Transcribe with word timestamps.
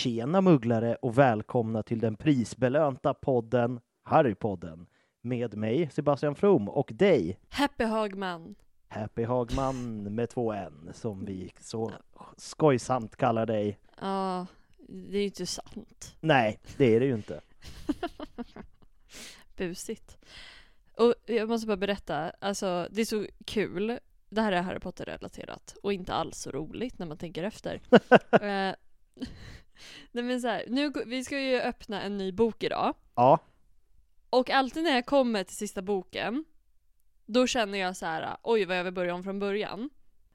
Tjena 0.00 0.40
mugglare 0.40 0.94
och 0.94 1.18
välkomna 1.18 1.82
till 1.82 2.00
den 2.00 2.16
prisbelönta 2.16 3.14
podden 3.14 3.80
Harrypodden 4.02 4.86
med 5.20 5.56
mig 5.56 5.90
Sebastian 5.92 6.34
From 6.34 6.68
och 6.68 6.90
dig 6.92 7.38
Happy 7.48 7.84
Hagman. 7.84 8.54
Happy 8.88 9.24
Hagman 9.24 10.02
med 10.14 10.30
två 10.30 10.52
N 10.52 10.90
som 10.94 11.24
vi 11.24 11.52
så 11.60 11.92
skojsamt 12.36 13.16
kallar 13.16 13.46
dig. 13.46 13.78
Ja, 14.00 14.46
det 14.88 15.16
är 15.16 15.20
ju 15.20 15.26
inte 15.26 15.46
sant. 15.46 16.16
Nej, 16.20 16.58
det 16.76 16.94
är 16.94 17.00
det 17.00 17.06
ju 17.06 17.14
inte. 17.14 17.40
Busigt. 19.56 20.18
Och 20.96 21.14
jag 21.26 21.48
måste 21.48 21.66
bara 21.66 21.76
berätta, 21.76 22.30
alltså 22.30 22.88
det 22.90 23.00
är 23.00 23.04
så 23.04 23.26
kul. 23.44 23.98
Det 24.28 24.40
här 24.40 24.52
är 24.52 24.62
Harry 24.62 24.80
Potter-relaterat 24.80 25.76
och 25.82 25.92
inte 25.92 26.14
alls 26.14 26.38
så 26.38 26.50
roligt 26.50 26.98
när 26.98 27.06
man 27.06 27.18
tänker 27.18 27.42
efter. 27.42 27.80
Nej 30.12 30.24
men 30.24 30.40
så 30.40 30.48
här, 30.48 30.64
nu, 30.68 30.92
vi 31.06 31.24
ska 31.24 31.40
ju 31.40 31.60
öppna 31.60 32.02
en 32.02 32.16
ny 32.18 32.32
bok 32.32 32.62
idag. 32.62 32.94
Ja, 33.14 33.38
Och 34.30 34.50
alltid 34.50 34.82
när 34.84 34.94
jag 34.94 35.06
kommer 35.06 35.44
till 35.44 35.56
sista 35.56 35.82
boken, 35.82 36.44
då 37.26 37.46
känner 37.46 37.78
jag 37.78 37.96
så 37.96 38.06
här: 38.06 38.36
oj 38.42 38.64
vad 38.64 38.78
jag 38.78 38.84
vill 38.84 38.92
börja 38.92 39.14
om 39.14 39.24
från 39.24 39.38
början. 39.38 39.90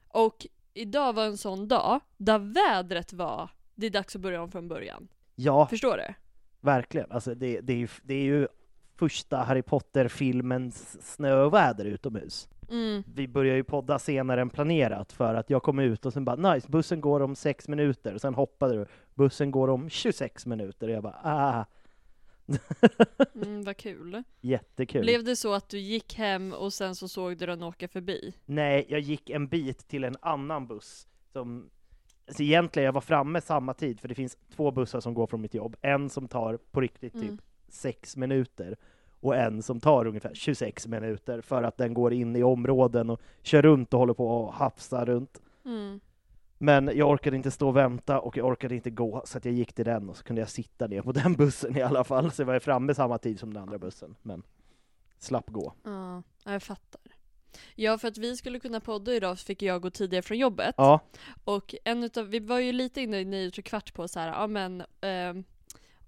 Och 0.08 0.46
idag 0.74 1.12
var 1.12 1.24
en 1.24 1.36
sån 1.36 1.68
dag, 1.68 2.00
där 2.16 2.38
vädret 2.38 3.12
var, 3.12 3.50
det 3.74 3.86
är 3.86 3.90
dags 3.90 4.16
att 4.16 4.22
börja 4.22 4.42
om 4.42 4.50
från 4.50 4.68
början. 4.68 5.08
ja, 5.34 5.66
Förstår 5.66 5.96
du? 5.96 6.14
verkligen. 6.60 7.10
Alltså 7.12 7.34
det, 7.34 7.60
det, 7.60 7.72
är 7.72 7.76
ju, 7.76 7.88
det 8.02 8.14
är 8.14 8.24
ju 8.24 8.48
första 8.94 9.36
Harry 9.36 9.62
Potter-filmens 9.62 10.96
snöväder 11.14 11.84
utomhus. 11.84 12.48
Mm. 12.70 13.02
Vi 13.14 13.28
börjar 13.28 13.56
ju 13.56 13.64
podda 13.64 13.98
senare 13.98 14.40
än 14.40 14.50
planerat 14.50 15.12
för 15.12 15.34
att 15.34 15.50
jag 15.50 15.62
kom 15.62 15.78
ut 15.78 16.06
och 16.06 16.12
sen 16.12 16.24
bara 16.24 16.54
nice, 16.54 16.68
bussen 16.68 17.00
går 17.00 17.20
om 17.20 17.34
sex 17.36 17.68
minuter. 17.68 18.14
Och 18.14 18.20
sen 18.20 18.34
hoppade 18.34 18.74
du, 18.74 18.86
bussen 19.16 19.50
går 19.50 19.68
om 19.68 19.88
26 19.90 20.46
minuter. 20.46 20.88
Och 20.88 20.94
jag 20.94 21.02
bara 21.02 21.20
ah, 21.22 21.64
Mm, 23.34 23.64
vad 23.64 23.76
kul. 23.76 24.22
jättekul. 24.40 25.02
Blev 25.02 25.24
det 25.24 25.36
så 25.36 25.52
att 25.54 25.68
du 25.68 25.78
gick 25.78 26.14
hem 26.14 26.52
och 26.52 26.72
sen 26.72 26.94
så 26.94 27.08
såg 27.08 27.36
du 27.38 27.46
den 27.46 27.62
åka 27.62 27.88
förbi? 27.88 28.34
Nej, 28.44 28.86
jag 28.88 29.00
gick 29.00 29.30
en 29.30 29.48
bit 29.48 29.88
till 29.88 30.04
en 30.04 30.16
annan 30.20 30.66
buss 30.66 31.06
som 31.32 31.70
Alltså 32.28 32.42
egentligen, 32.42 32.84
jag 32.86 32.92
var 32.92 33.00
framme 33.00 33.40
samma 33.40 33.74
tid, 33.74 34.00
för 34.00 34.08
det 34.08 34.14
finns 34.14 34.38
två 34.56 34.70
bussar 34.70 35.00
som 35.00 35.14
går 35.14 35.26
från 35.26 35.40
mitt 35.40 35.54
jobb. 35.54 35.76
En 35.82 36.10
som 36.10 36.28
tar 36.28 36.56
på 36.56 36.80
riktigt 36.80 37.12
typ 37.12 37.22
Mm. 37.22 37.38
sex 37.68 38.16
minuter 38.16 38.76
och 39.20 39.36
en 39.36 39.62
som 39.62 39.80
tar 39.80 40.06
ungefär 40.06 40.34
26 40.34 40.86
minuter 40.86 41.40
för 41.40 41.62
att 41.62 41.76
den 41.76 41.94
går 41.94 42.12
in 42.12 42.36
i 42.36 42.42
områden 42.42 43.10
och 43.10 43.20
kör 43.42 43.62
runt 43.62 43.94
och 43.94 44.00
håller 44.00 44.14
på 44.14 44.28
och 44.28 44.52
hafsar 44.52 45.06
runt. 45.06 45.40
Mm. 45.64 46.00
Men 46.58 46.90
jag 46.94 47.10
orkade 47.10 47.36
inte 47.36 47.50
stå 47.50 47.68
och 47.68 47.76
vänta 47.76 48.20
och 48.20 48.36
jag 48.36 48.46
orkade 48.46 48.74
inte 48.74 48.90
gå, 48.90 49.22
så 49.24 49.38
att 49.38 49.44
jag 49.44 49.54
gick 49.54 49.72
till 49.72 49.84
den 49.84 50.08
och 50.08 50.16
så 50.16 50.24
kunde 50.24 50.42
jag 50.42 50.48
sitta 50.48 50.86
ner 50.86 51.02
på 51.02 51.12
den 51.22 51.34
bussen 51.34 51.76
i 51.76 51.82
alla 51.82 52.04
fall. 52.04 52.32
Så 52.32 52.42
jag 52.42 52.46
var 52.46 52.58
framme 52.58 52.94
samma 52.94 53.18
tid 53.18 53.40
som 53.40 53.54
den 53.54 53.62
andra 53.62 53.78
bussen, 53.78 54.16
men 54.22 54.42
slapp 55.18 55.50
gå. 55.50 55.72
Ja, 55.84 56.22
jag 56.44 56.62
fattar. 56.62 57.00
Ja, 57.74 57.98
för 57.98 58.08
att 58.08 58.18
vi 58.18 58.36
skulle 58.36 58.60
kunna 58.60 58.80
podda 58.80 59.12
idag 59.12 59.38
så 59.38 59.44
fick 59.44 59.62
jag 59.62 59.82
gå 59.82 59.90
tidigare 59.90 60.22
från 60.22 60.38
jobbet. 60.38 60.74
Ja, 60.78 61.00
Och 61.44 61.74
en 61.84 62.04
utav, 62.04 62.26
vi 62.26 62.40
var 62.40 62.58
ju 62.58 62.72
lite 62.72 63.00
inne 63.00 63.20
i 63.20 63.24
nio 63.24 63.48
och 63.48 63.64
kvart 63.64 63.94
på 63.94 64.08
så 64.08 64.20
här, 64.20 64.28
ja 64.28 64.46
men 64.46 64.80
eh, 64.80 65.34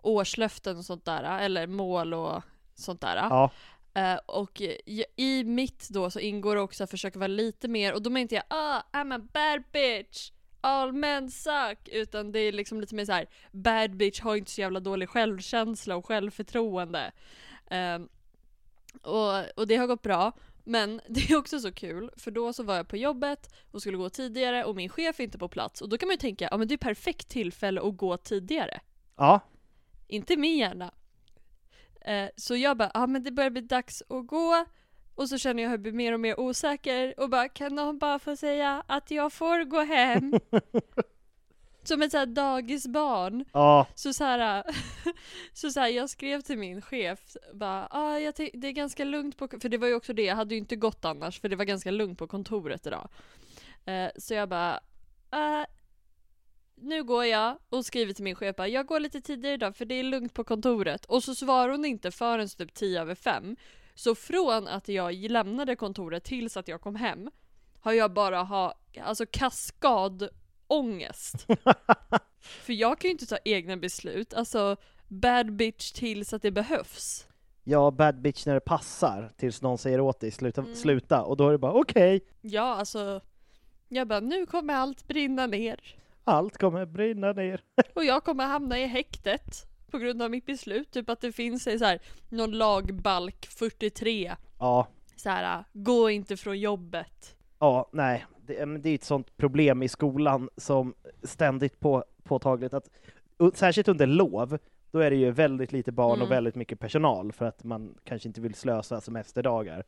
årslöften 0.03 0.76
och 0.76 0.84
sånt 0.84 1.04
där, 1.04 1.38
eller 1.41 1.66
mål 1.66 2.15
och 2.15 2.42
sånt 2.75 3.00
där. 3.00 3.16
ja, 3.16 3.50
Eh, 3.98 4.19
och 4.26 4.60
i, 5.16 5.44
mitt 5.44 5.88
då 5.88 6.10
så 6.10 6.20
ingår 6.20 6.56
också 6.56 6.84
att 6.84 6.91
försöka 6.91 7.19
vara 7.19 7.26
lite 7.26 7.69
mer, 7.69 7.94
och 7.94 8.03
då 8.03 8.10
menar 8.10 8.20
inte 8.20 8.34
jag 8.34 8.44
ah, 8.48 8.82
I'm 8.92 9.15
a 9.15 9.28
bad 9.32 9.62
bitch, 9.72 10.30
all 10.60 10.92
men 10.92 11.30
suck, 11.30 11.88
utan 11.92 12.32
det 12.32 12.38
är 12.38 12.52
liksom 12.52 12.80
lite 12.80 12.94
mer 12.94 13.04
så 13.04 13.12
här: 13.12 13.26
bad 13.52 13.96
bitch 13.96 14.20
har 14.20 14.36
inte 14.36 14.50
så 14.50 14.60
jävla 14.60 14.80
dålig 14.80 15.08
självkänsla 15.08 15.96
och 15.96 16.06
självförtroende. 16.06 17.12
Ehm, 17.70 18.08
och, 19.02 19.58
och 19.58 19.66
det 19.66 19.76
har 19.76 19.86
gått 19.86 20.02
bra, 20.02 20.32
men 20.64 21.00
det 21.08 21.30
är 21.30 21.36
också 21.36 21.60
så 21.60 21.72
kul, 21.72 22.10
för 22.16 22.30
då 22.30 22.52
så 22.52 22.62
var 22.62 22.76
jag 22.76 22.88
på 22.88 22.97
jobbet 22.97 23.54
och 23.70 23.80
skulle 23.80 23.97
gå 23.97 24.10
tidigare 24.10 24.64
och 24.64 24.76
min 24.76 24.88
chef 24.88 25.20
är 25.20 25.24
inte 25.24 25.38
på 25.38 25.48
plats, 25.48 25.80
och 25.80 25.88
då 25.88 25.98
kan 25.98 26.06
man 26.06 26.14
ju 26.14 26.18
tänka, 26.18 26.48
ja 26.50 26.56
men 26.56 26.68
det 26.68 26.74
är 26.74 26.78
perfekt 26.78 27.28
tillfälle 27.28 27.80
att 27.80 27.97
gå 27.97 28.16
tidigare. 28.16 28.80
ja, 29.16 29.41
Inte 30.08 30.36
min 30.36 30.56
hjärna. 30.56 30.91
Eh, 32.00 32.28
så 32.36 32.56
jag 32.56 32.76
bara, 32.76 32.91
ja 32.94 33.02
ah, 33.02 33.06
men 33.06 33.24
det 33.24 33.30
börjar 33.30 33.50
bli 33.50 33.60
dags 33.60 34.02
att 34.08 34.26
gå. 34.26 34.64
Och 35.18 35.28
så 35.28 35.38
känner 35.38 35.62
jag 35.62 35.70
hur 35.70 35.74
jag 35.76 35.82
blir 35.82 35.92
mer 35.92 36.12
och 36.12 36.20
mer 36.20 36.40
osäker 36.40 37.20
och 37.20 37.30
bara, 37.30 37.48
kan 37.48 37.74
någon 37.74 37.98
bara 37.98 38.18
få 38.18 38.36
säga 38.36 38.82
att 38.86 39.10
jag 39.10 39.32
får 39.32 39.65
gå 39.65 39.80
hem? 39.80 40.32
Som 41.82 42.03
ett 42.03 42.10
såhär 42.10 42.26
dagisbarn. 42.26 43.44
ja, 43.53 43.86
Så 43.94 44.12
så 44.12 44.24
här, 44.24 44.65
så 45.53 45.70
så 45.70 45.80
här, 45.80 45.88
jag 45.88 46.10
skrev 46.10 46.41
till 46.41 46.59
min 46.59 46.82
chef, 46.82 47.36
bara, 47.54 47.88
ah, 47.91 48.18
jag 48.18 48.34
det 48.53 48.68
är 48.68 48.72
ganska 48.72 49.04
lugnt 49.04 49.36
på, 49.36 49.48
för 49.60 49.68
det 49.68 49.78
var 49.78 49.88
ju 49.88 49.94
också 49.94 50.12
det, 50.12 50.22
jag 50.22 50.36
hade 50.36 50.54
ju 50.54 50.59
inte 50.59 50.76
gått 50.76 51.04
annars, 51.04 51.41
för 51.41 51.48
det 51.48 51.56
var 51.56 51.64
ganska 51.64 51.91
lugnt 51.91 52.18
på 52.18 52.26
kontoret 52.26 52.86
idag. 52.86 53.09
Eh, 53.84 54.10
så 54.16 54.34
jag 54.34 54.48
bara, 54.48 54.80
ah, 55.30 55.64
nu 56.74 57.04
går 57.04 57.24
jag 57.24 57.59
och 57.68 57.84
skriver 57.84 58.12
till 58.12 58.24
min 58.24 58.34
chef, 58.34 58.56
bara, 58.56 58.68
jag 58.68 58.86
går 58.86 59.00
lite 59.00 59.21
tidigare 59.21 59.54
idag 59.54 59.76
för 59.76 59.84
det 59.84 59.94
är 59.94 60.03
lugnt 60.03 60.34
på 60.34 60.44
kontoret. 60.44 61.04
Och 61.04 61.24
så 61.24 61.34
svarar 61.34 61.68
hon 61.68 61.84
inte 61.84 62.10
förrän 62.10 62.48
typ 62.48 62.74
10 62.74 63.00
över 63.00 63.14
5. 63.14 63.56
Så 63.98 64.15
från 64.15 64.68
att 64.68 64.89
jag 64.89 65.15
lämnade 65.15 65.77
kontoret 65.77 66.24
tills 66.24 66.56
att 66.56 66.68
jag 66.68 66.80
kom 66.80 66.97
hem, 66.97 67.30
har 67.80 67.92
jag 67.92 68.12
bara 68.12 68.42
ha, 68.42 68.74
alltså 69.03 69.27
kaskadångest. 69.27 71.47
För 72.41 72.72
jag 72.72 72.98
kan 72.98 73.09
ju 73.09 73.12
inte 73.12 73.27
ta 73.27 73.39
egna 73.45 73.77
beslut, 73.77 74.34
alltså 74.34 74.77
bad 75.09 75.53
bitch 75.53 75.92
tills 75.92 76.33
att 76.33 76.42
det 76.42 76.50
behövs. 76.50 77.27
Ja, 77.65 77.91
bad 77.91 78.21
bitch 78.21 78.47
när 78.47 78.54
det 78.54 78.60
passar, 78.60 79.33
tills 79.36 79.62
någon 79.62 79.78
säger 79.78 80.00
åt 80.00 80.21
dig 80.21 80.30
sluta, 80.30 80.60
Mm. 80.60 80.74
sluta, 80.74 81.22
och 81.22 81.36
då 81.36 81.48
är 81.48 81.53
det 81.53 81.59
bara 81.59 81.72
okej, 81.72 82.21
Ja, 82.41 82.74
alltså. 82.74 83.21
Jag 83.89 84.09
bara, 84.09 84.21
nu 84.21 84.47
kommer 84.47 84.74
allt 84.74 85.09
brinna 85.09 85.47
ner. 85.47 85.80
allt 86.24 86.59
kommer 86.59 86.86
brinna 86.86 87.33
ner. 87.33 87.60
Och 87.95 88.04
jag 88.04 88.24
kommer 88.24 88.47
hamna 88.47 88.78
i 88.78 88.86
häktet. 88.86 89.65
På 89.90 89.98
grund 89.98 90.22
av 90.22 90.30
mitt 90.30 90.46
beslut. 90.46 90.90
Typ 90.90 91.10
att 91.10 91.20
det 91.20 91.32
finns 91.32 91.62
så 91.62 91.84
här, 91.84 91.98
någon 92.28 92.50
lagbalk 92.50 93.46
43. 93.46 94.34
Ja, 94.58 94.86
Så 95.16 95.28
här, 95.30 95.64
gå 95.72 96.10
inte 96.10 96.36
från 96.36 96.58
jobbet. 96.60 97.36
ja, 97.58 97.88
nej, 97.92 98.24
det, 98.46 98.66
men 98.66 98.82
det 98.82 98.90
är 98.90 98.94
ett 98.94 99.04
sånt 99.04 99.36
problem 99.36 99.82
i 99.82 99.88
skolan 99.88 100.50
som 100.56 100.94
ständigt 101.22 101.80
på, 101.80 102.04
påtagligt 102.22 102.74
att, 102.74 102.90
och 103.36 103.56
särskilt 103.56 103.88
under 103.88 104.06
lov, 104.06 104.58
då 104.90 104.98
är 104.98 105.10
det 105.10 105.16
ju 105.16 105.30
väldigt 105.30 105.72
lite 105.72 105.92
barn 105.92 106.10
och 106.10 106.16
Mm. 106.16 106.28
väldigt 106.28 106.54
mycket 106.54 106.80
personal 106.80 107.32
för 107.32 107.44
att 107.46 107.64
man 107.64 107.94
kanske 108.04 108.28
inte 108.28 108.40
vill 108.40 108.54
slösa 108.54 109.00
semesterdagar 109.00 109.84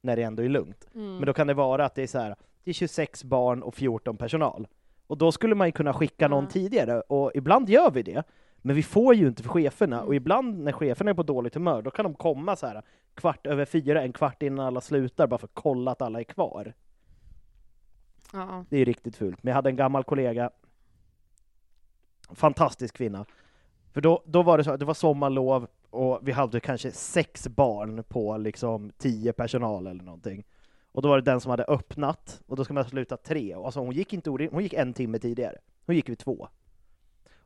när 0.00 0.16
det 0.16 0.22
ändå 0.22 0.42
är 0.42 0.48
lugnt. 0.48 0.88
Mm. 0.94 1.16
Men 1.16 1.26
då 1.26 1.32
kan 1.32 1.46
det 1.46 1.54
vara 1.54 1.84
att 1.84 1.94
det 1.94 2.02
är 2.02 2.06
så 2.06 2.18
här, 2.18 2.36
det 2.64 2.70
är 2.70 2.74
26 2.74 3.24
barn 3.24 3.62
och 3.62 3.74
14 3.74 4.16
personal. 4.16 4.68
Och 5.06 5.18
då 5.18 5.32
skulle 5.32 5.54
man 5.54 5.68
ju 5.68 5.72
kunna 5.72 5.92
skicka 5.94 6.28
någon 6.28 6.44
Ja. 6.44 6.50
tidigare, 6.50 7.00
och 7.00 7.30
ibland 7.34 7.68
gör 7.68 7.90
vi 7.90 8.02
det. 8.02 8.22
Men 8.62 8.76
vi 8.76 8.82
får 8.82 9.14
ju 9.14 9.26
inte 9.26 9.42
för 9.42 9.50
cheferna, 9.50 10.02
och 10.02 10.14
ibland 10.14 10.58
när 10.58 10.72
cheferna 10.72 11.10
är 11.10 11.14
på 11.14 11.22
dåligt 11.22 11.54
humör, 11.54 11.82
då 11.82 11.90
kan 11.90 12.04
de 12.04 12.14
komma 12.14 12.56
så 12.56 12.66
här 12.66 12.82
kvart 13.14 13.46
över 13.46 13.64
fyra, 13.64 14.02
en 14.02 14.12
kvart 14.12 14.42
innan 14.42 14.66
alla 14.66 14.80
slutar, 14.80 15.26
bara 15.26 15.38
för 15.38 15.46
att 15.46 15.54
kolla 15.54 15.90
att 15.90 16.02
alla 16.02 16.20
är 16.20 16.24
kvar. 16.24 16.74
Ja. 18.32 18.64
Det 18.70 18.76
är 18.76 18.84
riktigt 18.84 19.16
fult. 19.16 19.42
Men 19.42 19.50
jag 19.50 19.54
hade 19.54 19.70
en 19.70 19.76
gammal 19.76 20.04
kollega, 20.04 20.50
fantastisk 22.30 22.96
kvinna. 22.96 23.26
För 23.92 24.00
då, 24.00 24.22
då 24.26 24.42
var 24.42 24.58
det 24.58 24.64
så 24.64 24.70
att 24.70 24.80
det 24.80 24.86
var 24.86 24.94
sommarlov, 24.94 25.66
och 25.90 26.18
vi 26.22 26.32
hade 26.32 26.60
kanske 26.60 26.92
sex 26.92 27.48
barn 27.48 28.04
på 28.08 28.36
liksom 28.36 28.92
tio 28.98 29.32
personal 29.32 29.86
eller 29.86 30.04
någonting. 30.04 30.44
Och 30.92 31.02
då 31.02 31.08
var 31.08 31.16
det 31.16 31.30
den 31.30 31.40
som 31.40 31.50
hade 31.50 31.64
öppnat, 31.64 32.42
och 32.46 32.56
då 32.56 32.64
ska 32.64 32.74
man 32.74 32.84
sluta 32.84 33.16
tre. 33.16 33.54
Alltså 33.54 33.80
hon 33.80 33.92
gick 33.92 34.12
inte 34.12 34.30
hon 34.30 34.62
gick 34.62 34.72
en 34.72 34.92
timme 34.92 35.18
tidigare. 35.18 35.58
Hon 35.86 35.96
gick 35.96 36.08
vid 36.08 36.18
två. 36.18 36.48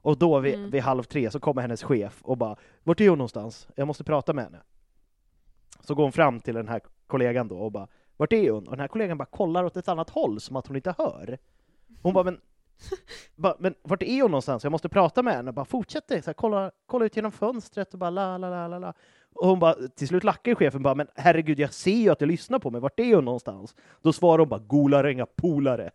Och 0.06 0.18
då 0.18 0.40
vid, 0.40 0.54
Mm. 0.54 0.70
vid 0.70 0.82
halv 0.82 1.02
tre 1.02 1.30
så 1.30 1.40
kommer 1.40 1.62
hennes 1.62 1.82
chef 1.82 2.22
och 2.22 2.36
bara 2.38 2.56
Vart 2.84 3.00
är 3.00 3.08
hon 3.08 3.18
någonstans? 3.18 3.68
Jag 3.74 3.86
måste 3.86 4.04
prata 4.04 4.32
med 4.32 4.44
henne. 4.44 4.58
Så 5.80 5.94
går 5.94 6.02
hon 6.02 6.12
fram 6.12 6.40
till 6.40 6.54
den 6.54 6.68
här 6.68 6.80
kollegan 7.06 7.48
då 7.48 7.58
och 7.58 7.72
bara 7.72 7.88
Vart 8.16 8.32
är 8.32 8.50
hon? 8.50 8.64
Och 8.64 8.70
den 8.70 8.80
här 8.80 8.88
kollegan 8.88 9.18
bara 9.18 9.24
kollar 9.24 9.64
åt 9.64 9.76
ett 9.76 9.88
annat 9.88 10.10
håll 10.10 10.40
som 10.40 10.56
att 10.56 10.66
hon 10.66 10.76
inte 10.76 10.94
hör. 10.98 11.38
Hon 12.02 12.14
bara 12.14 12.24
men 12.24 12.40
bara, 13.36 13.56
men 13.58 13.74
vart 13.82 14.02
är 14.02 14.22
hon 14.22 14.30
någonstans? 14.30 14.62
Jag 14.64 14.70
måste 14.70 14.88
prata 14.88 15.22
med 15.22 15.34
henne. 15.34 15.52
Bara 15.52 15.64
fortsätter, 15.64 16.20
så 16.20 16.26
här, 16.26 16.34
kolla, 16.34 16.70
kolla 16.86 17.04
ut 17.04 17.16
genom 17.16 17.32
fönstret 17.32 17.92
och 17.92 17.98
bara 17.98 18.10
la 18.10 18.38
la 18.38 18.50
la 18.50 18.68
la 18.68 18.78
la. 18.78 18.92
Och 19.34 19.48
hon 19.48 19.58
bara, 19.58 19.74
till 19.74 20.08
slut 20.08 20.24
lackar 20.24 20.54
chefen 20.54 20.82
bara, 20.82 20.94
men 20.94 21.06
herregud, 21.14 21.58
jag 21.58 21.72
ser 21.72 21.90
ju 21.96 22.10
att 22.10 22.18
du 22.18 22.26
lyssnar 22.26 22.58
på 22.58 22.70
mig, 22.70 22.80
vart 22.80 23.00
är 23.00 23.14
hon 23.14 23.24
någonstans? 23.24 23.74
Då 24.02 24.12
svarar 24.12 24.38
hon 24.38 24.48
bara, 24.48 24.60
golaränga 24.60 25.26
polare. 25.26 25.90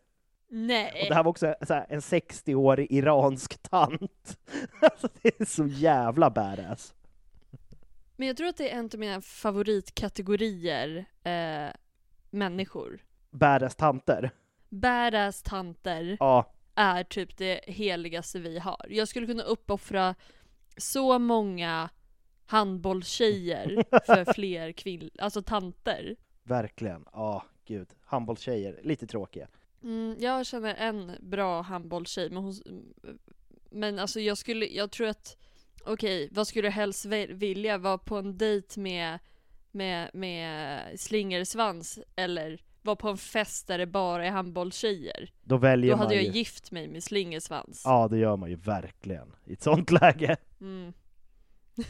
Nej. 0.53 1.01
Och 1.01 1.07
det 1.09 1.15
här 1.15 1.23
var 1.23 1.29
också 1.29 1.55
så 1.67 1.73
här, 1.73 1.85
en 1.89 1.99
60-årig 1.99 2.87
iransk 2.91 3.57
tant. 3.61 4.37
alltså, 4.81 5.09
det 5.21 5.41
är 5.41 5.45
så 5.45 5.67
jävla 5.67 6.29
badass. 6.29 6.93
Men 8.15 8.27
jag 8.27 8.37
tror 8.37 8.47
att 8.47 8.57
det 8.57 8.71
är 8.71 8.77
en 8.79 8.89
av 8.93 8.99
mina 8.99 9.21
favoritkategorier 9.21 11.05
eh, 11.23 11.69
människor. 12.29 12.99
Badass 13.29 13.75
tanter. 13.75 14.31
Badass 14.69 15.41
tanter 15.43 16.17
Ja, 16.19 16.53
är 16.75 17.03
typ 17.03 17.37
det 17.37 17.61
heligaste 17.67 18.39
vi 18.39 18.59
har. 18.59 18.85
Jag 18.89 19.07
skulle 19.07 19.27
kunna 19.27 19.43
uppoffra 19.43 20.15
så 20.77 21.19
många 21.19 21.89
handbollstjejer 22.45 23.83
för 24.05 24.33
fler 24.33 24.71
kvinnor, 24.71 25.09
alltså 25.19 25.41
tanter. 25.41 26.15
verkligen. 26.43 27.05
Ja, 27.13 27.45
gud. 27.65 27.87
Handbollstjejer, 28.05 28.79
lite 28.83 29.07
tråkiga. 29.07 29.47
Mm, 29.83 30.15
jag 30.19 30.45
känner 30.45 30.75
en 30.75 31.11
bra 31.19 31.61
handbollstjej, 31.61 32.29
men 32.29 32.43
hon... 32.43 32.53
Men 33.71 33.99
alltså 33.99 34.19
jag 34.19 34.37
skulle, 34.37 34.65
jag 34.65 34.91
tror 34.91 35.07
att... 35.07 35.37
Okej, 35.85 36.29
vad 36.31 36.47
skulle 36.47 36.67
du 36.67 36.71
helst 36.71 37.05
vilja? 37.29 37.77
Vara 37.77 37.97
på 37.97 38.17
en 38.17 38.37
dejt 38.37 38.79
med, 38.79 39.19
med, 39.71 40.09
med 40.13 40.81
slingersvans? 40.99 41.99
Eller 42.15 42.61
vara 42.81 42.95
på 42.95 43.09
en 43.09 43.17
fest 43.17 43.67
där 43.67 43.77
det 43.77 43.85
bara 43.87 44.25
är 44.25 44.31
handbollstjejer? 44.31 45.31
Då 45.41 45.57
väljer 45.57 45.91
Då 45.91 45.97
man 45.97 46.05
hade 46.05 46.15
jag 46.15 46.23
ju. 46.23 46.31
gift 46.31 46.71
mig 46.71 46.87
med 46.87 47.03
slingersvans. 47.03 47.81
Ja, 47.85 48.07
det 48.07 48.17
gör 48.17 48.37
man 48.37 48.49
ju 48.49 48.55
verkligen. 48.55 49.33
I 49.45 49.53
ett 49.53 49.61
sånt 49.61 49.91
läge. 49.91 50.37
Mm. 50.61 50.93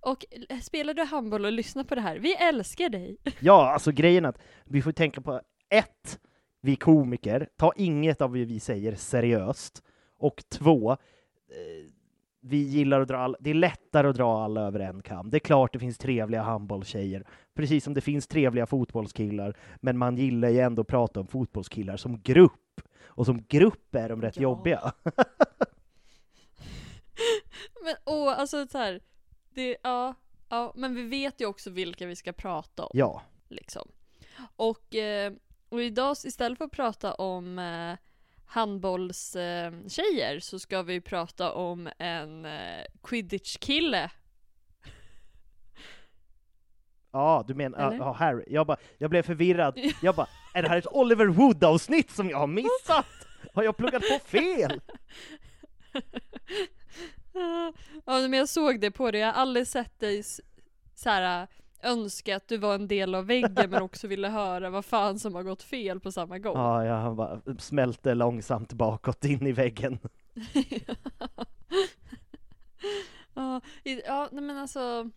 Och 0.00 0.24
eh, 0.48 0.58
spelar 0.58 0.94
du 0.94 1.04
handboll 1.04 1.44
och 1.44 1.52
lyssnar 1.52 1.84
på 1.84 1.94
det 1.94 2.00
här, 2.00 2.16
vi 2.16 2.34
älskar 2.34 2.88
dig! 2.88 3.16
Ja, 3.40 3.72
alltså 3.72 3.92
grejen 3.92 4.24
är 4.24 4.28
att 4.28 4.38
vi 4.64 4.82
får 4.82 4.92
tänka 4.92 5.20
på 5.20 5.40
ett, 5.70 6.20
vi 6.64 6.76
komiker, 6.76 7.48
ta 7.56 7.72
inget 7.76 8.20
av 8.20 8.32
det 8.32 8.44
vi 8.44 8.60
säger 8.60 8.94
seriöst. 8.94 9.82
Och 10.18 10.42
två, 10.48 10.90
eh, 10.92 10.96
vi 12.40 12.56
gillar 12.56 13.00
att 13.00 13.08
dra 13.08 13.16
all, 13.18 13.36
det 13.40 13.50
är 13.50 13.54
lättare 13.54 14.08
att 14.08 14.16
dra 14.16 14.44
alla 14.44 14.60
över 14.60 14.80
en 14.80 15.02
kam. 15.02 15.30
Det 15.30 15.36
är 15.36 15.38
klart 15.38 15.72
det 15.72 15.78
finns 15.78 15.98
trevliga 15.98 16.42
handbollstjejer, 16.42 17.24
precis 17.54 17.84
som 17.84 17.94
det 17.94 18.00
finns 18.00 18.26
trevliga 18.26 18.66
fotbollskillar, 18.66 19.56
men 19.80 19.98
man 19.98 20.16
gillar 20.16 20.48
ju 20.48 20.58
ändå 20.60 20.82
att 20.82 20.88
prata 20.88 21.20
om 21.20 21.26
fotbollskillar 21.26 21.96
som 21.96 22.20
grupp. 22.22 22.80
Och 23.14 23.26
som 23.26 23.44
grupp 23.48 23.94
är 23.94 24.08
de 24.08 24.22
rätt 24.22 24.36
Ja. 24.36 24.42
jobbiga. 24.42 24.92
Men 27.84 27.94
åh, 28.04 28.40
alltså 28.40 28.66
så 28.66 28.78
här, 28.78 29.00
det, 29.54 29.76
ja, 29.82 30.14
ja, 30.48 30.72
men 30.76 30.94
vi 30.94 31.02
vet 31.02 31.40
ju 31.40 31.46
också 31.46 31.70
vilka 31.70 32.06
vi 32.06 32.16
ska 32.16 32.32
prata 32.32 32.84
om. 32.84 32.90
Ja, 32.94 33.22
liksom. 33.48 33.88
Och, 34.56 34.94
eh, 34.94 35.32
och 35.72 35.82
idag 35.82 36.16
istället 36.24 36.58
för 36.58 36.64
att 36.64 36.70
prata 36.70 37.14
om 37.14 37.58
eh, 37.58 37.96
handbollstjejer 38.46 39.72
eh, 39.72 39.88
tjejer, 39.88 40.40
så 40.40 40.58
ska 40.58 40.82
vi 40.82 41.00
prata 41.00 41.52
om 41.52 41.88
en 41.98 42.44
eh, 42.44 42.84
quidditch-kille. 43.02 44.10
ja 47.12 47.44
du 47.48 47.54
menar, 47.54 47.94
ja, 47.94 48.12
Harry. 48.12 48.44
Jag, 48.46 48.66
bara, 48.66 48.76
jag 48.98 49.10
blev 49.10 49.22
förvirrad. 49.22 49.78
Jag 50.02 50.14
bara, 50.14 50.26
är 50.54 50.62
det 50.62 50.68
här 50.68 50.76
ett 50.76 50.86
Oliver 50.86 51.26
Wood-avsnitt 51.26 52.10
som 52.10 52.30
jag 52.30 52.38
har 52.38 52.46
missat? 52.46 53.06
Har 53.54 53.62
jag 53.62 53.76
pluggat 53.76 54.02
på 54.02 54.18
fel? 54.24 54.80
ja 58.04 58.20
men 58.28 58.32
jag 58.32 58.48
såg 58.48 58.80
det 58.80 58.90
på 58.90 59.10
dig, 59.10 59.20
jag 59.20 59.28
har 59.28 59.42
aldrig 59.42 59.66
sett 59.66 60.00
dig 60.00 60.22
så 60.94 61.10
här 61.10 61.48
önska 61.82 62.36
att 62.36 62.48
du 62.48 62.56
var 62.56 62.74
en 62.74 62.88
del 62.88 63.14
av 63.14 63.26
väggen 63.26 63.70
men 63.70 63.82
också 63.82 64.06
ville 64.06 64.28
höra 64.28 64.70
vad 64.70 64.84
fan 64.84 65.18
som 65.18 65.34
har 65.34 65.42
gått 65.42 65.62
fel 65.62 66.00
på 66.00 66.12
samma 66.12 66.38
gång. 66.38 66.56
Ja, 66.56 66.84
jag 66.84 67.16
bara 67.16 67.40
smälte 67.58 68.14
långsamt 68.14 68.72
bakåt 68.72 69.24
in 69.24 69.46
i 69.46 69.52
väggen. 69.52 69.98
ja, 73.34 73.60
ja, 74.06 74.28
men 74.32 74.58
alltså 74.58 75.10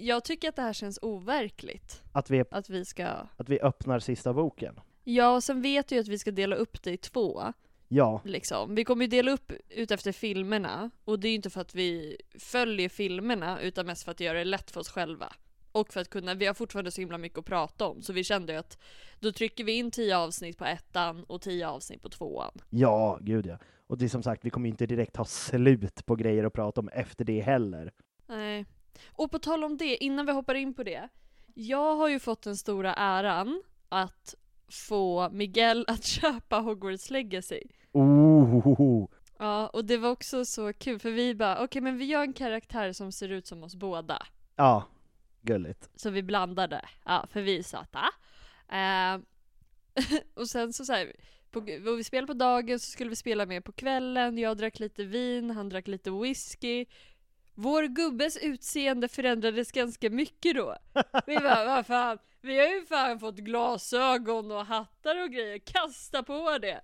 jag 0.00 0.24
tycker 0.24 0.48
att 0.48 0.56
det 0.56 0.62
här 0.62 0.72
känns 0.72 0.98
overkligt. 1.02 2.02
Att 2.12 2.30
vi, 2.30 2.44
Att 2.50 2.70
vi 2.70 2.84
ska 2.84 3.06
att 3.36 3.48
vi 3.48 3.60
öppnar 3.60 3.98
sista 3.98 4.32
boken. 4.32 4.80
Ja, 5.04 5.34
och 5.34 5.44
sen 5.44 5.62
vet 5.62 5.90
jag 5.90 5.96
ju 5.96 6.00
att 6.00 6.08
vi 6.08 6.18
ska 6.18 6.30
dela 6.30 6.56
upp 6.56 6.82
det 6.82 6.92
i 6.92 6.96
två. 6.96 7.52
Ja, 7.88 8.20
Liksom. 8.24 8.74
Vi 8.74 8.84
kommer 8.84 9.04
ju 9.04 9.08
dela 9.08 9.30
upp 9.30 9.52
ut 9.68 9.90
efter 9.90 10.12
filmerna, 10.12 10.90
och 11.04 11.20
det 11.20 11.28
är 11.28 11.30
ju 11.30 11.36
inte 11.36 11.50
för 11.50 11.60
att 11.60 11.74
vi 11.74 12.16
följer 12.38 12.88
filmerna, 12.88 13.60
utan 13.60 13.86
mest 13.86 14.04
för 14.04 14.10
att 14.10 14.20
göra 14.20 14.38
det 14.38 14.44
lätt 14.44 14.70
för 14.70 14.80
oss 14.80 14.88
själva. 14.88 15.32
Och 15.74 15.92
för 15.92 16.00
att 16.00 16.10
kunna, 16.10 16.34
vi 16.34 16.46
har 16.46 16.54
fortfarande 16.54 16.90
så 16.90 17.00
himla 17.00 17.18
mycket 17.18 17.38
att 17.38 17.44
prata 17.44 17.86
om, 17.86 18.02
så 18.02 18.12
vi 18.12 18.24
kände 18.24 18.52
ju 18.52 18.58
att 18.58 18.78
då 19.20 19.32
trycker 19.32 19.64
vi 19.64 19.72
in 19.72 19.90
tio 19.90 20.16
avsnitt 20.18 20.58
på 20.58 20.64
ettan 20.64 21.24
och 21.24 21.42
tio 21.42 21.68
avsnitt 21.68 22.02
på 22.02 22.08
tvåan. 22.08 22.52
ja, 22.70 23.18
gud 23.20 23.46
ja. 23.46 23.58
Och 23.86 23.98
det 23.98 24.04
är 24.04 24.08
som 24.08 24.22
sagt, 24.22 24.44
vi 24.44 24.50
kommer 24.50 24.66
ju 24.66 24.70
inte 24.70 24.86
direkt 24.86 25.16
ha 25.16 25.24
slut 25.24 26.06
på 26.06 26.16
grejer 26.16 26.44
att 26.44 26.52
prata 26.52 26.80
om 26.80 26.88
efter 26.88 27.24
det 27.24 27.40
heller. 27.40 27.92
Nej. 28.26 28.66
Och 29.06 29.30
på 29.30 29.38
tal 29.38 29.64
om 29.64 29.76
det, 29.76 30.04
innan 30.04 30.26
vi 30.26 30.32
hoppar 30.32 30.54
in 30.54 30.74
på 30.74 30.82
det. 30.82 31.08
Jag 31.54 31.96
har 31.96 32.08
ju 32.08 32.18
fått 32.18 32.42
den 32.42 32.56
stora 32.56 32.94
äran 32.94 33.62
att 33.88 34.34
få 34.68 35.30
Miguel 35.30 35.84
att 35.88 36.04
köpa 36.04 36.56
Hogwarts 36.58 37.10
Legacy. 37.10 37.62
Oh, 37.92 39.06
Ja, 39.38 39.68
och 39.68 39.84
det 39.84 39.96
var 39.96 40.10
också 40.10 40.44
så 40.44 40.72
kul 40.72 40.98
för 40.98 41.10
vi 41.10 41.34
bara, 41.34 41.64
okej 41.64 41.82
men 41.82 41.98
vi 41.98 42.04
gör 42.04 42.22
en 42.22 42.32
karaktär 42.32 42.92
som 42.92 43.12
ser 43.12 43.28
ut 43.28 43.46
som 43.46 43.62
oss 43.62 43.74
båda. 43.74 44.26
ja, 44.56 44.84
gulligt. 45.44 45.90
Så 45.94 46.10
vi 46.10 46.22
blandade, 46.22 46.88
ja, 47.04 47.26
för 47.32 47.42
vi 47.42 47.58
är 47.58 47.62
söta. 47.62 48.10
Eh, 48.68 49.20
och 50.34 50.48
sen 50.48 50.72
så, 50.72 50.84
så 50.84 50.92
här, 50.92 51.12
på, 51.50 51.60
vi 51.96 52.04
spelade 52.04 52.26
på 52.26 52.38
dagen 52.38 52.78
så 52.80 52.90
skulle 52.90 53.10
vi 53.10 53.16
spela 53.16 53.46
mer 53.46 53.60
på 53.60 53.72
kvällen, 53.72 54.38
jag 54.38 54.56
drack 54.56 54.78
lite 54.78 55.04
vin, 55.04 55.50
han 55.50 55.68
drack 55.68 55.88
lite 55.88 56.10
whisky. 56.10 56.86
Vår 57.54 57.82
gubbes 57.82 58.36
utseende 58.36 59.08
förändrades 59.08 59.72
ganska 59.72 60.10
mycket 60.10 60.56
då. 60.56 60.76
Vi 61.26 61.36
bara, 61.36 61.64
vad 61.64 61.86
fan, 61.86 62.18
vi 62.40 62.58
har 62.58 62.66
ju 62.66 62.86
fan 62.86 63.20
fått 63.20 63.36
glasögon 63.36 64.50
och 64.50 64.66
hattar 64.66 65.22
och 65.22 65.30
grejer, 65.30 65.58
kasta 65.58 66.22
på 66.22 66.58
det! 66.58 66.80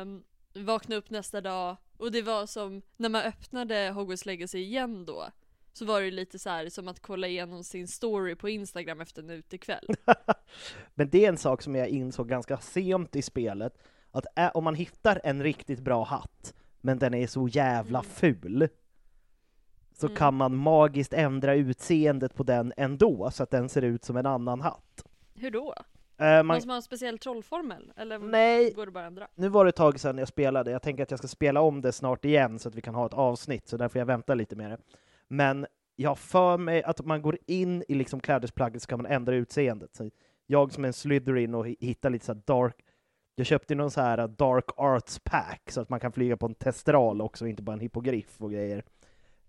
Um, 0.00 0.24
vaknade 0.54 0.96
upp 0.98 1.10
nästa 1.10 1.40
dag 1.40 1.76
och 1.96 2.12
det 2.12 2.22
var 2.22 2.46
som 2.46 2.82
när 2.96 3.08
man 3.08 3.22
öppnade 3.22 3.90
Hogwarts 3.90 4.26
Legacy 4.26 4.58
igen 4.58 5.04
då 5.04 5.30
så 5.72 5.84
var 5.84 6.00
det 6.00 6.10
lite 6.10 6.38
så 6.38 6.50
här 6.50 6.68
som 6.68 6.88
att 6.88 7.00
kolla 7.00 7.26
igenom 7.26 7.64
sin 7.64 7.88
story 7.88 8.34
på 8.34 8.48
Instagram 8.48 9.00
efter 9.00 9.22
en 9.22 9.30
utekväll. 9.30 9.86
Men 10.94 11.08
det 11.10 11.24
är 11.24 11.28
en 11.28 11.36
sak 11.38 11.62
som 11.62 11.74
jag 11.74 11.88
insåg 11.88 12.28
ganska 12.28 12.58
sent 12.58 13.16
i 13.16 13.22
spelet, 13.22 13.78
att 14.10 14.26
ä- 14.36 14.50
om 14.54 14.64
man 14.64 14.74
hittar 14.74 15.20
en 15.24 15.42
riktigt 15.42 15.80
bra 15.80 16.04
hatt, 16.04 16.54
men 16.80 16.98
den 16.98 17.14
är 17.14 17.26
så 17.26 17.48
jävla 17.48 17.98
Mm. 17.98 18.10
ful, 18.10 18.68
så 19.98 20.06
Mm. 20.06 20.16
kan 20.16 20.34
man 20.34 20.56
magiskt 20.56 21.12
ändra 21.12 21.54
utseendet 21.54 22.34
på 22.34 22.42
den 22.42 22.72
ändå, 22.76 23.30
så 23.30 23.42
att 23.42 23.50
den 23.50 23.68
ser 23.68 23.82
ut 23.82 24.04
som 24.04 24.16
en 24.16 24.26
annan 24.26 24.60
hatt. 24.60 25.04
Hur 25.34 25.50
då? 25.50 25.74
Eh, 26.18 26.26
man, 26.26 26.46
Måste 26.46 26.66
man 26.66 26.74
ha 26.74 26.76
en 26.76 26.82
speciell 26.82 27.18
trollformel? 27.18 27.92
Eller 27.96 28.18
Nej. 28.18 28.72
går 28.72 28.86
det 28.86 28.92
bara 28.92 29.04
att 29.04 29.08
ändra? 29.10 29.28
nu 29.34 29.48
var 29.48 29.64
det 29.64 29.68
ett 29.68 29.76
tag 29.76 30.00
sedan 30.00 30.18
jag 30.18 30.28
spelade, 30.28 30.70
jag 30.70 30.82
tänker 30.82 31.02
att 31.02 31.10
jag 31.10 31.18
ska 31.18 31.28
spela 31.28 31.60
om 31.60 31.80
det 31.80 31.92
snart 31.92 32.24
igen 32.24 32.58
så 32.58 32.68
att 32.68 32.74
vi 32.74 32.80
kan 32.80 32.94
ha 32.94 33.06
ett 33.06 33.14
avsnitt, 33.14 33.68
så 33.68 33.76
därför 33.76 33.98
jag 33.98 34.06
väntar 34.06 34.34
lite 34.34 34.56
med 34.56 34.70
det. 34.70 34.78
Men 35.32 35.66
jag 35.96 36.18
för 36.18 36.58
mig 36.58 36.82
att 36.82 37.00
om 37.00 37.08
man 37.08 37.22
går 37.22 37.38
in 37.46 37.84
i 37.88 37.94
liksom 37.94 38.20
klädesplagget 38.20 38.82
så 38.82 38.86
kan 38.88 39.02
man 39.02 39.12
ändra 39.12 39.34
utseendet. 39.34 39.96
Så 39.96 40.10
jag 40.46 40.72
som 40.72 40.84
är 40.84 40.88
en 40.88 40.92
Slytherin 40.92 41.54
och 41.54 41.66
hi- 41.66 41.76
hittar 41.80 42.10
lite 42.10 42.24
så 42.24 42.34
dark, 42.34 42.76
jag 43.34 43.46
köpte 43.46 43.74
någon 43.74 43.90
så 43.90 44.00
här 44.00 44.28
dark 44.28 44.64
arts 44.76 45.18
pack 45.24 45.70
så 45.70 45.80
att 45.80 45.88
man 45.88 46.00
kan 46.00 46.12
flyga 46.12 46.36
på 46.36 46.46
en 46.46 46.54
testral 46.54 47.20
också, 47.20 47.46
inte 47.46 47.62
bara 47.62 47.72
en 47.72 47.80
hippogriff 47.80 48.40
och 48.40 48.52
grejer. 48.52 48.84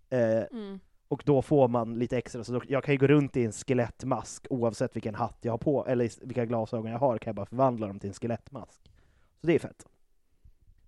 Eh, 0.10 0.44
Mm. 0.52 0.80
och 1.08 1.24
då 1.26 1.42
får 1.42 1.68
man 1.68 2.00
lite 2.00 2.18
extra, 2.18 2.44
så 2.44 2.54
då, 2.54 2.62
jag 2.68 2.84
kan 2.84 2.94
ju 2.94 2.98
gå 3.00 3.08
runt 3.08 3.38
i 3.38 3.46
en 3.46 3.52
skelettmask 3.52 4.48
oavsett 4.50 4.96
vilken 4.96 5.16
hatt 5.16 5.38
jag 5.42 5.54
har 5.54 5.58
på, 5.58 5.86
eller 5.88 6.26
vilka 6.26 6.46
glasögon 6.46 6.92
jag 6.92 7.00
har, 7.00 7.18
kan 7.18 7.30
jag 7.32 7.36
bara 7.36 7.46
förvandla 7.46 7.88
dem 7.88 8.00
till 8.00 8.08
en 8.10 8.14
skelettmask. 8.14 8.82
Så 9.42 9.48
det 9.48 9.56
är 9.56 9.60
fett. 9.60 9.86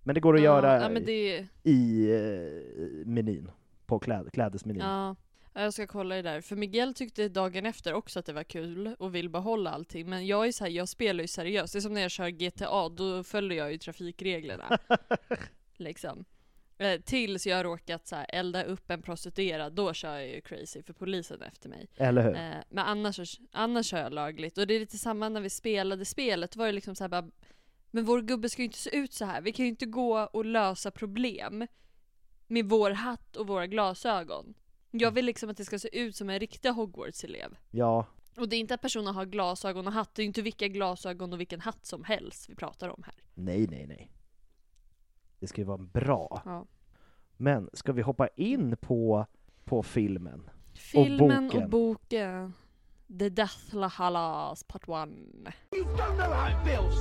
Men 0.02 0.14
det 0.14 0.20
går 0.20 0.34
att 0.34 0.40
ja, 0.40 0.44
göra 0.44 0.82
Ja, 0.82 1.00
det, 1.00 1.46
i 1.62 2.10
eh, 2.14 3.06
menyn, 3.06 3.50
på 3.86 3.98
kläd, 3.98 4.32
klädesmenyn. 4.32 4.82
ja. 4.82 5.16
Ja, 5.54 5.62
Jag 5.62 5.72
ska 5.72 5.86
kolla 5.86 6.14
det 6.14 6.22
där. 6.22 6.40
För 6.40 6.56
Miguel 6.56 6.94
tyckte 6.94 7.28
dagen 7.28 7.66
efter 7.66 7.92
också 7.94 8.18
att 8.18 8.26
det 8.26 8.32
var 8.32 8.42
kul 8.44 8.94
och 8.98 9.14
vill 9.14 9.28
behålla 9.30 9.70
allting. 9.70 10.10
Men 10.10 10.26
jag 10.26 10.46
är 10.46 10.52
så 10.52 10.64
här, 10.64 10.70
jag 10.70 10.88
spelar 10.88 11.22
ju 11.22 11.28
seriöst. 11.28 11.72
Det 11.72 11.78
är 11.78 11.80
som 11.80 11.94
när 11.94 12.00
jag 12.00 12.10
kör 12.10 12.28
GTA, 12.28 12.88
då 12.88 13.22
följer 13.22 13.58
jag 13.58 13.72
ju 13.72 13.78
trafikreglerna. 13.78 14.78
liksom. 15.76 16.24
Eh, 16.78 17.00
tills 17.00 17.46
jag 17.46 17.56
har 17.56 17.64
råkat 17.64 18.06
så 18.06 18.16
här, 18.16 18.26
elda 18.28 18.62
upp 18.62 18.90
en 18.90 19.02
prostituerad, 19.02 19.72
då 19.72 19.92
kör 19.92 20.14
jag 20.14 20.28
ju 20.28 20.40
crazy 20.40 20.82
för 20.82 20.92
polisen 20.92 21.42
efter 21.42 21.68
mig. 21.68 21.86
Eller 21.96 22.22
hur? 22.22 22.36
Eh, 22.36 22.62
men 22.68 22.84
annars, 22.84 23.40
annars 23.52 23.86
kör 23.86 23.98
jag 23.98 24.12
lagligt. 24.12 24.58
Och 24.58 24.66
det 24.66 24.74
är 24.74 24.80
lite 24.80 24.98
samma 24.98 25.28
när 25.28 25.40
vi 25.40 25.50
spelade 25.50 26.04
spelet, 26.04 26.56
var 26.56 26.66
det 26.66 26.72
liksom 26.72 26.94
så 26.94 27.04
här 27.04 27.08
bara 27.08 27.30
Men 27.90 28.04
vår 28.04 28.22
gubbe 28.22 28.48
ska 28.48 28.62
ju 28.62 28.66
inte 28.66 28.78
se 28.78 28.96
ut 28.96 29.12
så 29.12 29.24
här. 29.24 29.40
vi 29.40 29.52
kan 29.52 29.64
ju 29.64 29.68
inte 29.70 29.86
gå 29.86 30.18
och 30.18 30.44
lösa 30.44 30.90
problem 30.90 31.66
med 32.46 32.68
vår 32.68 32.90
hatt 32.90 33.36
och 33.36 33.46
våra 33.46 33.66
glasögon. 33.66 34.54
Jag 34.90 35.10
vill 35.10 35.26
liksom 35.26 35.50
att 35.50 35.56
det 35.56 35.64
ska 35.64 35.78
se 35.78 35.98
ut 35.98 36.16
som 36.16 36.30
en 36.30 36.38
riktig 36.40 36.68
Hogwarts-elev. 36.68 37.56
Ja, 37.70 38.06
Och 38.36 38.48
det 38.48 38.56
är 38.56 38.60
inte 38.60 38.74
att 38.74 38.80
personen 38.82 39.14
har 39.14 39.24
glasögon 39.24 39.86
och 39.86 39.92
hatt, 39.92 40.14
det 40.14 40.22
är 40.22 40.26
inte 40.26 40.42
vilka 40.42 40.68
glasögon 40.68 41.32
och 41.32 41.40
vilken 41.40 41.60
hatt 41.60 41.86
som 41.86 42.04
helst 42.04 42.48
vi 42.48 42.54
pratar 42.54 42.88
om 42.88 43.02
här. 43.06 43.14
nej, 43.34 43.66
nej, 43.70 43.86
nej. 43.86 44.10
Det 45.38 45.46
ska 45.46 45.60
ju 45.60 45.64
vara 45.66 45.78
bra. 45.78 46.42
Ja. 46.44 46.66
Men 47.36 47.70
ska 47.72 47.92
vi 47.92 48.02
hoppa 48.02 48.28
in 48.36 48.76
på, 48.76 49.26
på 49.64 49.82
filmen? 49.82 50.50
Filmen 50.74 51.48
boken. 51.48 51.62
och 51.62 51.70
boken. 51.70 52.52
The 53.18 53.28
Deathla 53.28 53.86
Halas 53.88 54.64
Part 54.64 54.82
1. 54.82 54.88
You 54.88 55.84
don't 55.84 56.16
know 56.16 56.32
how 56.32 56.48
it 56.48 56.68
feels. 56.68 56.94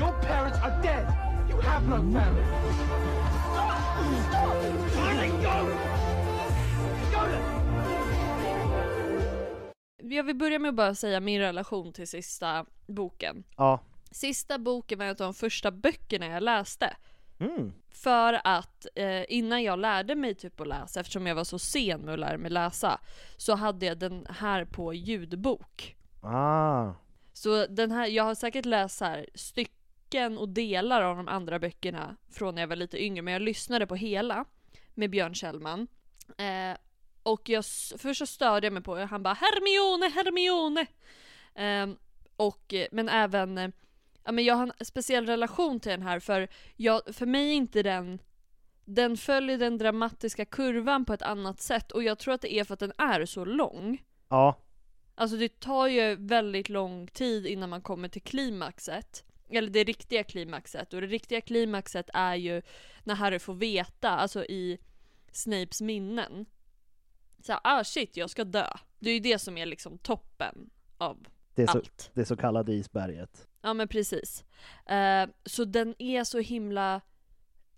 Your 0.00 0.12
parents 0.22 0.58
are 0.58 0.82
dead. 0.82 1.39
You 1.50 1.60
have 1.60 1.88
no 1.88 1.96
family. 1.96 2.44
Stop! 3.52 3.80
Stop! 4.28 4.54
Let 5.16 5.30
go! 5.30 5.56
Go! 7.12 7.50
Jag 10.02 10.24
vill 10.24 10.36
börja 10.36 10.58
med 10.58 10.68
att 10.68 10.74
bara 10.74 10.94
säga 10.94 11.20
min 11.20 11.40
relation 11.40 11.92
till 11.92 12.08
sista 12.08 12.66
boken. 12.86 13.44
Ja. 13.56 13.80
Sista 14.10 14.58
boken 14.58 14.98
var 14.98 15.04
en 15.04 15.10
av 15.10 15.16
de 15.16 15.34
första 15.34 15.70
böckerna 15.70 16.26
jag 16.26 16.42
läste. 16.42 16.96
Mm. 17.40 17.72
För 17.90 18.40
att 18.44 18.86
eh, 18.94 19.24
innan 19.28 19.62
jag 19.62 19.78
lärde 19.78 20.14
mig 20.14 20.34
typ 20.34 20.60
att 20.60 20.68
läsa, 20.68 21.00
eftersom 21.00 21.26
jag 21.26 21.34
var 21.34 21.44
så 21.44 21.58
sen 21.58 22.00
med 22.00 22.14
att 22.14 22.20
lära 22.20 22.38
mig 22.38 22.50
läsa, 22.50 23.00
så 23.36 23.54
hade 23.54 23.86
jag 23.86 23.98
den 23.98 24.26
här 24.30 24.64
på 24.64 24.94
ljudbok. 24.94 25.96
Ah. 26.22 26.92
Så 27.32 27.66
den 27.66 27.90
här, 27.90 28.06
jag 28.06 28.24
har 28.24 28.34
säkert 28.34 28.64
läst 28.64 29.00
här 29.00 29.26
stycken 30.10 30.38
och 30.38 30.48
delar 30.48 31.02
av 31.02 31.16
de 31.16 31.28
andra 31.28 31.58
böckerna 31.58 32.16
från 32.30 32.54
när 32.54 32.62
jag 32.62 32.68
var 32.68 32.76
lite 32.76 33.04
yngre, 33.04 33.22
men 33.22 33.32
jag 33.32 33.42
lyssnade 33.42 33.86
på 33.86 33.94
hela 33.94 34.44
med 34.94 35.10
Björn 35.10 35.34
Kjellman. 35.34 35.86
Eh, 36.38 36.76
och 37.22 37.48
jag, 37.48 37.64
först 37.98 38.18
så 38.18 38.26
störde 38.26 38.66
jag 38.66 38.72
mig 38.72 38.82
på, 38.82 38.96
han 38.96 39.22
bara 39.22 39.34
Hermione, 39.34 40.08
Hermione! 40.08 40.86
Eh, 41.54 41.96
och, 42.36 42.74
men 42.92 43.08
även, 43.08 43.72
ja 44.24 44.32
men 44.32 44.44
jag 44.44 44.54
har 44.54 44.62
en 44.62 44.84
speciell 44.84 45.26
relation 45.26 45.80
till 45.80 45.90
den 45.90 46.02
här 46.02 46.20
för, 46.20 46.48
jag, 46.76 47.00
för 47.12 47.26
mig 47.26 47.50
är 47.50 47.54
inte 47.54 47.82
den 47.82 48.18
den 48.84 49.16
följer 49.16 49.58
den 49.58 49.78
dramatiska 49.78 50.44
kurvan 50.44 51.04
på 51.04 51.12
ett 51.12 51.22
annat 51.22 51.60
sätt 51.60 51.92
och 51.92 52.02
jag 52.02 52.18
tror 52.18 52.34
att 52.34 52.40
det 52.40 52.54
är 52.54 52.64
för 52.64 52.74
att 52.74 52.80
den 52.80 52.92
är 52.98 53.26
så 53.26 53.44
lång. 53.44 54.02
Ja. 54.28 54.56
Alltså 55.14 55.36
det 55.36 55.60
tar 55.60 55.86
ju 55.86 56.16
väldigt 56.16 56.68
lång 56.68 57.06
tid 57.06 57.46
innan 57.46 57.70
man 57.70 57.82
kommer 57.82 58.08
till 58.08 58.22
klimaxet. 58.22 59.24
Eller 59.50 59.70
det 59.70 59.84
riktiga 59.84 60.24
klimaxet. 60.24 60.94
Och 60.94 61.00
det 61.00 61.06
riktiga 61.06 61.40
klimaxet 61.40 62.10
är 62.14 62.34
ju 62.34 62.62
när 63.04 63.14
Harry 63.14 63.38
får 63.38 63.54
veta, 63.54 64.10
alltså 64.10 64.44
i 64.44 64.78
Snapes 65.32 65.80
minnen. 65.80 66.46
Så 67.42 67.52
här, 67.52 67.60
ah 67.64 67.84
shit, 67.84 68.16
jag 68.16 68.30
ska 68.30 68.44
dö. 68.44 68.66
Det 68.98 69.10
är 69.10 69.14
ju 69.14 69.20
det 69.20 69.38
som 69.38 69.58
är 69.58 69.66
liksom 69.66 69.98
toppen 69.98 70.70
av 70.98 71.26
Det, 71.54 71.66
så, 71.66 71.78
allt. 71.78 72.10
det 72.14 72.24
så 72.24 72.36
kallade 72.36 72.72
isberget. 72.72 73.48
Ja 73.62 73.74
men 73.74 73.88
precis. 73.88 74.44
Eh, 74.86 75.28
så 75.44 75.64
den 75.64 75.94
är 75.98 76.24
så 76.24 76.38
himla 76.38 77.00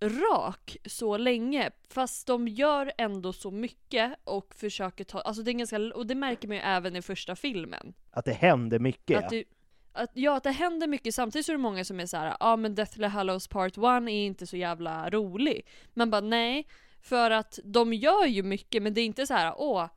rak 0.01 0.77
så 0.85 1.17
länge, 1.17 1.71
fast 1.89 2.27
de 2.27 2.49
gör 2.49 2.93
ändå 2.99 3.33
så 3.33 3.51
mycket 3.51 4.15
och 4.25 4.55
försöker 4.55 5.05
ta, 5.05 5.21
alltså 5.21 5.43
det 5.43 5.51
är 5.51 5.53
ganska, 5.53 5.79
och 5.79 6.07
det 6.07 6.15
märker 6.15 6.49
man 6.49 6.57
ju 6.57 6.63
även 6.63 6.97
i 6.97 7.03
första 7.03 7.37
filmen. 7.37 7.95
Att 8.11 8.25
det 8.25 8.33
händer 8.33 8.79
mycket. 8.79 9.25
Att 9.25 9.31
det, 9.31 9.45
att, 9.93 10.11
ja, 10.15 10.37
att 10.37 10.43
det 10.43 10.51
händer 10.51 10.87
mycket, 10.87 11.15
samtidigt 11.15 11.47
så 11.47 11.53
är 11.53 11.57
det 11.57 11.63
många 11.63 11.85
som 11.85 12.01
är 12.01 12.07
så 12.07 12.17
här, 12.17 12.27
ja 12.27 12.37
ah, 12.41 12.57
men 12.57 12.75
Deathly 12.75 13.07
Hallows 13.07 13.49
Part 13.49 13.79
1 13.79 13.85
är 13.85 14.09
inte 14.09 14.47
så 14.47 14.57
jävla 14.57 15.11
rolig. 15.11 15.67
Man 15.95 16.11
bara 16.11 16.21
nej, 16.21 16.67
för 17.01 17.31
att 17.31 17.59
de 17.65 17.93
gör 17.93 18.27
ju 18.27 18.43
mycket 18.43 18.83
men 18.83 18.95
det 18.95 19.01
är 19.01 19.07
inte 19.07 19.27
så 19.27 19.35
här, 19.35 19.55
åh. 19.57 19.89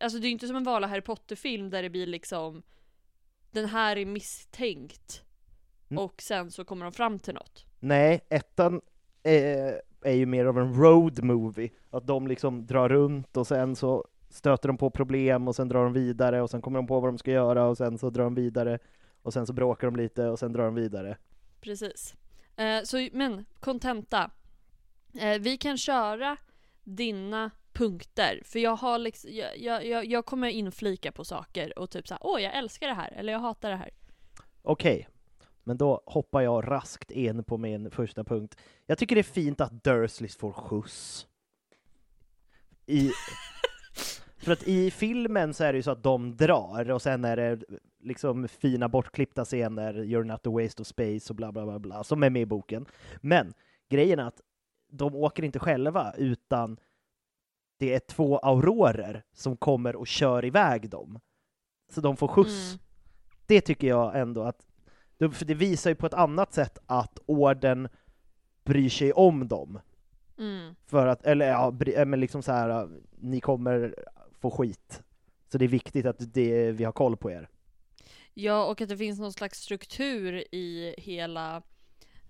Alltså 0.00 0.18
det 0.18 0.26
är 0.28 0.30
inte 0.30 0.46
som 0.46 0.56
en 0.56 0.64
vanlig 0.64 0.88
Harry 0.88 1.00
Potter-film 1.00 1.70
där 1.70 1.82
det 1.82 1.90
blir 1.90 2.06
liksom, 2.06 2.62
den 3.50 3.66
här 3.66 3.96
är 3.96 4.06
misstänkt. 4.06 5.22
Mm. 5.90 6.04
Och 6.04 6.22
sen 6.22 6.50
så 6.50 6.64
kommer 6.64 6.84
de 6.84 6.92
fram 6.92 7.18
till 7.18 7.34
något. 7.34 7.66
Nej, 7.80 8.20
ettan 8.28 8.80
är, 9.22 9.82
är 10.02 10.12
ju 10.12 10.26
mer 10.26 10.44
av 10.44 10.58
en 10.58 10.74
road 10.74 11.22
movie. 11.24 11.70
Att 11.90 12.06
de 12.06 12.26
liksom 12.26 12.66
drar 12.66 12.88
runt 12.88 13.36
och 13.36 13.46
sen 13.46 13.76
så 13.76 14.04
stöter 14.30 14.68
de 14.68 14.76
på 14.76 14.90
problem 14.90 15.48
och 15.48 15.56
sen 15.56 15.68
drar 15.68 15.84
de 15.84 15.92
vidare 15.92 16.42
och 16.42 16.50
sen 16.50 16.62
kommer 16.62 16.78
de 16.78 16.86
på 16.86 17.00
vad 17.00 17.08
de 17.08 17.18
ska 17.18 17.30
göra 17.30 17.64
och 17.64 17.76
sen 17.76 17.98
så 17.98 18.10
drar 18.10 18.24
de 18.24 18.34
vidare 18.34 18.78
och 19.22 19.32
sen 19.32 19.46
så 19.46 19.52
bråkar 19.52 19.86
de 19.90 19.96
lite 19.96 20.28
och 20.28 20.38
sen 20.38 20.52
drar 20.52 20.64
de 20.64 20.74
vidare. 20.74 21.16
Precis. 21.60 22.14
Eh, 22.56 22.82
så, 22.84 23.08
men, 23.12 23.44
kontenta. 23.60 24.30
Eh, 25.20 25.38
vi 25.40 25.56
kan 25.56 25.78
köra 25.78 26.36
dina 26.84 27.50
punkter, 27.72 28.42
för 28.44 28.58
jag 28.58 28.76
har 28.76 28.98
liksom, 28.98 29.30
jag, 29.32 29.58
jag, 29.58 29.86
jag, 29.86 30.04
jag 30.04 30.26
kommer 30.26 30.48
inflika 30.48 31.12
på 31.12 31.24
saker 31.24 31.78
och 31.78 31.90
typ 31.90 32.08
såhär, 32.08 32.20
åh 32.26 32.42
jag 32.42 32.54
älskar 32.54 32.88
det 32.88 32.94
här, 32.94 33.12
eller 33.12 33.32
jag 33.32 33.40
hatar 33.40 33.70
det 33.70 33.76
här. 33.76 33.90
Okej, 34.62 35.08
men 35.64 35.76
då 35.76 36.02
hoppar 36.06 36.40
jag 36.40 36.70
raskt 36.70 37.10
in 37.10 37.44
på 37.44 37.58
min 37.58 37.90
första 37.90 38.24
punkt. 38.24 38.56
Jag 38.86 38.98
tycker 38.98 39.14
det 39.16 39.20
är 39.20 39.22
fint 39.22 39.60
att 39.60 39.84
Dursleys 39.84 40.36
får 40.36 40.52
skjuts. 40.52 41.26
I, 42.86 43.10
för 44.40 44.52
att 44.52 44.62
i 44.62 44.90
filmen 44.90 45.54
så 45.54 45.64
är 45.64 45.72
det 45.72 45.76
ju 45.76 45.82
så 45.82 45.90
att 45.90 46.02
de 46.02 46.36
drar 46.36 46.90
och 46.90 47.02
sen 47.02 47.24
är 47.24 47.36
det 47.36 47.60
liksom 48.00 48.48
fina 48.48 48.88
bortklippta 48.88 49.44
scener, 49.44 49.94
You're 49.94 50.24
not 50.24 50.46
a 50.46 50.50
waste 50.50 50.82
of 50.82 50.88
space 50.88 51.32
och 51.32 51.36
bla 51.36 51.52
bla 51.52 51.66
bla 51.66 51.78
bla, 51.78 52.04
som 52.04 52.22
är 52.22 52.30
med 52.30 52.42
i 52.42 52.46
boken. 52.46 52.86
Men 53.20 53.54
grejen 53.88 54.18
är 54.18 54.24
att 54.24 54.40
de 54.90 55.14
åker 55.14 55.42
inte 55.42 55.58
själva 55.58 56.14
utan 56.16 56.76
det 57.78 57.94
är 57.94 57.98
två 57.98 58.38
aurorer 58.38 59.24
som 59.32 59.56
kommer 59.56 59.96
och 59.96 60.06
kör 60.06 60.44
iväg 60.44 60.90
dem. 60.90 61.20
Så 61.90 62.00
de 62.00 62.16
får 62.16 62.28
skjuts. 62.28 62.72
Mm. 62.72 62.80
Det 63.46 63.60
tycker 63.60 63.88
jag 63.88 64.20
ändå 64.20 64.42
att, 64.42 64.66
för 65.18 65.44
det 65.44 65.54
visar 65.54 65.90
ju 65.90 65.96
på 65.96 66.06
ett 66.06 66.14
annat 66.14 66.52
sätt 66.52 66.78
att 66.86 67.18
orden 67.26 67.88
bryr 68.64 68.88
sig 68.88 69.12
om 69.12 69.48
dem. 69.48 69.80
Mm. 70.38 70.74
För 70.86 71.06
att, 71.06 71.22
eller 71.26 71.48
ja, 71.48 71.70
bry- 71.70 72.04
men 72.04 72.20
liksom 72.20 72.42
så 72.42 72.52
här, 72.52 72.88
ni 73.10 73.40
kommer 73.40 73.94
få 74.40 74.50
skit. 74.50 75.02
Så 75.52 75.58
det 75.58 75.64
är 75.64 75.68
viktigt 75.68 76.06
att 76.06 76.34
det, 76.34 76.72
vi 76.72 76.84
har 76.84 76.92
koll 76.92 77.16
på 77.16 77.30
er. 77.30 77.48
Ja, 78.34 78.64
och 78.64 78.80
att 78.80 78.88
det 78.88 78.96
finns 78.96 79.18
någon 79.20 79.32
slags 79.32 79.58
struktur 79.62 80.44
i 80.54 80.94
hela 80.98 81.62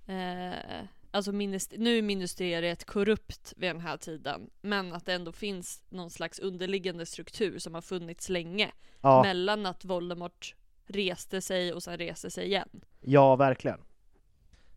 eh, 0.06 0.84
alltså 1.10 1.30
nu 1.32 1.98
är 1.98 2.02
ministeriet 2.02 2.84
korrupt 2.84 3.54
vid 3.56 3.70
den 3.70 3.80
här 3.80 3.96
tiden, 3.96 4.50
men 4.60 4.92
att 4.92 5.06
det 5.06 5.12
ändå 5.14 5.32
finns 5.32 5.82
någon 5.88 6.10
slags 6.10 6.38
underliggande 6.38 7.06
struktur 7.06 7.58
som 7.58 7.74
har 7.74 7.80
funnits 7.80 8.28
länge. 8.28 8.72
Ja, 9.00 9.22
Mellan 9.22 9.66
att 9.66 9.84
Voldemort 9.84 10.54
reste 10.86 11.40
sig 11.40 11.72
och 11.72 11.82
sen 11.82 11.98
reste 11.98 12.30
sig 12.30 12.46
igen. 12.46 12.68
ja 13.00 13.36
verkligen. 13.36 13.80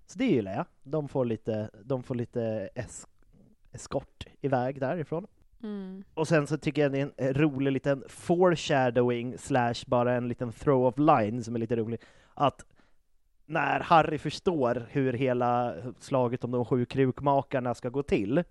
Så 0.06 0.20
det 0.20 0.26
gillar 0.26 0.54
jag. 0.54 0.66
De 0.84 1.08
får 1.08 1.26
lite, 1.26 1.70
de 1.84 2.04
får 2.04 2.16
lite 2.16 2.70
es 2.76 3.08
eskort 3.72 4.26
iväg 4.42 4.80
därifrån. 4.80 5.28
Mm. 5.64 6.04
Och 6.14 6.28
sen 6.28 6.48
så 6.48 6.58
tycker 6.58 6.82
jag 6.82 6.92
det 6.92 7.00
är 7.00 7.12
en 7.18 7.34
rolig 7.34 7.72
liten 7.72 8.04
foreshadowing 8.08 9.38
slash 9.38 9.74
bara 9.88 10.14
en 10.14 10.28
liten 10.28 10.52
throw 10.52 10.86
of 10.86 10.98
line 10.98 11.44
som 11.44 11.56
är 11.56 11.60
lite 11.60 11.76
rolig. 11.76 12.00
Att 12.34 12.66
när 13.46 13.80
Harry 13.80 14.18
förstår 14.18 14.86
hur 14.90 15.14
hela 15.14 15.74
slaget 16.00 16.44
om 16.44 16.52
de 16.52 16.66
sju 16.66 16.86
krukmakarna 16.86 17.74
ska 17.74 17.90
gå 17.90 18.04
till. 18.04 18.44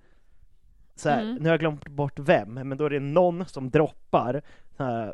Så 0.94 1.08
här, 1.08 1.22
Mm. 1.22 1.34
Nu 1.34 1.42
har 1.42 1.50
jag 1.52 1.60
glömt 1.60 1.88
bort 1.88 2.18
vem, 2.18 2.54
men 2.54 2.78
då 2.78 2.84
är 2.84 2.90
det 2.90 3.00
någon 3.00 3.46
som 3.46 3.70
droppar 3.70 4.42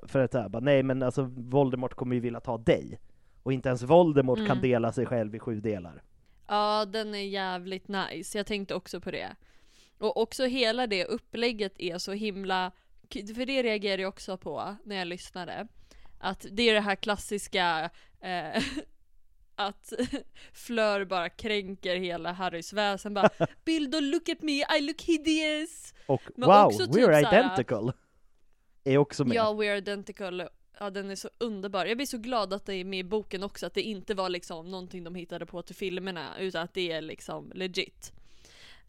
för 0.06 0.18
att 0.18 0.32
säga, 0.32 0.48
nej 0.60 0.82
men 0.82 1.02
alltså 1.02 1.22
Voldemort 1.36 1.94
kommer 1.94 2.14
ju 2.14 2.20
vilja 2.20 2.40
ta 2.40 2.58
dig. 2.58 2.98
Och 3.42 3.52
inte 3.52 3.68
ens 3.68 3.82
Voldemort 3.82 4.38
kan 4.38 4.46
Mm. 4.46 4.60
dela 4.62 4.92
sig 4.92 5.06
själv 5.06 5.34
i 5.34 5.38
sju 5.38 5.60
delar. 5.60 6.02
Ja, 6.48 6.84
den 6.84 7.14
är 7.14 7.18
jävligt 7.26 7.88
nice. 7.88 8.38
Jag 8.38 8.46
tänkte 8.46 8.74
också 8.74 9.00
på 9.00 9.10
det. 9.10 9.28
Och 9.98 10.16
också 10.16 10.44
hela 10.44 10.86
det 10.86 11.04
upplägget 11.04 11.72
är 11.78 11.98
så 11.98 12.12
himla... 12.12 12.72
För 13.10 13.46
det 13.46 13.62
reagerade 13.62 14.02
jag 14.02 14.08
också 14.08 14.36
på 14.36 14.76
när 14.84 14.96
jag 14.96 15.08
lyssnade. 15.08 15.68
Att 16.18 16.46
det 16.50 16.62
är 16.62 16.74
det 16.74 16.80
här 16.80 16.96
klassiska 16.96 17.90
eh, 18.20 18.62
att 19.58 19.92
Fleur 20.52 21.04
bara 21.04 21.28
kränker 21.28 21.96
hela 21.96 22.32
Harrys 22.32 22.72
väsen 22.72 23.14
bara 23.14 23.30
Bill 23.64 23.94
don't 23.94 24.10
look 24.10 24.28
at 24.28 24.42
me, 24.42 24.52
I 24.52 24.80
look 24.80 25.02
hideous! 25.02 25.94
Och 26.06 26.22
Men 26.34 26.48
wow, 26.48 26.66
också 26.66 26.86
typ 26.86 26.94
we're 26.94 27.28
identical! 27.28 27.92
Är 28.84 28.98
också 28.98 29.24
med. 29.24 29.36
Ja, 29.36 29.54
we're 29.54 29.76
identical. 29.76 30.48
Ja, 30.80 30.90
den 30.90 31.10
är 31.10 31.16
så 31.16 31.28
underbar. 31.38 31.86
Jag 31.86 31.96
blir 31.96 32.06
så 32.06 32.18
glad 32.18 32.52
att 32.52 32.66
det 32.66 32.74
är 32.74 32.84
med 32.84 32.98
i 32.98 33.04
boken 33.04 33.42
också, 33.42 33.66
att 33.66 33.74
det 33.74 33.82
inte 33.82 34.14
var 34.14 34.28
liksom 34.28 34.70
någonting 34.70 35.04
de 35.04 35.14
hittade 35.14 35.46
på 35.46 35.62
till 35.62 35.76
filmerna, 35.76 36.38
utan 36.38 36.62
att 36.62 36.74
det 36.74 36.92
är 36.92 37.00
liksom 37.00 37.52
legit. 37.54 38.12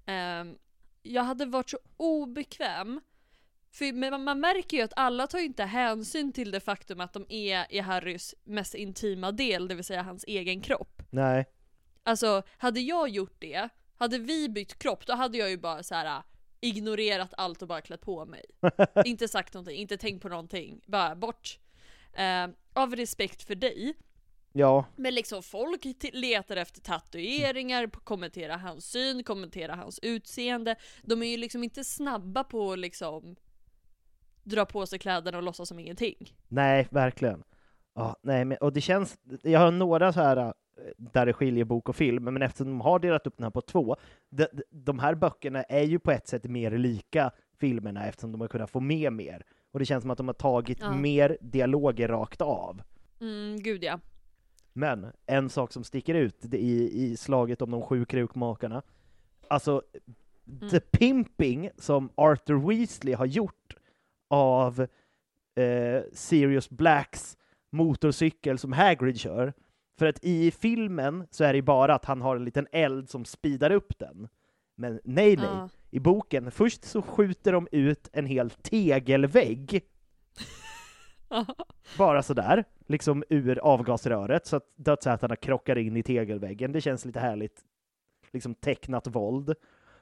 Ehm, 0.06 0.58
jag 1.02 1.24
hade 1.24 1.46
varit 1.46 1.70
så 1.70 1.78
obekväm, 1.98 3.02
för 3.72 3.94
man- 4.12 4.24
man 4.24 4.40
märker 4.40 4.78
ju 4.78 4.84
att 4.84 4.94
alla 4.96 5.28
tar 5.28 5.40
ju 5.40 5.46
inte 5.46 5.64
hänsyn 5.64 6.34
till 6.34 6.52
det 6.52 6.60
faktum 6.60 7.00
att 7.00 7.14
de 7.14 7.26
är 7.30 7.66
i 7.74 7.80
Harrys 7.80 8.36
mest 8.44 8.76
intima 8.76 9.32
del, 9.32 9.68
det 9.68 9.76
vill 9.76 9.84
säga 9.84 10.02
hans 10.04 10.24
egen 10.28 10.62
kropp. 10.62 11.02
Nej. 11.10 11.46
Alltså, 12.04 12.44
hade 12.58 12.80
jag 12.80 13.10
gjort 13.10 13.36
det, 13.40 13.70
hade 13.96 14.18
vi 14.18 14.50
bytt 14.50 14.80
kropp, 14.80 15.06
då 15.06 15.14
hade 15.14 15.38
jag 15.38 15.50
ju 15.50 15.58
bara 15.58 15.84
så 15.84 15.96
här 15.96 16.24
ignorerat 16.62 17.34
allt 17.38 17.62
och 17.62 17.68
bara 17.68 17.82
klätt 17.82 18.02
på 18.02 18.26
mig. 18.26 18.46
inte 19.06 19.28
sagt 19.28 19.54
någonting, 19.54 19.76
inte 19.78 19.98
tänkt 19.98 20.22
på 20.22 20.30
någonting, 20.30 20.82
bara 20.86 21.16
bort. 21.16 21.60
Eh, 22.14 22.48
av 22.74 22.96
respekt 22.96 23.44
för 23.44 23.56
dig. 23.56 23.94
Ja, 24.54 24.86
Men 24.96 25.16
liksom 25.16 25.44
folk 25.44 25.86
letar 26.14 26.56
efter 26.56 26.82
tatueringar, 26.82 27.88
p- 27.88 28.00
kommentera 28.04 28.56
hans 28.58 28.86
syn, 28.92 29.24
kommentera 29.24 29.76
hans 29.76 30.00
utseende. 30.02 30.76
De 31.04 31.24
är 31.24 31.28
ju 31.28 31.38
liksom 31.38 31.64
inte 31.64 31.84
snabba 31.84 32.44
på 32.44 32.72
att 32.72 32.80
liksom 32.80 33.36
dra 34.44 34.66
på 34.66 34.86
sig 34.86 35.00
kläderna 35.00 35.38
och 35.38 35.44
låtsas 35.44 35.70
som 35.70 35.80
ingenting. 35.80 36.34
nej, 36.48 36.88
verkligen. 36.92 37.44
Ja, 37.96 38.16
nej, 38.22 38.46
men, 38.46 38.58
och 38.58 38.74
det 38.74 38.82
känns, 38.82 39.18
jag 39.44 39.60
har 39.60 39.72
några 39.72 40.14
så 40.14 40.20
här 40.20 40.38
äh, 40.38 40.52
där 40.98 41.26
det 41.26 41.34
skiljer 41.34 41.66
bok 41.66 41.90
och 41.90 41.96
film, 41.96 42.24
men 42.24 42.42
eftersom 42.42 42.68
de 42.68 42.82
har 42.82 43.00
delat 43.00 43.28
upp 43.28 43.38
den 43.38 43.44
här 43.44 43.52
på 43.52 43.62
två, 43.62 43.96
de, 44.30 44.48
de- 44.54 44.64
de 44.72 45.00
här 45.00 45.16
böckerna 45.16 45.64
är 45.64 45.84
ju 45.84 46.00
på 46.00 46.12
ett 46.12 46.28
sätt 46.28 46.44
mer 46.44 46.72
lika 46.78 47.32
filmerna 47.60 48.06
eftersom 48.08 48.32
de 48.32 48.42
har 48.42 48.48
kunnat 48.48 48.70
få 48.70 48.80
med 48.80 49.14
mer. 49.14 49.46
Och 49.72 49.80
det 49.80 49.86
känns 49.86 50.02
som 50.02 50.12
att 50.12 50.18
de 50.18 50.28
har 50.28 50.34
tagit 50.34 50.78
Ja. 50.82 50.92
mer 50.92 51.38
dialoger 51.42 52.08
rakt 52.08 52.42
av. 52.42 52.82
Mm, 53.22 53.60
gud 53.60 53.84
ja. 53.84 54.00
Men 54.74 55.12
en 55.26 55.50
sak 55.50 55.74
som 55.74 55.84
sticker 55.84 56.14
ut 56.14 56.54
i, 56.54 57.04
i 57.04 57.18
slaget 57.18 57.62
om 57.62 57.72
de 57.72 57.82
sju 57.82 58.06
krukmakarna, 58.06 58.82
alltså 59.48 59.82
the 60.72 60.80
pimping 60.80 61.70
som 61.78 62.10
Arthur 62.16 62.68
Weasley 62.70 63.14
har 63.14 63.26
gjort 63.26 63.76
av 64.30 64.88
eh, 65.56 66.02
Sirius 66.14 66.70
Blacks 66.70 67.38
motorcykel 67.70 68.58
som 68.58 68.74
Hagrid 68.74 69.20
kör. 69.20 69.54
För 70.00 70.06
att 70.06 70.24
i 70.24 70.52
filmen 70.52 71.28
så 71.32 71.44
är 71.44 71.54
det 71.54 71.62
bara 71.62 71.96
att 71.96 72.06
han 72.06 72.22
har 72.22 72.36
en 72.36 72.46
liten 72.46 72.68
eld 72.72 73.10
som 73.10 73.26
speedar 73.26 73.72
upp 73.72 74.00
den. 74.00 74.28
Men 74.76 75.00
nej, 75.04 75.36
nej. 75.36 75.46
Ja. 75.46 75.70
I 75.92 76.00
boken, 76.00 76.52
först 76.52 76.84
så 76.86 77.02
skjuter 77.02 77.52
de 77.52 77.68
ut 77.72 78.10
en 78.14 78.26
hel 78.26 78.50
tegelvägg 78.50 79.84
bara 81.98 82.24
sådär, 82.24 82.64
liksom 82.88 83.24
ur 83.30 83.58
avgasröret 83.60 84.46
så 84.46 84.56
att 84.56 84.64
dödsätarna 84.76 85.36
krockar 85.36 85.78
in 85.78 85.98
i 85.98 86.04
tegelväggen. 86.04 86.72
Det 86.72 86.82
känns 86.82 87.06
lite 87.06 87.20
härligt, 87.20 87.64
liksom 88.32 88.56
tecknat 88.56 89.08
våld. 89.08 89.54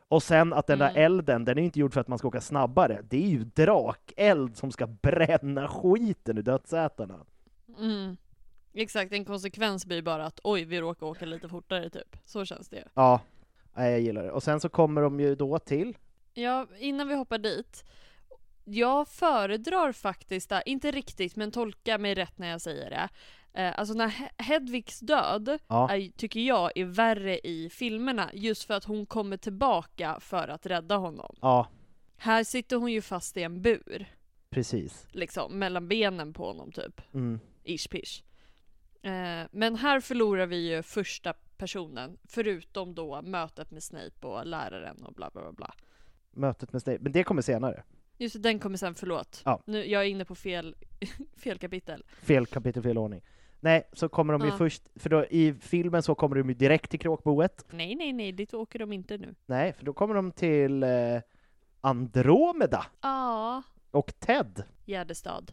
Och 0.10 0.24
sen 0.24 0.54
att 0.54 0.68
den 0.68 0.80
där 0.80 0.90
Mm. 0.90 1.04
elden, 1.04 1.46
den 1.46 1.58
är 1.58 1.62
inte 1.62 1.80
gjord 1.80 1.94
för 1.94 2.02
att 2.02 2.08
man 2.08 2.18
ska 2.18 2.28
åka 2.28 2.42
snabbare. 2.42 3.02
Det 3.10 3.24
är 3.24 3.28
ju 3.30 3.44
drakeld 3.44 4.58
som 4.58 4.72
ska 4.72 4.88
bränna 4.88 5.68
skiten 5.68 6.38
ur 6.38 6.42
dödsätarna. 6.42 7.20
Mm. 7.80 8.18
Exakt, 8.74 9.14
en 9.14 9.26
konsekvens 9.26 9.86
blir 9.86 10.02
bara 10.02 10.26
att 10.26 10.40
oj, 10.44 10.64
vi 10.66 10.82
råkar 10.82 11.06
åka 11.08 11.26
lite 11.26 11.50
fortare 11.50 11.90
typ. 11.90 12.18
Så 12.26 12.46
känns 12.46 12.70
det. 12.70 12.84
Ja, 12.94 13.22
jag 13.76 14.00
gillar 14.02 14.24
det. 14.24 14.32
Och 14.32 14.44
sen 14.44 14.60
så 14.60 14.70
kommer 14.70 15.02
de 15.02 15.20
ju 15.20 15.36
då 15.36 15.60
till, 15.60 15.98
Ja, 16.34 16.68
innan 16.80 17.08
vi 17.08 17.16
hoppar 17.16 17.38
dit. 17.38 17.84
Jag 18.70 19.08
föredrar 19.08 19.92
faktiskt, 19.92 20.50
där, 20.50 20.64
inte 20.66 20.92
riktigt, 20.92 21.36
men 21.36 21.52
tolka 21.52 21.98
mig 21.98 22.16
rätt 22.16 22.38
när 22.38 22.48
jag 22.48 22.62
säger 22.62 22.90
det. 22.90 23.10
Eh, 23.62 23.80
alltså 23.80 23.94
när 23.94 24.08
He- 24.08 24.30
Hedvigs 24.44 25.00
död, 25.00 25.60
Ja. 25.68 25.92
är, 25.92 26.12
tycker 26.18 26.40
jag 26.40 26.72
är 26.76 26.86
värre 26.86 27.40
i 27.40 27.70
filmerna, 27.70 28.30
just 28.34 28.64
för 28.64 28.74
att 28.74 28.84
hon 28.84 29.06
kommer 29.06 29.38
tillbaka 29.38 30.20
för 30.20 30.48
att 30.48 30.66
rädda 30.66 30.96
honom. 30.96 31.36
ja, 31.42 31.68
Här 32.18 32.44
sitter 32.44 32.76
hon 32.76 32.92
ju 32.92 33.02
fast 33.02 33.38
i 33.38 33.44
en 33.44 33.62
bur, 33.62 34.06
precis. 34.50 35.08
liksom, 35.12 35.60
mellan 35.60 35.88
benen 35.88 36.34
på 36.34 36.46
honom 36.48 36.72
typ. 36.72 37.02
Mm. 37.14 37.40
Ish 37.64 37.90
pish. 37.90 38.24
Eh, 39.02 39.48
men 39.52 39.76
här 39.76 40.00
förlorar 40.00 40.46
vi 40.46 40.76
ju 40.76 40.84
första 40.84 41.34
personen, 41.58 42.18
förutom 42.28 42.96
då 42.96 43.22
mötet 43.22 43.72
med 43.72 43.84
Snape 43.84 44.28
och 44.28 44.46
läraren 44.46 45.06
och 45.06 45.14
bla 45.14 45.30
bla 45.30 45.42
bla 45.42 45.52
bla. 45.52 45.74
Mötet 46.32 46.74
med 46.74 46.82
Snape, 46.82 47.00
men 47.02 47.12
det 47.12 47.24
kommer 47.24 47.42
senare. 47.42 47.84
Just 48.18 48.34
det, 48.36 48.40
den 48.42 48.60
kommer 48.60 48.78
sen, 48.78 48.96
förlåt. 48.96 49.42
Ja. 49.46 49.62
Nu, 49.66 49.86
jag 49.86 50.02
är 50.02 50.08
inne 50.08 50.26
på 50.26 50.36
fel, 50.36 50.76
fel 51.38 51.58
kapitel. 51.58 52.04
Fel 52.22 52.46
kapitel, 52.46 52.84
fel 52.84 52.98
ordning. 52.98 53.22
Nej, 53.60 53.84
så 53.94 54.10
kommer 54.10 54.34
de 54.34 54.42
ju 54.42 54.48
Ja. 54.52 54.58
först, 54.58 54.84
för 54.96 55.10
då 55.10 55.26
i 55.26 55.54
filmen 55.54 56.04
så 56.04 56.16
kommer 56.16 56.36
de 56.36 56.48
ju 56.50 56.54
direkt 56.54 56.92
till 56.92 57.00
kråkboet. 57.00 57.66
Nej, 57.72 57.96
nej, 57.96 58.14
nej, 58.14 58.32
dit 58.32 58.54
åker 58.54 58.80
de 58.80 58.94
inte 58.94 59.18
nu. 59.18 59.36
Nej, 59.46 59.74
för 59.74 59.86
då 59.86 59.94
kommer 59.94 60.16
de 60.16 60.32
till 60.32 60.84
eh, 60.84 60.90
Andromeda 61.82 62.86
Ja, 63.02 63.64
och 63.92 64.14
Ted. 64.20 64.64
Gärdestad. 64.86 65.52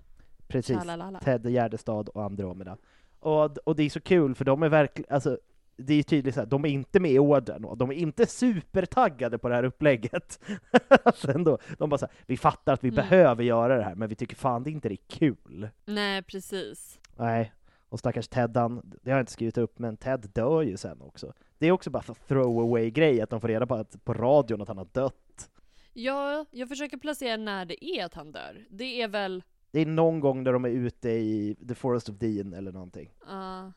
Precis. 0.48 0.76
Tjalalala. 0.76 1.20
Ted 1.20 1.46
Gärdestad 1.50 2.08
och 2.08 2.24
Andromeda. 2.24 2.76
Och, 3.20 3.58
och 3.58 3.76
det 3.76 3.82
är 3.82 3.90
så 3.90 4.00
kul 4.00 4.34
för 4.34 4.44
de 4.44 4.62
är 4.62 4.68
verkligen, 4.68 5.14
alltså 5.14 5.38
det 5.76 5.94
är 5.94 6.02
tydligt 6.02 6.36
här, 6.36 6.46
de 6.46 6.64
är 6.64 6.68
inte 6.68 7.00
med 7.00 7.10
i 7.10 7.18
orden 7.18 7.64
och 7.64 7.78
de 7.78 7.90
är 7.90 7.94
inte 7.94 8.26
supertaggade 8.26 9.38
på 9.38 9.48
det 9.48 9.54
här 9.54 9.64
upplägget. 9.64 10.40
Sen 11.14 11.44
då, 11.44 11.58
de 11.78 11.90
bara 11.90 11.98
så 11.98 12.06
här, 12.06 12.14
vi 12.26 12.36
fattar 12.36 12.72
att 12.72 12.84
vi 12.84 12.88
Mm. 12.88 12.96
behöver 12.96 13.44
göra 13.44 13.76
det 13.76 13.84
här, 13.84 13.94
men 13.94 14.08
vi 14.08 14.14
tycker 14.14 14.36
fan 14.36 14.62
det 14.62 14.70
inte 14.70 14.88
det 14.88 14.94
är 14.94 15.06
kul. 15.18 15.68
Nej, 15.84 16.22
precis. 16.22 17.00
Nej, 17.16 17.52
och 17.88 17.98
stackars 17.98 18.28
Teddan, 18.28 18.80
det 19.02 19.10
har 19.10 19.18
jag 19.18 19.22
inte 19.22 19.32
skrivit 19.32 19.58
upp, 19.58 19.78
men 19.78 19.96
Ted 19.96 20.30
dör 20.34 20.62
ju 20.62 20.76
sen 20.76 21.00
också. 21.02 21.32
Det 21.58 21.66
är 21.66 21.72
också 21.72 21.90
bara 21.90 22.02
för 22.02 22.14
throwaway 22.14 22.90
grej 22.90 23.20
att 23.20 23.30
de 23.30 23.40
får 23.40 23.48
reda 23.48 23.66
på 23.66 23.74
att, 23.74 24.04
på 24.04 24.14
radion 24.14 24.62
att 24.62 24.68
han 24.68 24.78
har 24.78 24.88
dött. 24.92 25.50
Ja, 25.92 26.46
jag 26.50 26.68
försöker 26.68 26.96
placera 26.96 27.36
när 27.36 27.64
det 27.64 27.84
är 27.84 28.04
att 28.04 28.14
han 28.14 28.32
dör. 28.32 28.66
Det 28.70 29.02
är 29.02 29.08
väl, 29.08 29.42
Det 29.70 29.80
är 29.80 29.86
någon 29.86 30.20
gång 30.20 30.44
där 30.44 30.52
de 30.52 30.64
är 30.64 30.68
ute 30.68 31.08
i 31.10 31.56
The 31.68 31.74
Forest 31.74 32.08
of 32.08 32.16
Dean 32.16 32.52
eller 32.54 32.72
någonting. 32.72 33.10
ja, 33.28 33.72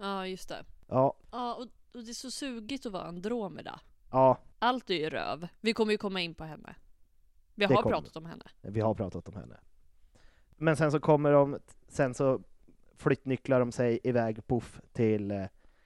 ja 0.00 0.26
just 0.26 0.48
det. 0.48 0.64
Ja, 0.90 1.14
Ja, 1.30 1.54
och, 1.54 1.62
och 1.98 2.04
det 2.04 2.10
är 2.10 2.14
så 2.14 2.30
sugigt 2.30 2.86
att 2.86 2.92
vara 2.92 3.02
Andromeda. 3.04 3.80
ja, 4.10 4.38
Allt 4.58 4.90
är 4.90 4.94
ju 4.94 5.10
röv. 5.10 5.48
Vi 5.60 5.72
kommer 5.72 5.92
ju 5.92 5.98
komma 5.98 6.20
in 6.20 6.34
på 6.34 6.44
henne. 6.44 6.74
Vi 7.54 7.66
Det 7.66 7.74
har 7.74 7.82
kommer. 7.82 7.96
pratat 7.96 8.16
om 8.16 8.26
henne. 8.26 8.44
vi 8.62 8.80
har 8.80 8.94
pratat 8.94 9.28
om 9.28 9.34
henne. 9.36 9.56
Men 10.56 10.76
sen 10.76 10.92
så 10.92 11.00
kommer 11.00 11.32
de, 11.32 11.58
sen 11.88 12.14
så 12.14 12.40
flyttnycklar 12.96 13.60
de 13.60 13.72
sig 13.72 14.00
iväg 14.04 14.46
poff 14.46 14.80
till 14.92 15.30
eh, 15.30 15.44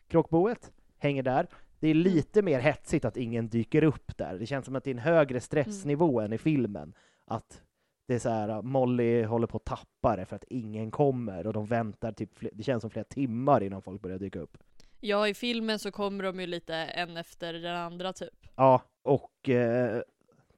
kråkboet, 0.09 0.73
hänger 0.99 1.23
där. 1.23 1.47
Det 1.81 1.89
är 1.89 1.95
lite 1.95 2.43
mer 2.43 2.61
hetsigt 2.61 3.05
att 3.05 3.17
ingen 3.17 3.49
dyker 3.49 3.85
upp 3.85 4.17
där. 4.19 4.39
Det 4.39 4.47
känns 4.47 4.65
som 4.67 4.77
att 4.77 4.85
det 4.85 4.91
är 4.91 4.95
en 4.95 4.99
högre 4.99 5.41
stressnivå 5.41 6.21
än 6.21 6.33
i 6.33 6.39
filmen. 6.39 6.95
Att 7.25 7.63
det 8.07 8.15
är 8.15 8.19
så 8.19 8.29
här, 8.29 8.63
Molly 8.63 9.25
håller 9.25 9.47
på 9.47 9.57
att 9.57 9.65
tappa 9.65 10.17
det 10.17 10.27
för 10.27 10.37
att 10.37 10.45
ingen 10.51 10.91
kommer 10.91 11.47
och 11.47 11.53
de 11.53 11.67
väntar 11.67 12.13
typ, 12.13 12.31
det 12.53 12.63
känns 12.63 12.81
som 12.81 12.91
flera 12.91 13.05
timmar 13.05 13.63
innan 13.63 13.83
folk 13.83 14.03
börjar 14.03 14.19
dyka 14.19 14.41
upp. 14.41 14.59
Ja, 15.07 15.29
i 15.29 15.35
filmen 15.35 15.79
så 15.79 15.91
kommer 15.91 16.25
de 16.25 16.41
ju 16.41 16.47
lite 16.47 16.75
en 16.75 17.17
efter 17.17 17.53
den 17.53 17.77
andra 17.77 18.13
typ. 18.13 18.47
Ja, 18.57 18.83
och 19.03 19.49
eh, 19.49 20.03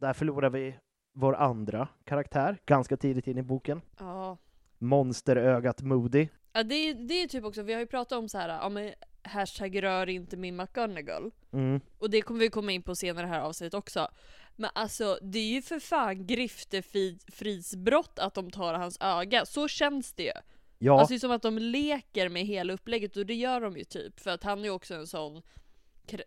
där 0.00 0.12
förlorar 0.12 0.50
vi 0.50 0.76
vår 1.14 1.34
andra 1.36 1.88
karaktär 2.04 2.58
ganska 2.66 2.96
tidigt 2.96 3.26
in 3.26 3.38
i 3.38 3.42
boken. 3.42 3.80
Ja. 3.98 4.36
Monsterögat 4.78 5.82
Moody. 5.82 6.28
Ja 6.52 6.62
det, 6.62 6.74
är- 6.74 6.94
det 6.94 7.14
är 7.22 7.28
typ 7.28 7.44
också, 7.44 7.62
vi 7.62 7.72
har 7.72 7.80
ju 7.80 7.86
pratat 7.86 8.18
om 8.18 8.28
så 8.28 8.38
här, 8.38 8.48
ja 8.48 8.68
men 8.68 8.92
hashtag 9.22 9.82
rör 9.82 10.08
inte 10.08 10.36
min 10.36 10.56
McGonagall. 10.56 11.30
Mm. 11.52 11.80
Och 11.98 12.10
det 12.10 12.22
kommer 12.22 12.40
vi 12.40 12.48
komma 12.48 12.72
in 12.72 12.82
på 12.82 12.94
senare 12.94 13.26
i 13.26 13.28
det 13.28 13.34
här 13.34 13.40
avsnittet 13.42 13.74
också. 13.74 14.08
Men 14.56 14.70
alltså 14.74 15.18
det 15.22 15.38
är 15.38 15.48
ju 15.54 15.62
för 15.62 15.78
fan 15.78 16.26
griftefridsbrott 16.26 18.18
att 18.18 18.34
de 18.34 18.50
tar 18.50 18.74
hans 18.74 18.98
öga, 19.00 19.46
så 19.46 19.68
känns 19.68 20.12
det 20.12 20.22
ju. 20.22 20.32
Ja, 20.78 20.98
Alltså 21.00 21.12
det 21.12 21.16
är 21.16 21.18
som 21.18 21.30
att 21.30 21.42
de 21.42 21.58
leker 21.58 22.28
med 22.28 22.42
hela 22.46 22.72
upplägget 22.72 23.16
och 23.16 23.26
det 23.26 23.34
gör 23.34 23.60
de 23.60 23.76
ju 23.76 23.84
typ, 23.84 24.20
för 24.20 24.30
att 24.30 24.44
han 24.44 24.58
är 24.58 24.64
ju 24.64 24.70
också 24.70 24.94
en 24.94 25.06
sån 25.06 25.42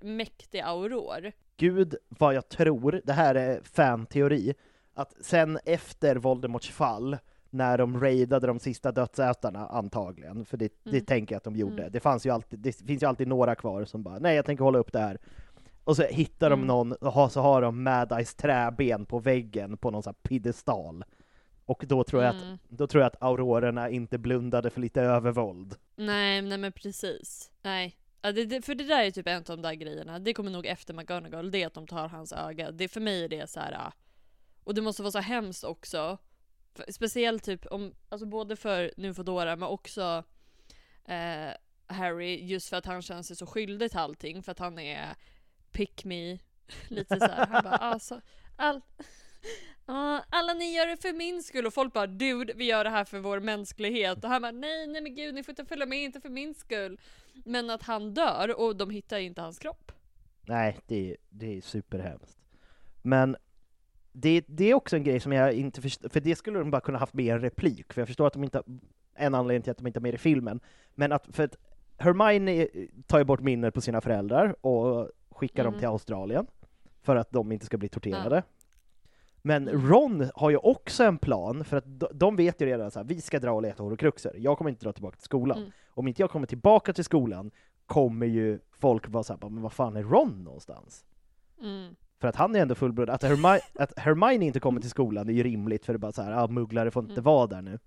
mäktig 0.01 0.59
auror. 0.59 1.31
gud 1.57 1.95
vad 2.07 2.33
jag 2.33 2.49
tror, 2.49 3.01
det 3.03 3.13
här 3.13 3.35
är 3.35 3.61
fanteori, 3.63 4.53
att 4.93 5.13
sen 5.21 5.59
efter 5.65 6.15
Voldemorts 6.15 6.69
fall, 6.69 7.17
när 7.49 7.77
de 7.77 7.99
raidade 8.01 8.47
de 8.47 8.59
sista 8.59 8.91
dödsätarna 8.91 9.67
antagligen, 9.67 10.45
för 10.45 10.57
det, 10.57 10.73
det 10.83 10.89
Mm. 10.89 11.05
tänker 11.05 11.35
jag 11.35 11.37
att 11.37 11.43
de 11.43 11.55
gjorde. 11.55 11.81
Mm. 11.81 11.91
Det, 11.91 11.99
fanns 11.99 12.25
ju 12.25 12.29
alltid, 12.29 12.59
det 12.59 12.71
finns 12.71 13.03
ju 13.03 13.07
alltid 13.07 13.27
några 13.27 13.55
kvar 13.55 13.85
som 13.85 14.03
bara, 14.03 14.19
nej 14.19 14.35
jag 14.35 14.45
tänker 14.45 14.63
hålla 14.63 14.79
upp 14.79 14.91
det 14.93 14.99
här. 14.99 15.17
Och 15.83 15.95
så 15.95 16.03
hittar 16.03 16.49
de 16.49 16.53
Mm. 16.59 16.67
någon, 16.67 16.91
och 16.91 17.31
så 17.31 17.41
har 17.41 17.61
de 17.61 17.83
Mad 17.83 18.11
Eyes 18.11 18.35
träben 18.35 19.05
på 19.05 19.19
väggen 19.19 19.77
på 19.77 19.91
någon 19.91 20.03
sån 20.03 20.13
här 20.23 20.29
piedestal. 20.29 21.03
Och 21.69 21.83
då 21.87 22.03
tror, 22.03 22.23
jag 22.23 22.35
Mm. 22.35 22.53
att, 22.53 22.59
då 22.69 22.87
tror 22.87 23.01
jag 23.01 23.07
att 23.07 23.23
aurorerna 23.23 23.89
inte 23.89 24.17
blundade 24.17 24.69
för 24.69 24.81
lite 24.81 25.01
övervåld. 25.01 25.75
Nej, 25.95 26.41
nej 26.41 26.57
men 26.57 26.71
precis. 26.71 27.51
Nej. 27.61 27.97
Ja, 28.21 28.31
det, 28.31 28.45
det, 28.45 28.61
för 28.61 28.75
det 28.75 28.83
där 28.83 29.03
är 29.03 29.11
typ 29.11 29.27
en 29.27 29.37
av 29.37 29.43
de 29.43 29.61
där 29.61 29.73
grejerna. 29.73 30.19
Det 30.19 30.33
kommer 30.33 30.51
nog 30.51 30.65
efter 30.65 30.93
McGonagall, 30.93 31.51
det 31.51 31.63
är 31.63 31.67
att 31.67 31.73
de 31.73 31.87
tar 31.87 32.07
hans 32.07 32.33
öga. 32.33 32.71
Det 32.71 32.87
för 32.87 33.01
mig 33.01 33.23
är 33.23 33.29
det 33.29 33.49
så 33.49 33.59
här. 33.59 33.91
Och 34.63 34.73
det 34.75 34.81
måste 34.81 35.01
vara 35.01 35.11
så 35.11 35.19
hemskt 35.19 35.63
också. 35.63 36.17
För, 36.73 36.91
speciellt 36.91 37.43
typ 37.43 37.65
om, 37.65 37.93
alltså 38.09 38.25
både 38.25 38.55
för 38.55 38.93
Nymfodora 38.97 39.55
men 39.55 39.69
också 39.69 40.23
eh, 41.05 41.49
Harry, 41.87 42.45
just 42.45 42.69
för 42.69 42.77
att 42.77 42.85
han 42.85 43.01
känner 43.01 43.23
sig 43.23 43.35
så 43.35 43.45
skyldig 43.45 43.91
till 43.91 43.99
allting. 43.99 44.43
För 44.43 44.51
att 44.51 44.59
han 44.59 44.79
är 44.79 45.15
pick 45.71 46.05
me. 46.05 46.39
Lite 46.87 47.19
så 47.19 47.25
här. 47.25 47.45
Han 47.45 47.63
bara 47.63 47.75
alltså, 47.75 48.21
all, 48.55 48.81
Alla 50.29 50.53
ni 50.53 50.75
gör 50.75 50.87
det 50.87 50.97
för 51.01 51.13
min 51.13 51.43
skull 51.43 51.65
och 51.65 51.73
folk 51.73 51.93
bara 51.93 52.07
dude 52.07 52.53
vi 52.55 52.65
gör 52.65 52.83
det 52.83 52.89
här 52.89 53.05
för 53.05 53.19
vår 53.19 53.39
mänsklighet 53.39 54.23
och 54.23 54.29
han 54.29 54.41
bara 54.41 54.51
nej 54.51 54.87
nej 54.87 55.01
men 55.01 55.15
gud 55.15 55.35
ni 55.35 55.43
får 55.43 55.51
inte 55.51 55.65
följa 55.65 55.85
med 55.85 56.03
inte 56.03 56.21
för 56.21 56.29
min 56.29 56.53
skull. 56.53 56.99
Men 57.45 57.69
att 57.69 57.83
han 57.83 58.13
dör 58.13 58.59
och 58.59 58.75
de 58.75 58.89
hittar 58.89 59.17
inte 59.19 59.41
hans 59.41 59.59
kropp. 59.59 59.91
Nej, 60.41 60.77
det, 60.87 61.17
det 61.29 61.57
är 61.57 61.61
superhemskt. 61.61 62.37
Men 63.01 63.35
det, 64.11 64.43
det 64.47 64.69
är 64.69 64.73
också 64.73 64.95
en 64.95 65.03
grej 65.03 65.19
som 65.19 65.31
jag 65.31 65.53
inte 65.53 65.81
förstår, 65.81 66.09
för 66.09 66.19
det 66.19 66.35
skulle 66.35 66.59
de 66.59 66.71
bara 66.71 66.81
kunna 66.81 66.97
haft 66.97 67.13
med 67.13 67.25
i 67.25 67.29
en 67.29 67.41
replik, 67.41 67.93
för 67.93 68.01
jag 68.01 68.07
förstår 68.07 68.27
att 68.27 68.33
de 68.33 68.43
inte, 68.43 68.63
en 69.15 69.35
anledning 69.35 69.61
till 69.63 69.71
att 69.71 69.77
de 69.77 69.87
inte 69.87 69.99
har 69.99 70.01
med 70.01 70.13
i 70.13 70.17
filmen, 70.17 70.59
men 70.95 71.11
att, 71.11 71.27
för 71.31 71.43
att 71.43 71.55
Hermione 71.97 72.67
tar 73.07 73.17
ju 73.17 73.23
bort 73.23 73.39
minner 73.39 73.71
på 73.71 73.81
sina 73.81 74.01
föräldrar 74.01 74.65
och 74.65 75.09
skickar 75.29 75.63
dem 75.63 75.73
Mm. 75.73 75.79
till 75.79 75.87
Australien, 75.87 76.47
för 77.01 77.15
att 77.15 77.31
de 77.31 77.51
inte 77.51 77.65
ska 77.65 77.77
bli 77.77 77.89
torterade. 77.89 78.35
Ja. 78.35 78.58
Men. 79.41 79.69
Ron 79.69 80.29
har 80.35 80.49
ju 80.49 80.57
också 80.57 81.03
en 81.03 81.17
plan, 81.17 81.63
för 81.63 81.77
att 81.77 81.85
de, 82.13 82.35
vet 82.35 82.61
ju 82.61 82.65
redan 82.65 82.91
så 82.91 82.99
här, 82.99 83.05
vi 83.05 83.21
ska 83.21 83.39
dra 83.39 83.51
och 83.51 83.61
leta 83.61 83.83
horokruxer, 83.83 84.33
jag 84.37 84.57
kommer 84.57 84.69
inte 84.69 84.85
dra 84.85 84.93
tillbaka 84.93 85.15
till 85.15 85.25
skolan. 85.25 85.57
Mm. 85.57 85.71
Om 85.89 86.07
inte 86.07 86.21
jag 86.21 86.31
kommer 86.31 86.47
tillbaka 86.47 86.93
till 86.93 87.03
skolan 87.03 87.51
kommer 87.85 88.25
ju 88.25 88.59
folk 88.79 89.09
vara 89.09 89.23
såhär, 89.23 89.49
men 89.49 89.61
vad 89.61 89.73
fan 89.73 89.95
är 89.95 90.03
Ron 90.03 90.43
någonstans? 90.43 91.05
Mm. 91.61 91.95
För 92.21 92.27
att 92.27 92.35
han 92.35 92.55
är 92.55 92.59
ändå 92.59 92.75
fullblod. 92.75 93.09
Att, 93.09 93.23
Hermi 93.23 93.59
att 93.75 93.99
Hermione 93.99 94.45
inte 94.45 94.59
kommer 94.59 94.81
till 94.81 94.89
skolan 94.89 95.29
är 95.29 95.33
ju 95.33 95.43
rimligt, 95.43 95.85
för 95.85 95.93
det 95.93 95.97
är 95.97 95.99
bara 95.99 96.11
så 96.11 96.21
här, 96.21 96.31
ah, 96.43 96.47
mugglare 96.47 96.91
får 96.91 97.03
inte 97.03 97.13
Mm. 97.13 97.23
vara 97.23 97.47
där 97.47 97.61
nu. 97.61 97.79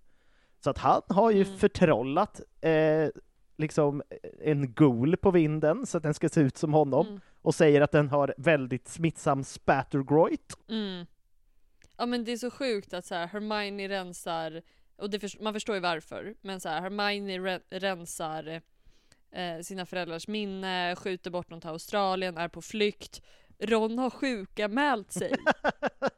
Så 0.64 0.70
att 0.70 0.78
han 0.78 1.02
har 1.08 1.30
ju 1.30 1.42
Mm. 1.44 1.58
förtrollat 1.58 2.40
eh, 2.60 3.08
liksom 3.56 4.02
en 4.40 4.74
gol 4.74 5.16
på 5.16 5.30
vinden, 5.30 5.86
så 5.86 5.96
att 5.96 6.02
den 6.02 6.14
ska 6.14 6.28
se 6.28 6.40
ut 6.40 6.56
som 6.56 6.72
honom, 6.74 7.06
Mm. 7.06 7.20
och 7.42 7.54
säger 7.54 7.80
att 7.80 7.92
den 7.92 8.08
har 8.08 8.34
väldigt 8.38 8.88
smittsam 8.88 9.44
spattergroit. 9.44 10.58
Mm. 10.68 11.06
Ja 12.02 12.06
men 12.06 12.24
det 12.24 12.32
är 12.32 12.36
så 12.36 12.50
sjukt 12.50 12.94
att 12.94 13.04
så 13.06 13.14
här, 13.14 13.26
Hermione 13.26 13.88
rensar, 13.88 14.62
och 14.96 15.10
förs- 15.20 15.40
man 15.40 15.52
förstår 15.52 15.74
ju 15.74 15.80
varför, 15.80 16.34
men 16.40 16.60
så 16.60 16.68
här, 16.68 16.80
Hermione 16.80 17.38
re- 17.38 17.62
rensar 17.70 18.60
eh, 19.32 19.60
sina 19.62 19.86
föräldrars 19.86 20.28
minne, 20.28 20.96
skjuter 20.96 21.30
bort 21.30 21.50
dem 21.50 21.60
till 21.60 21.70
Australien, 21.70 22.36
är 22.38 22.48
på 22.48 22.62
flykt. 22.62 23.22
Ron 23.58 23.98
har 23.98 24.10
sjukanmält 24.10 25.12
sig. 25.12 25.34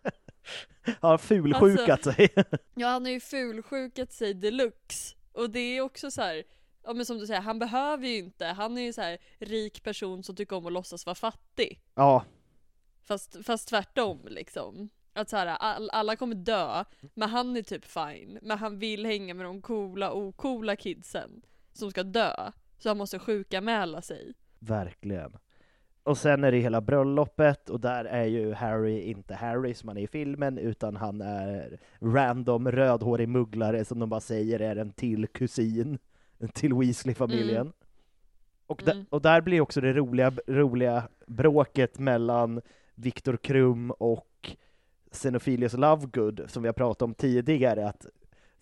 har 1.01 1.19
fulsjukat 1.19 1.91
Alltså- 1.91 2.13
sig. 2.13 2.29
Ja 2.75 2.89
han 2.89 3.05
har 3.05 3.13
ju 3.13 3.21
fulsjukat 3.21 4.13
sig 4.13 4.35
deluxe. 4.35 5.17
Och 5.33 5.51
det 5.51 5.61
är 5.77 5.81
också 5.81 6.11
så 6.11 6.23
här. 6.23 6.45
ja 6.85 6.93
men 6.95 7.07
som 7.07 7.19
du 7.19 7.27
säger, 7.27 7.41
han 7.41 7.59
behöver 7.59 8.09
ju 8.09 8.17
inte, 8.19 8.47
han 8.47 8.79
är 8.79 8.83
ju 8.83 8.93
så 8.93 9.01
här 9.03 9.19
rik 9.39 9.83
person 9.83 10.23
som 10.23 10.37
tycker 10.37 10.57
om 10.57 10.67
att 10.67 10.73
låtsas 10.73 11.07
vara 11.07 11.15
fattig. 11.15 11.81
ja, 11.95 12.25
Fast, 13.03 13.37
fast 13.47 13.69
tvärtom 13.69 14.21
liksom. 14.29 14.89
Att 15.15 15.29
så 15.29 15.37
här, 15.37 15.47
all, 15.47 15.91
alla 15.91 16.17
kommer 16.17 16.35
dö, 16.35 16.85
men 17.15 17.29
han 17.31 17.57
är 17.57 17.63
typ 17.63 17.85
fine. 17.85 18.39
Men 18.43 18.59
han 18.59 18.79
vill 18.79 19.07
hänga 19.07 19.35
med 19.35 19.47
de 19.47 19.63
coola, 19.63 20.13
ocoola 20.13 20.77
kidsen 20.77 21.43
som 21.73 21.91
ska 21.91 22.03
dö. 22.03 22.51
Så 22.79 22.89
han 22.91 22.99
måste 22.99 23.19
sjukanmäla 23.19 24.03
sig. 24.03 24.35
verkligen. 24.59 25.37
Och 26.03 26.19
sen 26.19 26.45
är 26.45 26.53
det 26.53 26.59
hela 26.59 26.81
bröllopet, 26.81 27.71
och 27.71 27.81
där 27.81 28.05
är 28.05 28.25
ju 28.25 28.53
Harry 28.53 29.01
inte 29.01 29.35
Harry 29.35 29.75
som 29.75 29.89
han 29.89 29.97
är 29.99 30.03
i 30.03 30.07
filmen, 30.07 30.59
utan 30.59 30.97
han 30.97 31.21
är 31.21 31.79
random 32.01 32.71
rödhårig 32.71 33.29
mugglare 33.29 33.85
som 33.85 33.99
de 33.99 34.09
bara 34.09 34.21
säger 34.21 34.61
är 34.61 34.77
en 34.77 34.93
till 34.93 35.27
kusin 35.27 35.99
till 36.53 36.75
Weasley-familjen. 36.75 37.61
Mm. 37.61 37.73
Och, 38.67 38.83
där- 38.85 38.93
Mm. 38.93 39.07
och 39.11 39.23
där 39.23 39.41
blir 39.41 39.61
också 39.61 39.81
det 39.81 39.93
roliga, 39.93 40.33
roliga 40.47 41.09
bråket 41.27 41.99
mellan 41.99 42.61
Viktor 42.95 43.37
Krum 43.37 43.91
och 43.91 44.27
Xenophilius 45.15 45.73
Lovegood, 45.73 46.45
som 46.47 46.63
vi 46.63 46.69
har 46.69 46.73
pratat 46.73 47.03
om 47.03 47.15
tidigare, 47.15 47.89
att 47.89 48.07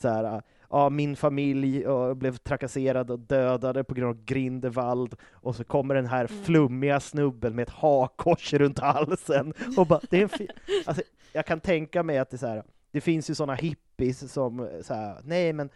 så 0.02 0.08
här, 0.08 0.42
ja, 0.70 0.90
min 0.90 1.16
familj 1.16 1.80
ja, 1.80 2.14
blev 2.14 2.36
trakasserad 2.36 3.10
och 3.10 3.18
dödade 3.18 3.84
på 3.84 3.94
grund 3.94 4.10
av 4.10 4.24
Grindelwald, 4.24 5.14
och 5.32 5.56
så 5.56 5.64
kommer 5.64 5.94
den 5.94 6.06
här 6.06 6.30
Mm. 6.30 6.44
flummiga 6.44 7.00
snubben 7.00 7.54
med 7.54 7.62
ett 7.62 7.74
hakkors 7.74 8.52
runt 8.52 8.78
halsen, 8.78 9.54
och 9.76 9.86
bara, 9.86 10.00
det 10.10 10.16
är 10.18 10.22
en 10.22 10.48
alltså, 10.86 11.02
jag 11.32 11.46
kan 11.46 11.60
tänka 11.60 12.02
mig 12.02 12.18
att 12.18 12.30
det 12.30 12.36
är 12.36 12.38
så 12.38 12.46
här, 12.46 12.62
det 12.90 13.00
finns 13.00 13.30
ju 13.30 13.34
sådana 13.34 13.54
hippies 13.54 14.32
som 14.32 14.68
så 14.82 14.94
här, 14.94 15.20
nej 15.24 15.52
men 15.52 15.70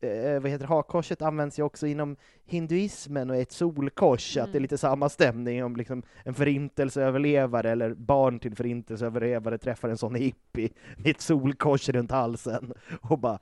eh, 0.00 0.40
vad 0.40 0.50
heter 0.50 0.66
hakkorset 0.66 1.22
används 1.22 1.58
ju 1.58 1.62
också 1.62 1.86
inom 1.86 2.16
hinduismen 2.44 3.30
och 3.30 3.36
är 3.36 3.42
ett 3.42 3.52
solkors, 3.52 4.36
att 4.36 4.44
det 4.44 4.50
är 4.50 4.50
Mm. 4.50 4.62
lite 4.62 4.78
samma 4.78 5.08
stämning 5.08 5.64
om 5.64 5.76
liksom 5.76 6.02
en 6.24 6.34
förintelseöverlevare 6.34 7.70
eller 7.70 7.94
barn 7.94 8.38
till 8.40 8.56
förintelseöverlevare 8.56 9.58
träffar 9.58 9.88
en 9.88 9.98
sån 9.98 10.14
hippie 10.14 10.68
med 10.96 11.06
ett 11.10 11.20
solkors 11.20 11.88
runt 11.88 12.10
halsen 12.10 12.72
och 13.02 13.18
bara 13.18 13.38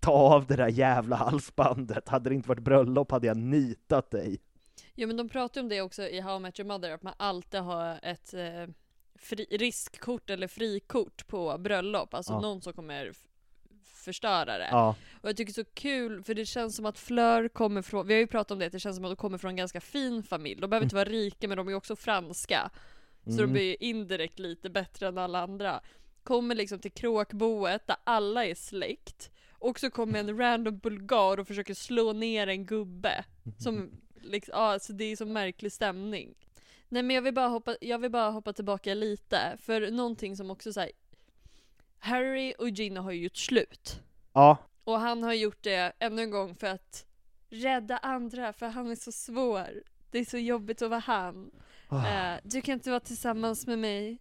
ta 0.00 0.12
av 0.12 0.46
det 0.46 0.56
där 0.56 0.68
jävla 0.68 1.16
halsbandet, 1.16 2.08
hade 2.08 2.30
det 2.30 2.34
inte 2.34 2.48
varit 2.48 2.62
bröllop 2.64 3.10
hade 3.10 3.26
jag 3.26 3.36
nitat 3.36 4.10
dig. 4.10 4.38
Jo 4.94 5.06
men 5.06 5.16
de 5.16 5.28
pratar 5.28 5.60
om 5.60 5.68
det 5.68 5.80
också 5.82 6.02
i 6.02 6.20
How 6.20 6.36
I 6.36 6.40
Met 6.40 6.60
Your 6.60 6.68
Mother, 6.68 6.90
att 6.90 7.02
man 7.02 7.14
alltid 7.16 7.60
har 7.60 7.98
ett 8.02 8.34
eh, 8.34 8.74
fri, 9.18 9.46
riskkort 9.50 10.30
eller 10.30 10.48
frikort 10.48 11.26
på 11.26 11.58
bröllop. 11.58 12.14
Alltså 12.14 12.32
Ja. 12.32 12.40
någon 12.40 12.60
som 12.60 12.72
kommer 12.72 13.12
f- 13.98 14.04
förstöra 14.04 14.58
det. 14.58 14.68
Ja, 14.70 14.96
Och 15.22 15.28
jag 15.28 15.36
tycker 15.36 15.52
det 15.54 15.60
är 15.60 15.64
så 15.64 15.70
kul, 15.74 16.22
för 16.22 16.34
det 16.34 16.46
känns 16.46 16.76
som 16.76 16.86
att 16.86 16.98
Fleur 16.98 17.48
kommer 17.48 17.82
från, 17.82 18.06
vi 18.06 18.14
har 18.14 18.20
ju 18.20 18.26
pratat 18.26 18.50
om 18.50 18.58
det, 18.58 18.68
det 18.68 18.80
känns 18.80 18.96
som 18.96 19.04
att 19.04 19.10
de 19.10 19.16
kommer 19.16 19.38
från 19.38 19.48
en 19.48 19.56
ganska 19.56 19.80
fin 19.80 20.22
familj. 20.22 20.60
De 20.60 20.70
behöver 20.70 20.84
inte 20.84 20.96
vara 20.96 21.08
rika 21.08 21.48
men 21.48 21.56
de 21.56 21.68
är 21.68 21.74
också 21.74 21.96
franska. 21.96 22.70
Så 23.24 23.30
de 23.30 23.38
Mm. 23.38 23.52
blir 23.52 23.62
ju 23.62 23.76
indirekt 23.80 24.38
lite 24.38 24.70
bättre 24.70 25.08
än 25.08 25.18
alla 25.18 25.40
andra. 25.42 25.80
Kommer 26.22 26.54
liksom 26.54 26.78
till 26.78 26.92
kråkboet 26.92 27.86
där 27.86 27.96
alla 28.04 28.44
är 28.46 28.54
släkt. 28.54 29.30
Och 29.52 29.80
så 29.80 29.90
kommer 29.90 30.18
en 30.20 30.38
random 30.38 30.78
bulgar 30.78 31.40
och 31.40 31.46
försöker 31.46 31.74
slå 31.74 32.12
ner 32.12 32.46
en 32.46 32.66
gubbe. 32.66 33.24
Som 33.58 33.90
liksom, 34.22 34.52
ja 34.56 34.78
så 34.78 34.92
det 34.92 35.04
är 35.04 35.16
så 35.16 35.26
märklig 35.26 35.72
stämning. 35.72 36.34
Nej 36.88 37.02
men 37.02 37.14
jag 37.16 37.22
vill 37.22 37.34
bara 37.34 37.48
hoppa, 37.48 37.76
jag 37.80 37.98
vill 37.98 38.10
bara 38.10 38.30
hoppa 38.30 38.52
tillbaka 38.52 38.94
lite. 38.94 39.56
För 39.60 39.90
någonting 39.90 40.36
som 40.36 40.50
också 40.50 40.72
säger 40.72 40.92
Harry 41.98 42.54
och 42.58 42.68
Gina 42.68 43.00
har 43.00 43.12
ju 43.12 43.22
gjort 43.22 43.36
slut. 43.36 44.00
ja, 44.32 44.56
Och 44.84 45.00
han 45.00 45.22
har 45.22 45.32
gjort 45.32 45.62
det 45.62 45.92
ännu 45.98 46.22
en 46.22 46.30
gång 46.30 46.54
för 46.54 46.66
att 46.66 47.06
rädda 47.50 47.98
andra, 47.98 48.52
för 48.52 48.66
han 48.66 48.90
är 48.90 48.96
så 48.96 49.12
svår. 49.12 49.82
Det 50.10 50.18
är 50.18 50.24
så 50.24 50.38
jobbigt 50.38 50.82
att 50.82 50.90
vara 50.90 51.00
han. 51.00 51.50
Ah. 51.88 52.06
Eh, 52.06 52.40
du 52.42 52.60
kan 52.60 52.74
inte 52.74 52.90
vara 52.90 53.00
tillsammans 53.00 53.66
med 53.66 53.78
mig. 53.78 54.18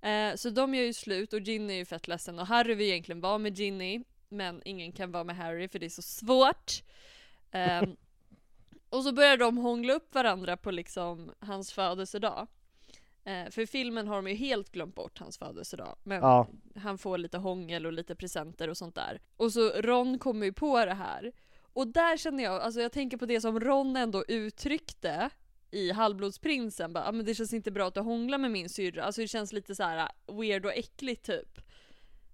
Eh, 0.00 0.34
så 0.34 0.50
de 0.50 0.74
gör 0.74 0.84
ju 0.84 0.92
slut 0.92 1.32
och 1.32 1.40
Ginny 1.40 1.72
är 1.72 1.76
ju 1.76 1.84
fett 1.84 2.08
ledsen 2.08 2.38
och 2.38 2.46
Harry 2.46 2.74
vill 2.74 2.86
egentligen 2.86 3.20
vara 3.20 3.38
med 3.38 3.58
Ginny 3.58 4.04
men 4.28 4.62
ingen 4.64 4.92
kan 4.92 5.12
vara 5.12 5.24
med 5.24 5.36
Harry 5.36 5.68
för 5.68 5.78
det 5.78 5.86
är 5.86 5.90
så 5.90 6.02
svårt. 6.02 6.82
Ehm, 7.50 7.96
Och 8.90 9.02
så 9.04 9.12
börjar 9.12 9.36
de 9.36 9.56
hångla 9.56 9.92
upp 9.92 10.14
varandra 10.14 10.56
på 10.56 10.70
liksom 10.70 11.32
hans 11.38 11.72
födelsedag. 11.72 12.46
Eh, 13.24 13.50
för 13.50 13.62
i 13.62 13.66
filmen 13.66 14.08
har 14.08 14.16
de 14.16 14.28
ju 14.28 14.34
helt 14.34 14.72
glömt 14.72 14.94
bort 14.94 15.18
hans 15.18 15.38
födelsedag. 15.38 15.96
Men 16.02 16.20
Ja. 16.22 16.48
han 16.76 16.98
får 16.98 17.18
lite 17.18 17.38
hångel 17.38 17.86
och 17.86 17.92
lite 17.92 18.14
presenter 18.14 18.68
och 18.68 18.76
sånt 18.76 18.94
där. 18.94 19.20
Och 19.36 19.52
så 19.52 19.68
Ron 19.68 20.18
kommer 20.18 20.46
ju 20.46 20.52
på 20.52 20.84
det 20.84 20.94
här. 20.94 21.32
Och 21.72 21.86
där 21.88 22.16
känner 22.16 22.44
jag, 22.44 22.62
alltså 22.62 22.80
jag 22.80 22.92
tänker 22.92 23.16
på 23.16 23.26
det 23.26 23.40
som 23.40 23.60
Ron 23.60 23.96
ändå 23.96 24.24
uttryckte 24.28 25.30
i 25.70 25.90
Halvblodsprinsen, 25.92 26.92
bara, 26.92 27.08
ah, 27.08 27.12
men 27.12 27.26
det 27.26 27.34
känns 27.34 27.52
inte 27.52 27.70
bra 27.70 27.88
att 27.88 27.94
du 27.94 28.00
hånglar 28.00 28.38
med 28.38 28.50
min 28.50 28.68
syrra, 28.68 29.04
alltså 29.04 29.20
det 29.20 29.28
känns 29.28 29.52
lite 29.52 29.74
så 29.74 29.82
här 29.82 30.08
uh, 30.30 30.40
weird 30.40 30.66
och 30.66 30.72
äckligt 30.74 31.26
typ. 31.26 31.60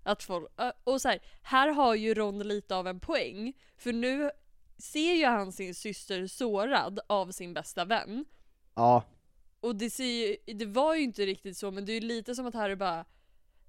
Att 0.03 0.23
folk, 0.23 0.61
uh, 0.61 0.71
och 0.85 1.01
så 1.01 1.09
här, 1.09 1.21
här 1.43 1.69
har 1.69 1.95
ju 1.95 2.15
Ron 2.15 2.39
lite 2.39 2.77
av 2.77 2.87
en 2.87 3.01
poäng, 3.01 3.53
för 3.77 3.93
nu 3.93 4.31
ser 4.79 5.15
ju 5.15 5.27
han 5.27 5.53
sin 5.53 5.75
syster 5.75 6.27
sårad 6.27 7.01
av 7.07 7.31
sin 7.31 7.55
bästa 7.55 7.85
vän. 7.85 8.25
Ja, 8.75 9.03
Och 9.61 9.77
det, 9.77 9.91
ser 9.91 10.05
ju, 10.05 10.37
det 10.55 10.67
var 10.67 10.95
ju 10.95 11.03
inte 11.03 11.27
riktigt 11.27 11.57
så, 11.57 11.71
men 11.71 11.85
det 11.85 11.93
är 11.93 12.01
ju 12.01 12.07
lite 12.07 12.35
som 12.35 12.47
att 12.47 12.55
Harry 12.55 12.77
bara, 12.77 13.05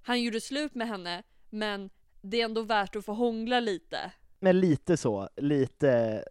han 0.02 0.22
gjorde 0.22 0.40
slut 0.40 0.74
med 0.74 0.88
henne, 0.88 1.22
men 1.50 1.90
det 2.22 2.40
är 2.40 2.44
ändå 2.44 2.62
värt 2.62 2.96
att 2.96 3.04
få 3.04 3.12
hångla 3.12 3.60
lite. 3.60 4.12
men 4.40 4.60
lite 4.60 4.96
så, 4.96 5.28
lite 5.36 6.24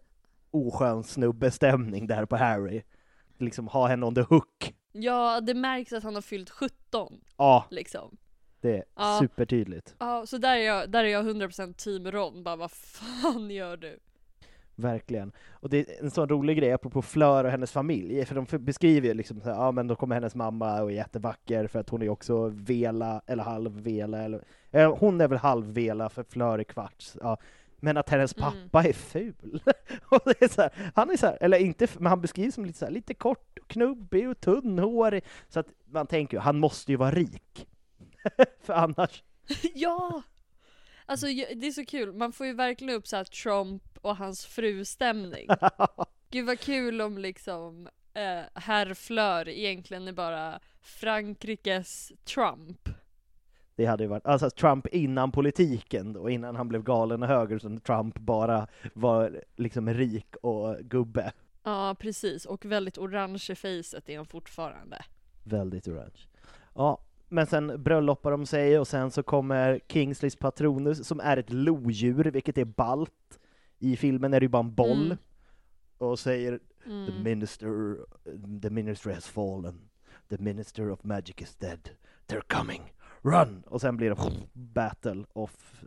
oskön 0.50 1.04
snubbestämning 1.04 2.06
där 2.06 2.24
på 2.26 2.36
Harry. 2.36 2.82
Liksom 3.38 3.68
ha 3.68 3.86
henne 3.88 4.06
on 4.06 4.14
the 4.14 4.20
hook. 4.20 4.74
Ja, 4.92 5.40
det 5.40 5.54
märks 5.54 5.92
att 5.92 6.02
han 6.02 6.14
har 6.14 6.22
fyllt 6.22 6.50
17 6.50 7.20
Ja, 7.36 7.66
liksom. 7.70 8.16
det 8.60 8.76
är 8.76 8.84
Ja. 8.96 9.18
supertydligt. 9.22 9.94
Ja, 9.98 10.26
så 10.26 10.38
där 10.38 10.56
är 10.56 10.60
jag, 10.66 10.90
där 10.90 11.04
är 11.04 11.08
jag 11.08 11.24
100% 11.26 11.72
team 11.74 12.10
Ron, 12.10 12.42
bara 12.42 12.56
vad 12.56 12.70
fan 12.70 13.50
gör 13.50 13.76
du? 13.76 13.98
Verkligen. 14.78 15.32
Och 15.50 15.68
det 15.70 15.78
är 15.78 16.04
en 16.04 16.10
sån 16.10 16.28
rolig 16.28 16.56
grej 16.58 16.72
apropå 16.72 17.02
Fleur 17.02 17.44
och 17.44 17.50
hennes 17.50 17.72
familj, 17.72 18.24
för 18.24 18.34
de 18.34 18.46
beskriver 18.64 19.08
ju 19.08 19.14
liksom 19.14 19.40
så 19.40 19.48
här, 19.48 19.56
ja 19.56 19.72
men 19.72 19.86
då 19.86 19.96
kommer 19.96 20.14
hennes 20.14 20.34
mamma 20.34 20.82
och 20.82 20.90
är 20.90 20.94
jättevacker 20.94 21.66
för 21.66 21.78
att 21.78 21.88
hon 21.88 22.02
är 22.02 22.08
också 22.08 22.48
vela, 22.48 23.22
eller 23.26 23.42
halvvela, 23.44 24.22
eller 24.22 24.44
eh, 24.70 24.96
hon 24.96 25.20
är 25.20 25.28
väl 25.28 25.38
halvvela 25.38 26.08
för 26.08 26.22
Fleur 26.24 26.58
är 26.58 26.64
kvarts, 26.64 27.16
ja. 27.20 27.36
Men 27.80 27.96
att 27.96 28.08
hennes 28.10 28.36
Mm. 28.36 28.52
pappa 28.52 28.88
är 28.88 28.92
ful. 28.92 29.62
och 30.08 30.20
det 30.24 30.42
är 30.42 30.48
så 30.48 30.62
här, 30.62 30.92
han 30.94 31.10
är 31.10 31.16
så 31.16 31.26
här, 31.26 31.38
eller 31.40 31.58
inte, 31.58 31.86
men 31.98 32.06
han 32.06 32.20
beskrivs 32.20 32.54
som 32.54 32.64
lite 32.64 32.78
så 32.78 32.84
här, 32.84 32.92
lite 32.92 33.14
kort, 33.14 33.58
och 33.58 33.68
knubbig 33.68 34.28
och 34.28 34.40
tunnhårig, 34.40 35.24
så 35.48 35.60
att 35.60 35.68
man 35.84 36.06
tänker 36.06 36.36
ju, 36.36 36.40
han 36.40 36.58
måste 36.58 36.92
ju 36.92 36.96
vara 36.96 37.10
rik. 37.10 37.66
för 38.62 38.72
annars, 38.72 39.22
ja! 39.74 40.22
Alltså 41.10 41.26
det 41.26 41.66
är 41.66 41.70
så 41.72 41.84
kul, 41.84 42.12
man 42.12 42.32
får 42.32 42.46
ju 42.46 42.52
verkligen 42.52 42.94
upp 42.94 43.06
så 43.06 43.16
här 43.16 43.24
Och 44.02 44.16
hans 44.16 44.46
fru-stämning. 44.46 45.48
Gud 46.30 46.46
vad 46.46 46.60
kul 46.60 47.00
om 47.00 47.18
liksom 47.18 47.88
eh, 48.14 48.40
herr 48.54 48.94
Fleur 48.94 49.48
egentligen 49.48 50.08
är 50.08 50.12
bara 50.12 50.60
Frankrikes 50.80 52.12
Trump. 52.24 52.88
Det 53.76 53.86
hade 53.86 54.04
ju 54.04 54.08
varit, 54.08 54.26
alltså 54.26 54.50
Trump 54.50 54.86
innan 54.86 55.32
politiken 55.32 56.12
då, 56.12 56.30
innan 56.30 56.56
han 56.56 56.68
blev 56.68 56.82
galen 56.82 57.22
och 57.22 57.28
höger, 57.28 57.58
så 57.58 57.78
Trump 57.78 58.18
bara 58.18 58.66
var 58.94 59.44
liksom 59.56 59.94
rik 59.94 60.36
och 60.42 60.76
gubbe. 60.78 61.32
Ja 61.62 61.96
precis, 61.98 62.46
och 62.46 62.64
väldigt 62.64 62.98
orange 62.98 63.46
i 63.50 63.54
facet 63.54 64.08
är 64.08 64.16
han 64.16 64.26
fortfarande. 64.26 65.04
Väldigt 65.44 65.88
orange. 65.88 66.28
Ja, 66.74 67.00
men 67.28 67.46
sen 67.46 67.82
bröllopar 67.82 68.30
de 68.30 68.46
sig 68.46 68.78
och 68.78 68.88
sen 68.88 69.10
så 69.10 69.22
kommer 69.22 69.80
Kingsleys 69.88 70.36
Patronus 70.36 71.06
som 71.06 71.20
är 71.20 71.36
ett 71.36 71.52
lodjur, 71.52 72.24
vilket 72.24 72.58
är 72.58 72.64
balt. 72.64 73.38
I 73.78 73.96
filmen 73.96 74.34
är 74.34 74.40
det 74.40 74.44
ju 74.44 74.48
bara 74.48 74.62
en 74.62 74.74
boll. 74.74 75.04
Mm. 75.06 75.18
Och 75.98 76.18
säger 76.18 76.58
The 76.84 76.90
Mm. 76.90 77.22
minister, 77.22 77.96
the 78.62 78.70
minister 78.70 79.10
has 79.14 79.28
fallen. 79.28 79.80
The 80.28 80.38
minister 80.38 80.90
of 80.90 81.04
magic 81.04 81.34
is 81.38 81.56
dead. 81.56 81.90
They're 82.26 82.56
coming. 82.56 82.92
Run! 83.22 83.62
Och 83.66 83.80
sen 83.80 83.96
blir 83.96 84.10
det 84.10 84.16
battle 84.52 85.24
of 85.32 85.82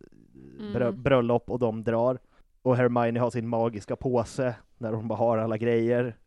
brö- 0.60 0.88
Mm. 0.88 1.01
bröllop 1.04 1.49
och 1.49 1.60
de 1.60 1.84
drar. 1.84 2.19
Och 2.62 2.77
Hermione 2.77 3.19
har 3.19 3.32
sin 3.32 3.47
magiska 3.47 3.95
påse 3.95 4.56
när 4.77 4.93
hon 4.93 5.08
bara 5.08 5.17
har 5.17 5.38
alla 5.38 5.58
grejer. 5.58 6.17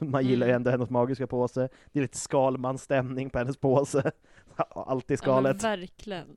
Man 0.00 0.24
gillar 0.26 0.46
ju 0.46 0.50
Mm. 0.50 0.56
ändå 0.60 0.70
hennes 0.70 0.90
magiska 0.90 1.26
påse. 1.26 1.68
Det 1.92 1.98
är 1.98 2.02
lite 2.02 2.18
Skalman-stämning 2.18 3.30
på 3.30 3.38
hennes 3.38 3.56
påse. 3.56 4.10
Alltid 4.70 5.14
Ja, 5.14 5.22
skalet. 5.22 5.64
verkligen. 5.64 6.36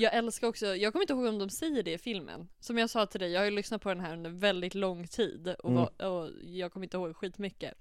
Jag 0.00 0.14
älskar 0.14 0.48
också, 0.48 0.66
jag 0.66 0.92
kommer 0.92 1.02
inte 1.02 1.12
ihåg 1.12 1.26
om 1.26 1.38
de 1.38 1.50
säger 1.50 1.82
det 1.82 1.92
i 1.92 1.98
filmen. 1.98 2.48
Som 2.60 2.78
jag 2.78 2.90
sa 2.90 3.06
till 3.06 3.20
dig, 3.20 3.32
jag 3.32 3.40
har 3.40 3.44
ju 3.44 3.50
lyssnat 3.50 3.82
på 3.82 3.88
den 3.88 4.00
här 4.00 4.12
under 4.12 4.30
väldigt 4.30 4.74
lång 4.74 5.06
tid 5.06 5.54
och, 5.62 5.70
Mm. 5.70 5.86
var, 5.98 6.06
och 6.10 6.30
jag 6.42 6.72
kommer 6.72 6.86
inte 6.86 6.96
ihåg 6.96 7.16
skitmycket. 7.16 7.74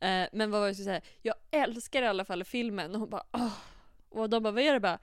Eh, 0.00 0.24
men 0.32 0.50
vad 0.50 0.60
var 0.60 0.60
det 0.60 0.66
jag 0.68 0.76
skulle 0.76 0.84
säga? 0.84 1.00
Jag 1.22 1.34
älskar 1.50 2.02
i 2.02 2.06
alla 2.06 2.24
fall 2.24 2.44
filmen 2.44 2.94
och 2.94 3.00
hon 3.00 3.10
bara 3.10 3.22
åh. 3.32 3.52
Och 4.08 4.30
de 4.30 4.42
bara, 4.42 4.50
vad 4.52 4.62
är 4.62 4.72
det 4.72 4.80
bara? 4.80 4.98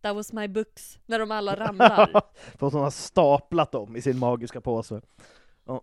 That 0.00 0.14
was 0.16 0.32
my 0.32 0.48
books. 0.48 0.98
När 1.06 1.18
de 1.18 1.30
alla 1.30 1.56
ramlar. 1.56 2.10
För 2.58 2.66
att 2.66 2.72
hon 2.72 2.82
har 2.82 2.90
staplat 2.90 3.72
dem 3.72 3.96
i 3.96 4.02
sin 4.02 4.18
magiska 4.18 4.60
påse. 4.60 5.00
Ja. 5.66 5.82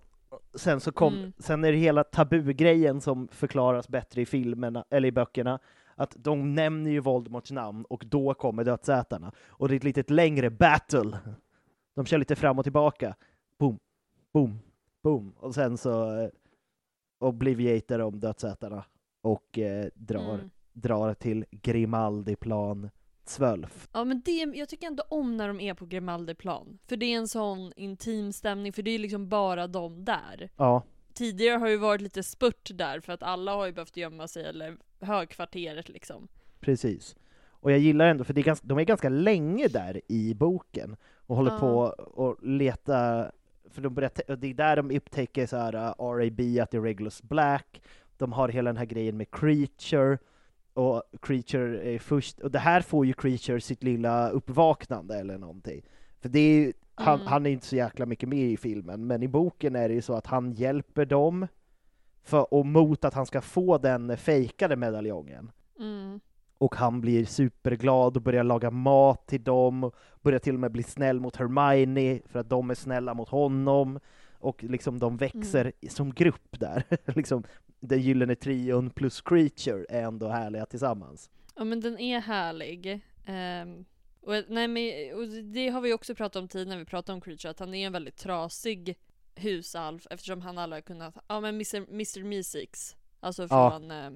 Sen 0.55 0.79
så 0.79 0.91
kom, 0.91 1.13
Mm. 1.13 1.33
sen 1.39 1.63
är 1.63 1.71
det 1.71 1.77
hela 1.77 2.03
tabugrejen 2.03 3.01
som 3.01 3.27
förklaras 3.27 3.87
bättre 3.87 4.21
i 4.21 4.25
filmerna, 4.25 4.85
eller 4.89 5.07
i 5.07 5.11
böckerna, 5.11 5.59
att 5.95 6.15
de 6.19 6.55
nämner 6.55 6.91
ju 6.91 6.99
Voldemorts 6.99 7.51
namn 7.51 7.85
och 7.85 8.03
då 8.07 8.33
kommer 8.33 8.63
dödsätarna. 8.63 9.31
Och 9.47 9.67
det 9.67 9.73
är 9.73 9.77
ett 9.77 9.83
litet 9.83 10.09
längre 10.09 10.49
battle. 10.49 11.17
De 11.95 12.05
kör 12.05 12.17
lite 12.17 12.35
fram 12.35 12.59
och 12.59 12.65
tillbaka. 12.65 13.15
Boom, 13.59 13.79
boom, 14.33 14.59
boom. 15.03 15.33
Och 15.39 15.53
sen 15.55 15.77
så 15.77 16.19
eh, 16.21 16.29
obliviatar 17.19 17.99
de 17.99 18.19
dödsätarna 18.19 18.85
och 19.21 19.57
eh, 19.59 19.85
drar, 19.95 20.33
Mm. 20.33 20.49
drar 20.73 21.13
till 21.13 21.45
Grimaldiplan 21.51 22.89
Svölf. 23.27 23.89
Ja 23.93 24.03
men 24.05 24.21
det, 24.25 24.31
jag 24.55 24.69
tycker 24.69 24.87
ändå 24.87 25.03
om 25.09 25.37
när 25.37 25.47
de 25.47 25.59
är 25.59 25.73
på 25.73 25.85
Grimaldiplan. 25.85 26.79
För 26.87 26.97
det 26.97 27.05
är 27.05 27.17
en 27.17 27.27
sån 27.27 27.73
intim 27.75 28.33
stämning, 28.33 28.73
för 28.73 28.81
det 28.81 28.91
är 28.91 28.99
liksom 28.99 29.29
bara 29.29 29.67
de 29.67 30.05
där. 30.05 30.49
Ja, 30.57 30.83
Tidigare 31.15 31.57
har 31.57 31.67
ju 31.67 31.77
varit 31.77 32.01
lite 32.01 32.23
spurt 32.23 32.69
där 32.73 32.99
för 32.99 33.13
att 33.13 33.23
alla 33.23 33.55
har 33.55 33.65
ju 33.65 33.71
behövt 33.71 33.97
gömma 33.97 34.27
sig, 34.27 34.45
eller 34.45 34.77
högkvarteret 34.99 35.89
liksom. 35.89 36.27
Precis. 36.59 37.15
Och 37.47 37.71
jag 37.71 37.79
gillar 37.79 38.05
ändå, 38.05 38.23
för 38.23 38.33
det 38.33 38.41
är 38.41 38.43
ganska, 38.43 38.67
de 38.67 38.77
är 38.79 38.83
ganska 38.83 39.09
länge 39.09 39.67
där 39.67 40.01
i 40.07 40.33
boken 40.33 40.95
och 41.15 41.35
håller 41.35 41.51
Ja. 41.51 41.59
på 41.59 41.77
och 42.03 42.43
leta, 42.43 43.31
för 43.69 43.81
de 43.81 44.09
och 44.27 44.39
det 44.39 44.47
är 44.47 44.53
där 44.53 44.75
de 44.75 44.91
upptäcker 44.91 45.45
så 45.45 45.57
här 45.57 45.75
uh, 45.75 45.93
RAB, 45.99 46.39
att 46.61 46.71
det 46.71 46.77
är 46.77 46.81
Regulus 46.81 47.21
Black, 47.23 47.81
de 48.17 48.33
har 48.33 48.49
hela 48.49 48.69
den 48.69 48.77
här 48.77 48.85
grejen 48.85 49.17
med 49.17 49.31
Creature, 49.31 50.17
och 50.73 51.03
Creature 51.21 51.81
är 51.83 51.99
först, 51.99 52.39
och 52.39 52.51
det 52.51 52.59
här 52.59 52.81
får 52.81 53.05
ju 53.05 53.13
Creature 53.13 53.61
sitt 53.61 53.83
lilla 53.83 54.29
uppvaknande 54.29 55.15
eller 55.15 55.37
någonting. 55.37 55.81
För 56.21 56.29
det 56.29 56.39
är 56.39 56.53
ju, 56.53 56.73
han, 56.95 57.15
Mm. 57.19 57.27
han 57.27 57.45
är 57.45 57.49
inte 57.49 57.65
så 57.65 57.75
jäkla 57.75 58.05
mycket 58.05 58.29
med 58.29 58.39
i 58.51 58.57
filmen, 58.57 59.07
men 59.07 59.23
i 59.23 59.27
boken 59.27 59.75
är 59.75 59.87
det 59.89 59.95
ju 59.95 60.01
så 60.01 60.13
att 60.13 60.27
han 60.27 60.51
hjälper 60.51 61.05
dem, 61.05 61.47
för, 62.23 62.53
och 62.53 62.65
mot 62.65 63.05
att 63.05 63.13
han 63.13 63.25
ska 63.25 63.41
få 63.41 63.77
den 63.77 64.17
fejkade 64.17 64.75
medaljongen. 64.75 65.51
Mm. 65.79 66.19
Och 66.57 66.75
han 66.75 67.01
blir 67.01 67.25
superglad 67.25 68.15
och 68.17 68.21
börjar 68.23 68.43
laga 68.43 68.71
mat 68.71 69.27
till 69.27 69.43
dem, 69.43 69.91
börjar 70.21 70.39
till 70.39 70.53
och 70.53 70.59
med 70.59 70.71
bli 70.71 70.83
snäll 70.83 71.19
mot 71.19 71.35
Hermione 71.35 72.19
för 72.25 72.39
att 72.39 72.49
de 72.49 72.69
är 72.69 72.75
snälla 72.75 73.13
mot 73.13 73.29
honom. 73.29 73.99
Och 74.33 74.63
liksom 74.63 74.99
de 74.99 75.17
växer 75.17 75.71
som 75.89 76.13
grupp 76.13 76.59
där. 76.59 76.83
liksom, 77.15 77.43
den 77.79 78.01
gyllene 78.01 78.35
trion 78.35 78.89
plus 78.89 79.21
Creature 79.21 79.85
är 79.89 80.01
ändå 80.03 80.27
härliga 80.27 80.65
tillsammans. 80.65 81.29
Ja 81.55 81.63
men 81.63 81.79
den 81.81 81.99
är 81.99 82.19
härlig. 82.19 83.01
Ehm, 83.25 83.85
och, 84.25 84.43
nej, 84.47 84.67
men, 84.67 85.13
och 85.15 85.27
det 85.27 85.69
har 85.69 85.81
vi 85.81 85.93
också 85.93 86.15
pratat 86.15 86.35
om 86.41 86.47
tidigare 86.47 86.69
när 86.69 86.77
vi 86.79 86.85
pratade 86.85 87.13
om 87.13 87.21
Creature, 87.21 87.49
att 87.51 87.59
han 87.59 87.73
är 87.73 87.85
en 87.85 87.93
väldigt 87.93 88.17
trasig 88.17 88.97
husalf 89.35 90.07
eftersom 90.09 90.41
han 90.41 90.57
aldrig 90.57 90.77
har 90.77 90.85
kunnat, 90.85 91.15
ja 91.27 91.39
men 91.39 91.55
Mr. 91.55 91.77
Mr. 91.77 92.23
Meeseeks, 92.23 92.95
alltså 93.19 93.47
Ja. 93.49 93.69
från, 93.71 93.91
eh, 93.91 94.11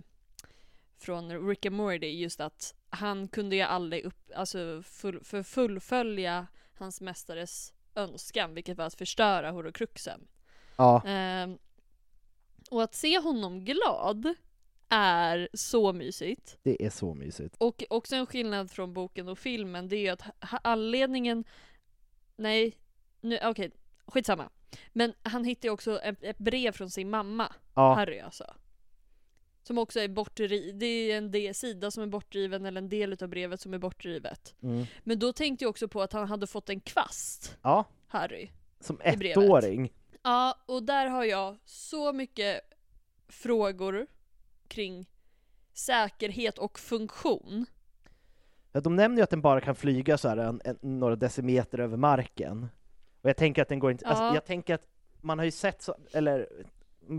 från 0.97 1.47
Rick 1.47 1.65
and 1.65 1.75
Morty, 1.75 2.07
just 2.07 2.39
att 2.39 2.75
han 2.89 3.27
kunde 3.27 3.55
ju 3.55 3.61
aldrig 3.61 4.03
upp, 4.05 4.31
alltså 4.35 4.81
full, 4.85 5.23
för 5.23 5.43
fullfölja 5.43 6.47
hans 6.73 7.01
mästares 7.01 7.73
önskan, 7.95 8.53
vilket 8.53 8.77
var 8.77 8.85
att 8.85 8.93
förstöra 8.95 9.51
horokruxen. 9.51 10.27
Ja, 10.77 11.01
Ehm, 11.05 11.57
och 12.69 12.83
att 12.83 12.95
se 12.95 13.19
honom 13.19 13.65
glad 13.65 14.35
är 14.89 15.49
så 15.53 15.93
mysigt. 15.93 16.57
det 16.63 16.85
är 16.85 16.89
så 16.89 17.13
mysigt. 17.13 17.55
Och 17.57 17.83
också 17.89 18.15
en 18.15 18.25
skillnad 18.25 18.71
från 18.71 18.93
boken 18.93 19.27
och 19.27 19.39
filmen, 19.39 19.87
det 19.87 19.95
är 19.95 20.01
ju 20.01 20.09
att 20.09 20.23
anledningen... 20.63 21.43
Nej, 22.35 22.77
nu, 23.21 23.39
okej, 23.43 23.71
skitsamma. 24.05 24.49
Men 24.93 25.13
han 25.23 25.43
hittar 25.43 25.67
ju 25.67 25.73
också 25.73 25.99
ett, 25.99 26.23
ett 26.23 26.37
brev 26.37 26.71
från 26.71 26.89
sin 26.89 27.09
mamma, 27.09 27.53
Ja, 27.75 27.93
Harry 27.93 28.19
alltså. 28.19 28.43
Som 29.63 29.77
också 29.77 29.99
är 29.99 30.07
bortdriven, 30.07 30.79
det 30.79 30.85
är 30.85 31.17
en 31.17 31.31
del, 31.31 31.55
sida 31.55 31.91
som 31.91 32.03
är 32.03 32.07
bortdriven 32.07 32.65
eller 32.65 32.81
en 32.81 32.89
del 32.89 33.17
av 33.23 33.27
brevet 33.29 33.61
som 33.61 33.73
är 33.73 33.77
bortdrivet. 33.77 34.55
mm. 34.63 34.85
Men 35.03 35.19
då 35.19 35.33
tänkte 35.33 35.63
jag 35.65 35.69
också 35.69 35.87
på 35.87 36.01
att 36.01 36.13
han 36.13 36.27
hade 36.27 36.47
fått 36.47 36.69
en 36.69 36.79
kvast, 36.79 37.57
ja 37.61 37.85
Harry. 38.07 38.49
som 38.79 39.01
ettåring. 39.03 39.93
Ja, 40.23 40.63
och 40.65 40.83
där 40.83 41.05
har 41.07 41.23
jag 41.23 41.57
så 41.65 42.13
mycket 42.13 42.61
frågor 43.27 44.07
kring 44.69 45.09
säkerhet 45.73 46.57
och 46.57 46.79
funktion. 46.79 47.65
Ja, 48.71 48.79
de 48.81 48.95
nämner 48.95 49.17
ju 49.17 49.23
att 49.23 49.29
den 49.29 49.41
bara 49.41 49.61
kan 49.61 49.75
flyga 49.75 50.17
så 50.17 50.29
här 50.29 50.37
en, 50.37 50.61
en, 50.65 50.77
några 50.81 51.15
decimeter 51.15 51.79
över 51.79 51.97
marken. 51.97 52.67
Och 53.21 53.29
jag 53.29 53.37
tänker 53.37 53.61
att 53.61 53.67
den 53.69 53.79
går 53.79 53.91
inte, 53.91 54.05
alltså, 54.05 54.23
Ja. 54.23 54.33
jag 54.33 54.45
tänker 54.45 54.73
att 54.75 54.87
man 55.21 55.37
har 55.37 55.45
ju 55.45 55.51
sett 55.51 55.81
så, 55.81 55.95
eller 56.13 56.47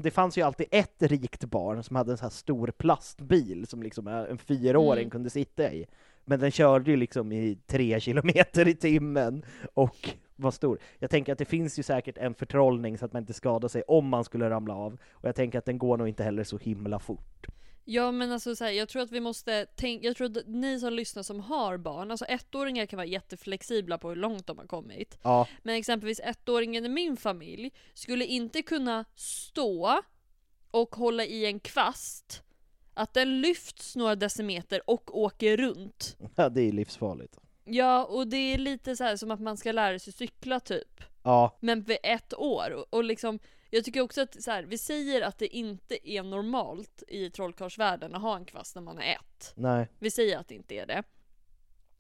det 0.03 0.11
fanns 0.11 0.39
ju 0.39 0.43
alltid 0.43 0.67
ett 0.71 1.03
rikt 1.03 1.45
barn 1.45 1.83
som 1.83 1.97
hade 1.97 2.11
en 2.13 2.19
så 2.19 2.23
här 2.25 2.31
stor 2.31 2.71
plastbil 2.71 3.67
som 3.67 3.83
liksom 3.83 4.07
en 4.07 4.39
fyraåring 4.39 5.03
Mm. 5.03 5.11
kunde 5.11 5.31
sitta 5.31 5.73
i. 5.73 5.87
Men 6.25 6.41
den 6.41 6.51
körde 6.51 6.91
ju 6.91 6.97
liksom 6.97 7.33
i 7.33 7.59
tre 7.67 8.01
kilometer 8.01 8.69
i 8.69 8.75
timmen 8.75 9.45
och 9.75 10.11
var 10.41 10.51
stor. 10.51 10.79
Jag 10.99 11.11
tänker 11.11 11.33
att 11.33 11.39
det 11.39 11.45
finns 11.45 11.79
ju 11.79 11.83
säkert 11.83 12.19
en 12.19 12.35
förtrollning 12.35 12.99
så 12.99 13.05
att 13.05 13.13
man 13.13 13.23
inte 13.23 13.33
skadar 13.33 13.69
sig 13.69 13.83
om 13.83 14.09
man 14.09 14.25
skulle 14.25 14.51
ramla 14.51 14.75
av. 14.75 14.99
Och 15.13 15.29
jag 15.29 15.35
tänker 15.35 15.59
att 15.59 15.65
den 15.65 15.79
går 15.79 15.97
nog 15.97 16.09
inte 16.09 16.25
heller 16.25 16.45
så 16.45 16.59
himla 16.59 16.99
fort. 16.99 17.47
Ja 17.85 18.13
men 18.13 18.33
alltså 18.33 18.57
så 18.57 18.65
här, 18.65 18.71
jag 18.71 18.89
tror 18.89 19.03
att 19.03 19.11
vi 19.13 19.21
måste 19.21 19.67
tänka, 19.67 20.07
jag 20.07 20.17
tror 20.17 20.39
att 20.39 20.47
ni 20.47 20.81
som 20.81 20.93
lyssnar 20.93 21.23
som 21.23 21.41
har 21.41 21.77
barn, 21.77 22.11
alltså 22.11 22.25
ettåringar 22.25 22.87
kan 22.87 22.97
vara 22.97 23.07
jätteflexibla 23.07 23.99
på 23.99 24.09
hur 24.09 24.17
långt 24.17 24.47
de 24.47 24.59
har 24.59 24.67
kommit. 24.67 25.19
Ja, 25.23 25.49
Men 25.63 25.75
exempelvis 25.75 26.21
ettåringen 26.21 26.85
i 26.85 26.89
min 26.89 27.17
familj 27.17 27.71
skulle 27.95 28.25
inte 28.25 28.63
kunna 28.63 29.05
stå 29.15 30.01
och 30.71 30.95
hålla 30.97 31.25
i 31.25 31.47
en 31.47 31.61
kvast, 31.61 32.43
att 32.95 33.15
den 33.15 33.41
lyfts 33.41 33.97
några 33.97 34.15
decimeter 34.17 34.81
och 34.87 35.19
åker 35.19 35.57
runt. 35.57 36.17
ja 36.35 36.49
det 36.49 36.63
är 36.63 36.73
livsfarligt. 36.73 37.39
Ja, 37.65 38.05
och 38.05 38.27
det 38.27 38.37
är 38.37 38.59
lite 38.59 38.97
så 38.97 39.05
här 39.05 39.17
som 39.17 39.31
att 39.31 39.41
man 39.41 39.57
ska 39.57 39.73
lära 39.73 39.99
sig 39.99 40.13
cykla 40.13 40.61
typ. 40.61 41.01
Ja, 41.23 41.57
Men 41.61 41.83
vid 41.83 41.99
ett 42.03 42.35
år. 42.35 42.71
Och, 42.71 42.87
och 42.91 43.05
liksom, 43.05 43.39
jag 43.71 43.85
tycker 43.85 44.01
också 44.01 44.21
att 44.23 44.43
så 44.43 44.51
här, 44.51 44.63
vi 44.63 44.79
säger 44.79 45.23
att 45.23 45.39
det 45.39 45.57
inte 45.57 46.11
är 46.11 46.23
normalt 46.23 47.03
i 47.09 47.31
trollkarlsvärlden 47.31 48.15
att 48.15 48.23
ha 48.23 48.37
en 48.37 48.45
kvast 48.45 48.75
när 48.75 48.83
man 48.83 48.99
är 48.99 49.13
ett. 49.13 49.53
nej. 49.57 49.89
Vi 49.99 50.11
säger 50.11 50.39
att 50.39 50.49
det 50.49 50.55
inte 50.55 50.75
är 50.75 50.87
det. 50.87 51.03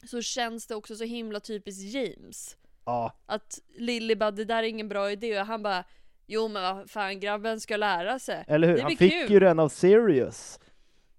Så 0.07 0.23
känns 0.23 0.67
det 0.67 0.75
också 0.75 0.97
så 0.97 1.05
himla 1.05 1.41
typiskt 1.41 1.95
James. 1.95 2.57
Ja, 2.85 3.13
Att 3.27 3.59
Lilly 3.77 4.15
bara, 4.15 4.31
det 4.31 4.45
där 4.45 4.63
är 4.63 4.67
ingen 4.67 4.89
bra 4.89 5.11
idé 5.11 5.41
och 5.41 5.47
han 5.47 5.63
bara 5.63 5.85
Jo 6.33 6.49
men 6.49 6.63
vad 6.63 6.91
fan 6.91 7.21
grabben 7.21 7.61
ska 7.61 7.77
lära 7.77 8.19
sig. 8.19 8.45
Eller 8.49 8.69
hur? 8.69 8.77
Det 8.77 8.83
Han 8.83 8.97
fick 8.97 9.13
kul. 9.13 9.31
ju 9.33 9.41
den 9.41 9.59
av 9.59 9.69
Sirius. 9.69 10.59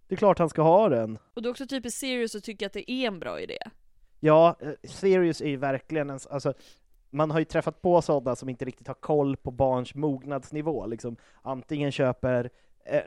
Det 0.08 0.16
är 0.16 0.18
klart 0.18 0.40
han 0.40 0.50
ska 0.50 0.62
ha 0.62 0.90
den. 0.90 1.18
Och 1.34 1.42
det 1.42 1.48
är 1.48 1.52
också 1.52 1.68
typiskt 1.68 2.00
Sirius 2.00 2.36
att 2.36 2.44
tycka 2.44 2.66
att 2.66 2.74
det 2.74 2.92
är 2.92 3.08
en 3.08 3.20
bra 3.20 3.40
idé. 3.42 3.58
Ja, 4.24 4.56
eh, 4.60 4.72
Sirius 4.84 5.42
är 5.42 5.48
ju 5.50 5.58
verkligen 5.58 6.10
en, 6.10 6.20
alltså, 6.30 6.54
man 7.10 7.32
har 7.32 7.40
ju 7.40 7.46
träffat 7.46 7.82
på 7.82 8.02
sådana 8.02 8.36
som 8.36 8.50
inte 8.50 8.66
riktigt 8.66 8.88
har 8.88 8.94
koll 8.94 9.38
på 9.38 9.52
barns 9.52 9.96
mognadsnivå, 9.96 10.86
liksom. 10.86 11.16
Antingen 11.42 11.92
köper 11.92 12.50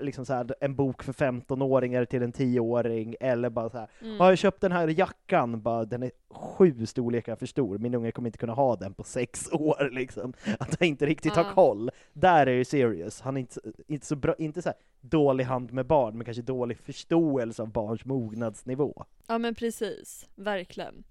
liksom 0.01 0.27
så 0.27 0.33
här, 0.35 0.55
en 0.61 0.75
bok 0.75 1.03
för 1.03 1.13
15-åringar 1.13 2.05
till 2.05 2.23
en 2.23 2.33
10-åring, 2.33 3.15
eller 3.21 3.51
bara 3.51 3.71
så 3.71 3.79
här, 3.79 3.89
Mm. 4.03 4.21
har 4.21 4.29
jag 4.29 4.39
köpt 4.39 4.61
den 4.61 4.73
här 4.73 4.89
jackan, 4.89 5.63
bara, 5.63 5.85
den 5.85 6.03
är 6.03 6.11
sju 6.31 6.87
storlekar 6.87 7.37
för 7.37 7.47
stor, 7.47 7.79
min 7.79 7.95
unge 7.95 8.13
kommer 8.13 8.29
inte 8.29 8.39
kunna 8.39 8.53
ha 8.53 8.77
den 8.77 8.95
på 8.95 9.03
sex 9.05 9.49
år, 9.53 9.89
liksom. 9.93 10.33
Att 10.59 10.77
han 10.81 10.89
inte 10.89 11.07
riktigt 11.07 11.33
har 11.37 11.53
koll. 11.55 11.91
Där 12.13 12.47
är 12.47 12.53
ju 12.53 12.65
Sirius, 12.65 13.21
han 13.21 13.37
är 13.37 13.41
inte, 13.41 13.61
inte 13.87 14.07
så 14.07 14.17
bra, 14.17 14.35
inte 14.39 14.63
så 14.63 14.69
här 14.69 14.79
dålig 15.01 15.45
hand 15.45 15.73
med 15.73 15.87
barn, 15.87 16.17
men 16.19 16.25
kanske 16.25 16.43
dålig 16.43 16.79
förståelse 16.79 17.63
av 17.63 17.69
barns 17.73 18.05
mognadsnivå. 18.05 19.05
Ja 19.27 19.39
men 19.39 19.55
precis, 19.55 20.27
verkligen. 20.35 21.05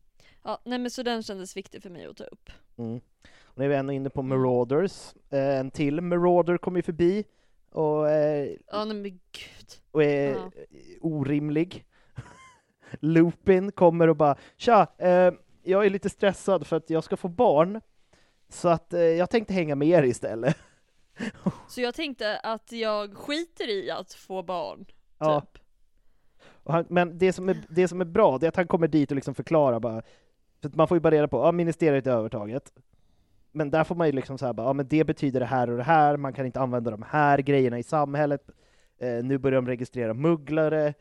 Ja, 0.44 0.60
nej 0.66 0.80
men 0.80 0.92
så 0.92 1.04
den 1.04 1.24
kändes 1.24 1.58
viktig 1.58 1.84
för 1.84 1.90
mig 1.90 2.06
att 2.06 2.18
ta 2.18 2.24
upp. 2.24 2.50
Mm. 2.78 3.00
Och 3.44 3.58
nu 3.60 3.66
är 3.66 3.70
vi 3.70 3.76
ändå 3.76 3.94
inne 3.94 4.10
på 4.10 4.22
Marauders. 4.22 5.14
Eh, 5.30 5.60
en 5.60 5.72
till 5.72 6.02
Marauder 6.02 6.58
kommer 6.58 6.78
ju 6.78 6.84
förbi 6.84 7.24
och, 7.74 8.10
eh, 8.10 8.50
nej 8.74 8.86
men 8.86 9.04
gud. 9.04 9.20
och 9.92 10.04
är 10.04 10.32
Ja. 10.34 10.52
orimlig. 11.02 11.86
Lupin 13.00 13.72
kommer 13.72 14.08
och 14.08 14.16
bara 14.16 14.36
Tja, 14.58 14.88
eh, 14.98 15.34
jag 15.64 15.86
är 15.86 15.90
lite 15.90 16.10
stressad 16.10 16.68
för 16.68 16.76
att 16.76 16.90
jag 16.90 17.04
ska 17.04 17.18
få 17.18 17.28
barn, 17.28 17.82
så 18.50 18.70
att 18.70 18.94
eh, 18.94 19.02
jag 19.02 19.30
tänkte 19.30 19.54
hänga 19.54 19.76
med 19.76 19.88
er 19.88 20.04
istället. 20.04 20.58
Så 21.68 21.82
jag 21.82 21.96
tänkte 21.96 22.38
att 22.40 22.72
jag 22.72 23.18
skiter 23.18 23.70
i 23.70 23.92
att 23.92 24.14
få 24.14 24.44
barn. 24.44 24.86
Ja. 25.18 25.42
Typ. 25.42 25.64
Han, 26.66 26.86
men 26.90 27.18
det 27.18 27.34
som, 27.34 27.50
är, 27.50 27.58
det 27.70 27.88
som 27.88 28.02
är 28.02 28.06
bra, 28.06 28.38
det 28.38 28.46
är 28.46 28.48
att 28.48 28.56
han 28.56 28.68
kommer 28.68 28.88
dit 28.88 29.12
och 29.12 29.16
liksom 29.16 29.36
förklarar 29.36 29.80
bara, 29.80 30.02
för 30.62 30.70
att 30.70 30.76
man 30.76 30.88
får 30.88 30.96
ju 30.98 31.00
bara 31.02 31.12
reda 31.16 31.28
på, 31.28 31.38
ja 31.38 31.52
ministeriet 31.52 32.08
är 32.08 32.12
övertaget. 32.12 32.74
Men 33.54 33.70
där 33.70 33.84
får 33.84 33.96
man 33.96 34.08
ju 34.08 34.14
liksom 34.14 34.38
så 34.38 34.46
här 34.46 34.54
bara, 34.54 34.68
ja 34.68 34.74
men 34.74 34.88
det 34.88 35.04
betyder 35.04 35.40
det 35.40 35.46
här 35.46 35.70
och 35.70 35.78
det 35.78 35.84
här, 35.84 36.18
man 36.18 36.34
kan 36.34 36.46
inte 36.46 36.60
använda 36.60 36.92
de 36.92 37.04
här 37.10 37.38
grejerna 37.38 37.80
i 37.80 37.84
samhället. 37.84 38.50
Eh, 39.00 39.24
nu 39.24 39.38
börjar 39.38 39.56
de 39.62 39.68
registrera 39.68 40.14
mugglare, 40.14 40.94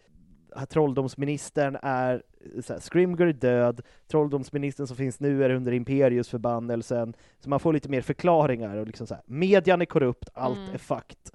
trolldomsministern 0.69 1.79
är, 1.83 2.23
eh, 2.57 2.63
så 2.63 2.73
här, 2.73 2.81
Scrimger 2.81 3.27
är 3.27 3.33
död, 3.33 3.81
trolldomsministern 4.09 4.87
som 4.87 4.97
finns 4.97 5.21
nu 5.21 5.45
är 5.45 5.51
under 5.51 5.73
Imperius 5.73 6.29
förbannelsen, 6.29 7.15
så 7.41 7.49
man 7.49 7.61
får 7.61 7.73
lite 7.73 7.89
mer 7.89 8.01
förklaringar 8.01 8.77
och 8.77 8.87
liksom 8.87 9.07
så 9.07 9.15
här, 9.15 9.23
median 9.27 9.81
är 9.81 9.87
korrupt, 9.87 10.29
allt 10.35 10.59
Mm. 10.59 10.75
är 10.75 10.79
fucked 10.79 11.31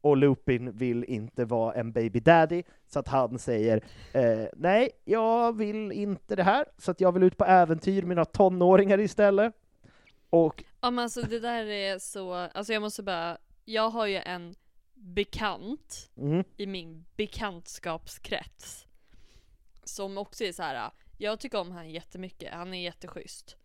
och 0.00 0.16
Lupin 0.16 0.72
vill 0.72 1.04
inte 1.04 1.44
vara 1.44 1.74
en 1.74 1.92
baby 1.92 2.20
daddy, 2.20 2.62
så 2.86 2.98
att 2.98 3.08
han 3.08 3.38
säger 3.38 3.84
eh, 4.12 4.46
nej, 4.56 4.90
jag 5.04 5.56
vill 5.56 5.92
inte 5.92 6.36
det 6.36 6.42
här, 6.42 6.64
så 6.78 6.90
att 6.90 7.00
jag 7.00 7.12
vill 7.12 7.22
ut 7.22 7.36
på 7.36 7.44
äventyr 7.44 8.02
med 8.02 8.16
några 8.16 8.24
tonåringar 8.24 9.00
istället. 9.00 9.54
Och 10.30 10.64
Ja 10.80 10.90
men 10.90 11.02
alltså 11.02 11.22
det 11.22 11.40
där 11.40 11.66
är 11.66 11.98
så, 11.98 12.32
alltså 12.32 12.72
jag 12.72 12.82
måste 12.82 13.02
bara, 13.02 13.38
jag 13.64 13.90
har 13.90 14.06
ju 14.06 14.16
en 14.16 14.54
bekant 14.94 16.10
mm, 16.16 16.44
i 16.56 16.66
min 16.66 17.04
bekantskapskrets 17.16 18.86
som 19.84 20.18
också 20.18 20.44
är 20.44 20.52
så 20.52 20.62
här. 20.62 20.90
jag 21.18 21.40
tycker 21.40 21.60
om 21.60 21.72
han 21.72 21.90
jättemycket, 21.90 22.54
han 22.54 22.74
är 22.74 22.82
jätteschysst. 22.82 23.56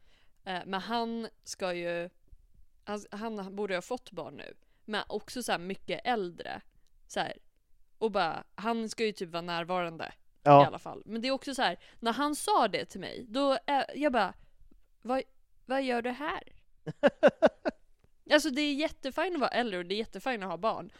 Eh, 0.43 0.59
men 0.65 0.81
han 0.81 1.27
ska 1.43 1.73
ju, 1.73 2.09
han, 2.83 2.99
han 3.11 3.55
borde 3.55 3.75
ha 3.75 3.81
fått 3.81 4.11
barn 4.11 4.35
nu, 4.35 4.53
men 4.85 5.03
också 5.07 5.43
så 5.43 5.51
här 5.51 5.59
mycket 5.59 6.01
äldre. 6.03 6.61
Så 7.07 7.19
här. 7.19 7.37
Och 7.97 8.11
bara, 8.11 8.43
han 8.55 8.89
ska 8.89 9.05
ju 9.05 9.11
typ 9.11 9.29
vara 9.29 9.41
närvarande 9.41 10.05
i 10.05 10.09
ja, 10.43 10.65
alla 10.65 10.79
fall. 10.79 11.03
Men 11.05 11.21
det 11.21 11.27
är 11.27 11.31
också 11.31 11.55
så 11.55 11.61
här, 11.61 11.79
när 11.99 12.13
han 12.13 12.35
sa 12.35 12.67
det 12.67 12.85
till 12.85 12.99
mig, 12.99 13.25
då, 13.29 13.53
eh, 13.53 13.83
jag 13.95 14.11
bara, 14.11 14.33
vad, 15.01 15.21
vad 15.65 15.83
gör 15.83 16.01
du 16.01 16.09
här? 16.09 16.43
Alltså 18.31 18.49
det 18.49 18.61
är 18.61 18.73
jättefint 18.73 19.35
att 19.35 19.39
vara 19.41 19.49
äldre 19.49 19.77
och 19.77 19.85
det 19.85 19.95
är 19.95 19.97
jättefint 19.97 20.43
att 20.43 20.49
ha 20.49 20.57
barn. 20.57 20.91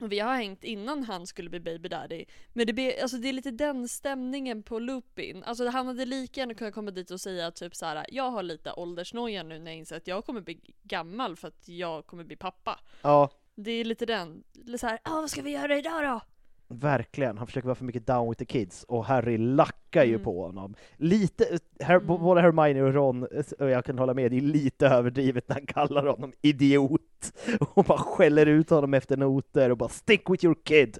Och 0.00 0.12
vi 0.12 0.18
har 0.20 0.34
hängt 0.34 0.64
innan 0.64 1.04
han 1.04 1.26
skulle 1.26 1.50
bli 1.50 1.60
baby 1.60 1.88
daddy. 1.88 2.24
Men 2.52 2.66
det, 2.66 2.72
blir, 2.72 3.02
alltså 3.02 3.16
det 3.16 3.28
är 3.28 3.32
lite 3.32 3.50
den 3.50 3.88
stämningen 3.88 4.62
på 4.62 4.78
Lupin. 4.78 5.42
Alltså 5.42 5.68
han 5.68 5.86
hade 5.86 6.04
lika 6.04 6.40
gärna 6.40 6.54
kunnat 6.54 6.74
komma 6.74 6.90
dit 6.90 7.10
och 7.10 7.20
säga 7.20 7.50
typ 7.50 7.74
så 7.76 7.86
här: 7.86 8.06
jag 8.08 8.30
har 8.30 8.42
lite 8.42 8.72
åldersnoja 8.72 9.42
nu 9.42 9.58
när 9.58 9.70
jag 9.70 9.78
inser 9.78 9.96
att 9.96 10.06
jag 10.06 10.24
kommer 10.24 10.40
bli 10.40 10.60
gammal 10.82 11.36
för 11.36 11.48
att 11.48 11.68
jag 11.68 12.06
kommer 12.06 12.24
bli 12.24 12.36
pappa. 12.36 12.80
ja, 13.02 13.30
Det 13.54 13.70
är 13.70 13.84
lite 13.84 14.06
den, 14.06 14.44
lite 14.52 14.78
så 14.78 14.86
här, 14.86 14.98
ah, 15.02 15.20
vad 15.20 15.30
ska 15.30 15.42
vi 15.42 15.50
göra 15.50 15.78
idag 15.78 16.04
då? 16.04 16.20
Verkligen. 16.68 17.38
Han 17.38 17.46
försöker 17.46 17.66
vara 17.68 17.74
för 17.74 17.84
mycket 17.84 18.06
down 18.06 18.28
with 18.28 18.38
the 18.38 18.44
kids, 18.44 18.84
och 18.84 19.04
Harry 19.04 19.38
lackar 19.38 20.04
ju 20.04 20.12
Mm. 20.14 20.24
på 20.24 20.42
honom. 20.46 20.74
Lite, 20.96 21.58
her, 21.80 21.94
Mm. 21.94 22.06
både 22.06 22.40
Hermione 22.40 22.82
och 22.82 22.94
Ron, 22.94 23.22
och 23.58 23.70
jag 23.70 23.84
kan 23.84 23.98
hålla 23.98 24.14
med, 24.14 24.30
det 24.30 24.36
är 24.36 24.40
lite 24.40 24.86
överdrivet 24.86 25.48
när 25.48 25.56
han 25.56 25.66
kallar 25.66 26.06
honom 26.06 26.32
idiot, 26.42 27.32
och 27.74 27.84
bara 27.84 27.98
skäller 27.98 28.46
ut 28.46 28.70
honom 28.70 28.94
efter 28.94 29.16
noter 29.16 29.70
och 29.70 29.76
bara 29.78 29.88
'stick 29.88 30.30
with 30.30 30.44
your 30.44 30.56
kid' 30.64 30.98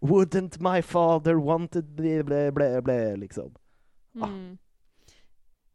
Wouldn't 0.00 0.74
my 0.74 0.82
father 0.82 1.34
wanted 1.34 1.84
blä 1.84 2.22
blä 2.24 2.52
blä 2.52 2.82
blä 2.82 3.16
liksom. 3.16 3.54
Ah. 4.20 4.28
Mm. 4.28 4.58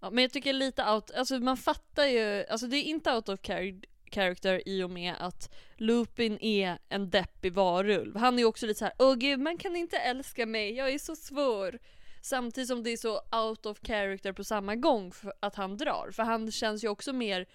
Ja, 0.02 0.10
men 0.10 0.22
jag 0.22 0.32
tycker 0.34 0.54
lite 0.54 0.84
out, 0.92 1.12
alltså 1.12 1.40
man 1.40 1.58
fattar 1.58 2.04
ju, 2.06 2.46
alltså 2.50 2.68
det 2.68 2.78
är 2.78 2.84
inte 2.84 3.14
out 3.16 3.30
of 3.30 3.40
char- 3.40 3.84
character 4.12 4.62
i 4.66 4.84
och 4.84 4.90
med 4.90 5.16
att 5.20 5.54
Lupin 5.76 6.38
är 6.42 6.78
en 6.90 7.10
deppig 7.10 7.54
varulv. 7.54 8.18
Han 8.18 8.34
är 8.34 8.40
ju 8.40 8.46
också 8.46 8.66
lite 8.66 8.80
så 8.80 8.86
här: 8.86 8.94
åh 9.00 9.16
gud 9.16 9.40
man 9.40 9.58
kan 9.58 9.76
inte 9.76 9.98
älska 9.98 10.46
mig, 10.46 10.74
jag 10.74 10.90
är 10.90 11.00
så 11.00 11.16
svår. 11.16 11.80
Samtidigt 12.22 12.68
som 12.68 12.84
det 12.84 12.90
är 12.90 12.98
så 12.98 13.22
out 13.32 13.66
of 13.66 13.80
character 13.84 14.34
på 14.34 14.44
samma 14.44 14.76
gång 14.76 15.12
att 15.40 15.56
han 15.56 15.78
drar. 15.78 16.12
För 16.12 16.24
han 16.24 16.52
känns 16.52 16.84
ju 16.84 16.88
också 16.88 17.14
mer 17.14 17.46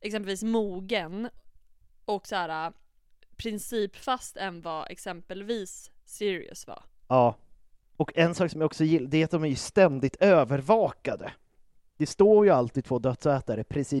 exempelvis 0.00 0.42
mogen 0.42 1.28
och 2.04 2.26
så 2.26 2.36
här 2.36 2.66
äh, 2.66 2.72
principfast 3.36 4.36
än 4.36 4.62
vad 4.62 4.90
exempelvis 4.90 5.90
Sirius 6.04 6.66
var. 6.66 6.82
Ja. 7.08 7.34
Och 7.96 8.12
en 8.14 8.34
sak 8.34 8.50
som 8.50 8.60
jag 8.60 8.66
också 8.66 8.84
gillar, 8.84 9.08
det 9.08 9.20
är 9.20 9.24
att 9.24 9.30
de 9.30 9.44
är 9.44 9.48
ju 9.48 9.56
ständigt 9.56 10.16
övervakade. 10.16 11.32
Det 11.96 12.06
står 12.06 12.46
ju 12.46 12.52
alltid 12.52 12.84
två 12.84 12.98
dödsätare 12.98 13.64
precis 13.64 14.00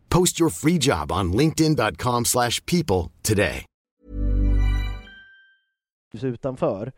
Post 0.13 0.39
your 0.41 0.49
free 0.49 0.77
job 0.81 1.11
on 1.11 1.31
linkedin.com/people 1.31 2.25
slash 2.25 2.65
people 2.65 3.11
today. 3.21 3.65
utanför. 6.21 6.91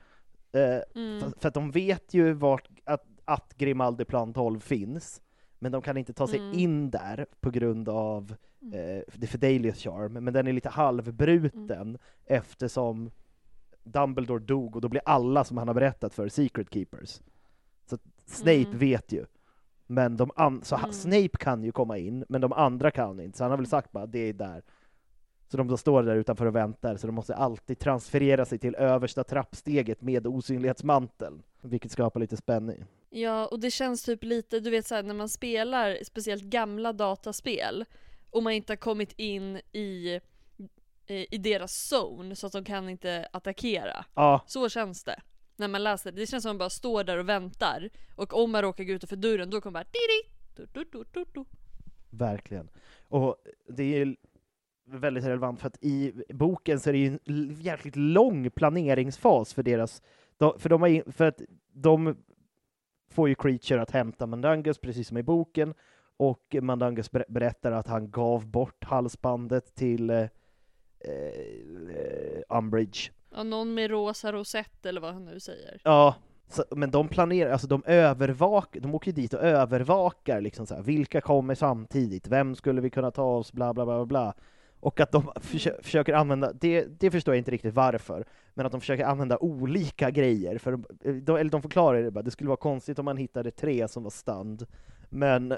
Eh, 0.54 1.02
Mm. 1.02 1.34
för, 1.40 1.48
att 1.48 1.54
de 1.54 1.72
vet 1.72 2.14
ju 2.14 2.34
vart, 2.34 2.68
att, 2.86 3.06
att 3.26 3.54
Grimaldiplan 3.58 4.34
12 4.34 4.60
finns, 4.60 5.22
men 5.60 5.72
de 5.72 5.82
kan 5.82 5.98
inte 5.98 6.14
ta 6.14 6.28
sig 6.28 6.40
Mm. 6.40 6.60
in 6.60 6.90
där 6.90 7.26
på 7.42 7.50
grund 7.52 7.90
av 7.90 8.36
eh, 8.74 9.20
The 9.22 9.28
Fidelius 9.28 9.78
Charm, 9.84 10.14
men 10.14 10.34
den 10.34 10.48
är 10.48 10.54
lite 10.54 10.70
halvbruten 10.70 11.82
Mm. 11.82 11.98
eftersom 12.26 13.12
Dumbledore 13.84 14.40
dog 14.46 14.76
och 14.76 14.82
då 14.82 14.90
blir 14.90 15.02
alla 15.06 15.44
som 15.44 15.58
han 15.58 15.68
har 15.68 15.76
berättat 15.76 16.14
för 16.14 16.30
Secret 16.30 16.74
Keepers. 16.74 17.22
Så 17.90 17.98
Snape 18.26 18.66
Mm. 18.68 18.78
vet 18.78 19.12
ju. 19.12 19.26
Men 19.94 20.18
de 20.18 20.32
så 20.64 20.76
Mm. 20.76 20.94
Snape 20.94 21.38
kan 21.40 21.64
ju 21.64 21.72
komma 21.72 21.98
in, 21.98 22.26
men 22.30 22.42
de 22.42 22.54
andra 22.54 22.92
kan 22.92 23.20
inte, 23.20 23.38
så 23.38 23.44
han 23.44 23.52
har 23.52 23.58
väl 23.58 23.68
sagt 23.68 23.92
bara 23.92 24.06
det 24.06 24.20
är 24.30 24.34
där. 24.34 24.64
Så 25.48 25.58
de 25.58 25.68
då 25.68 25.78
står 25.78 26.04
där 26.04 26.16
utanför 26.16 26.46
och 26.46 26.56
väntar, 26.56 26.98
så 26.98 27.08
de 27.08 27.14
måste 27.16 27.36
alltid 27.36 27.80
transferera 27.80 28.46
sig 28.46 28.60
till 28.60 28.76
översta 28.76 29.24
trappsteget 29.24 30.02
med 30.02 30.28
osynlighetsmanteln, 30.28 31.44
vilket 31.62 31.92
skapar 31.92 32.20
lite 32.20 32.38
spänning. 32.38 32.86
Ja, 33.10 33.48
och 33.48 33.60
det 33.60 33.72
känns 33.72 34.04
typ 34.04 34.24
lite, 34.24 34.60
du 34.60 34.70
vet 34.70 34.88
såhär 34.88 35.04
när 35.04 35.14
man 35.14 35.30
spelar 35.30 35.98
speciellt 36.04 36.44
gamla 36.44 36.94
dataspel 36.94 37.86
och 38.30 38.44
man 38.44 38.54
inte 38.54 38.72
har 38.72 38.78
kommit 38.78 39.14
in 39.18 39.62
i, 39.72 40.20
i 41.08 41.38
deras 41.38 41.94
zone 41.94 42.36
så 42.36 42.48
att 42.48 42.54
de 42.54 42.64
kan 42.64 42.90
inte 42.90 43.28
attackera. 43.34 44.06
Ja, 44.14 44.42
Så 44.48 44.70
känns 44.70 45.04
det. 45.04 45.22
När 45.64 45.68
man 45.68 45.84
läser 45.84 46.12
det. 46.12 46.22
Det 46.22 46.28
känns 46.28 46.44
som 46.44 46.50
att 46.50 46.54
man 46.54 46.58
bara 46.58 46.70
står 46.70 47.04
där 47.04 47.18
och 47.18 47.30
väntar. 47.30 47.90
Och 48.16 48.34
om 48.44 48.52
man 48.52 48.62
råkar 48.62 48.84
gå 48.84 48.94
utanför 48.94 49.16
dörren 49.16 49.50
då 49.50 49.62
kommer 49.62 49.80
bara 49.80 49.90
diri, 49.92 50.34
du, 50.56 50.68
du, 50.74 50.90
du, 50.92 51.04
du, 51.12 51.26
du. 51.34 51.46
verkligen. 52.10 52.70
Och 53.08 53.36
det 53.68 53.84
är 53.84 54.06
ju 54.06 54.16
väldigt 54.86 55.24
relevant 55.24 55.60
för 55.60 55.68
att 55.68 55.84
i 55.84 56.14
boken 56.30 56.80
så 56.80 56.90
är 56.90 56.94
det 56.94 57.00
ju 57.00 57.20
en 57.26 57.56
jäkligt 57.62 57.96
lång 57.96 58.50
planeringsfas 58.50 59.54
för 59.54 59.64
deras, 59.64 60.02
för 60.58 60.70
de, 60.70 60.82
har, 60.82 61.12
för 61.12 61.26
att 61.26 61.42
de 61.74 62.16
får 63.10 63.30
ju 63.30 63.36
Creature 63.36 63.82
att 63.82 63.92
hämta 63.92 64.28
Mandangus 64.28 64.78
precis 64.78 65.08
som 65.08 65.18
i 65.18 65.24
boken 65.24 65.74
och 66.18 66.56
Mandangus 66.62 67.12
berättar 67.12 67.72
att 67.72 67.88
han 67.88 68.12
gav 68.12 68.48
bort 68.48 68.84
halsbandet 68.84 69.76
till 69.76 70.10
eh, 70.10 70.28
eh, 71.00 72.42
Umbridge. 72.50 73.12
Ja, 73.36 73.44
någon 73.44 73.74
med 73.74 73.90
rosa 73.92 74.32
rosett 74.32 74.86
eller 74.86 75.02
vad 75.02 75.14
han 75.14 75.26
nu 75.26 75.40
säger. 75.40 75.82
Ja, 75.84 76.16
så, 76.50 76.64
men 76.72 76.92
de 76.92 77.08
planerar, 77.08 77.52
alltså 77.52 77.68
de 77.68 77.84
övervakar, 77.86 78.80
de 78.80 78.96
åker 78.96 79.12
dit 79.12 79.34
och 79.34 79.42
övervakar 79.42 80.42
liksom 80.42 80.66
så 80.66 80.76
här, 80.76 80.82
vilka 80.82 81.22
kommer 81.22 81.56
samtidigt, 81.56 82.28
vem 82.28 82.56
skulle 82.56 82.82
vi 82.82 82.90
kunna 82.90 83.12
ta 83.12 83.24
oss, 83.24 83.54
bla 83.54 83.74
bla 83.74 83.86
bla 83.86 84.06
bla. 84.06 84.34
Och 84.80 85.00
att 85.00 85.12
de 85.12 85.22
försö- 85.24 85.82
försöker 85.84 86.14
använda, 86.14 86.54
det, 86.54 87.00
det 87.00 87.12
förstår 87.12 87.34
jag 87.34 87.40
inte 87.40 87.52
riktigt 87.52 87.74
varför, 87.74 88.26
men 88.54 88.66
att 88.66 88.72
de 88.72 88.82
försöker 88.82 89.06
använda 89.06 89.38
olika 89.38 90.12
grejer, 90.12 90.58
för 90.58 90.72
de, 90.72 90.86
de, 91.22 91.36
eller 91.38 91.52
de 91.52 91.62
förklarar 91.62 92.02
det 92.04 92.12
bara, 92.12 92.22
det 92.22 92.32
skulle 92.32 92.48
vara 92.48 92.58
konstigt 92.58 93.00
om 93.00 93.06
man 93.06 93.18
hittade 93.18 93.52
tre 93.52 93.88
som 93.88 94.04
var 94.04 94.10
stund, 94.12 94.66
men 95.10 95.58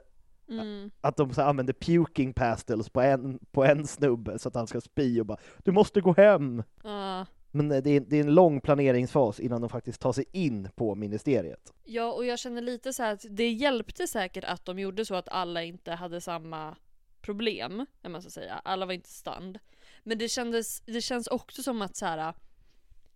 Mm. 0.50 0.92
att 1.02 1.18
de 1.18 1.34
så 1.34 1.42
använder 1.42 1.74
puking 1.74 2.34
pastels 2.34 2.90
på 2.90 3.02
en, 3.02 3.40
på 3.52 3.64
en 3.66 3.88
snubbe 3.88 4.40
så 4.40 4.48
att 4.50 4.56
han 4.56 4.68
ska 4.68 4.82
spy 4.82 5.20
och 5.20 5.26
bara 5.26 5.38
”du 5.64 5.72
måste 5.72 6.02
gå 6.02 6.14
hem”. 6.14 6.64
Ja. 6.84 7.26
Men 7.56 7.72
eh, 7.72 7.84
det 7.84 7.90
är, 7.90 8.00
det 8.00 8.18
är 8.18 8.22
en 8.22 8.34
lång 8.34 8.62
planeringsfas 8.62 9.40
innan 9.40 9.62
de 9.62 9.70
faktiskt 9.70 10.02
tar 10.02 10.14
sig 10.14 10.26
in 10.32 10.70
på 10.76 10.96
ministeriet. 10.96 11.74
Ja, 11.84 12.12
och 12.12 12.26
jag 12.26 12.40
känner 12.40 12.62
lite 12.62 12.94
så 12.94 13.04
här 13.04 13.14
att 13.14 13.26
det 13.30 13.50
hjälpte 13.50 14.08
säkert 14.08 14.44
att 14.44 14.66
de 14.66 14.80
gjorde 14.80 15.06
så 15.06 15.16
att 15.16 15.30
alla 15.30 15.64
inte 15.64 15.92
hade 15.92 16.22
samma 16.22 16.76
problem, 17.22 17.86
om 18.04 18.12
man 18.12 18.22
ska 18.22 18.32
säga. 18.32 18.62
Alla 18.64 18.86
var 18.86 18.94
inte 18.94 19.10
stand. 19.10 19.60
Men 20.04 20.18
det 20.18 20.30
kändes, 20.30 20.82
det 20.82 21.02
känns 21.02 21.28
också 21.28 21.64
som 21.64 21.82
att 21.82 21.96
så 21.96 22.06
här, 22.06 22.34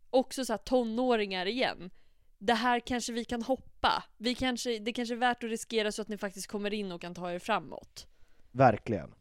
också 0.10 0.46
så 0.46 0.54
här 0.54 0.58
tonåringar 0.58 1.46
igen. 1.46 1.90
Det 2.38 2.54
här 2.54 2.80
kanske 2.80 3.14
vi 3.14 3.26
kan 3.26 3.42
hoppa. 3.42 4.04
Vi 4.18 4.36
kanske, 4.36 4.80
det 4.80 4.94
kanske 4.94 5.16
är 5.16 5.20
värt 5.20 5.44
att 5.44 5.50
riskera 5.50 5.92
så 5.92 6.02
att 6.02 6.08
ni 6.08 6.18
faktiskt 6.18 6.48
kommer 6.48 6.74
in 6.74 6.92
och 6.92 7.02
kan 7.02 7.16
ta 7.16 7.32
er 7.32 7.40
framåt. 7.40 8.08
Verkligen. 8.52 9.14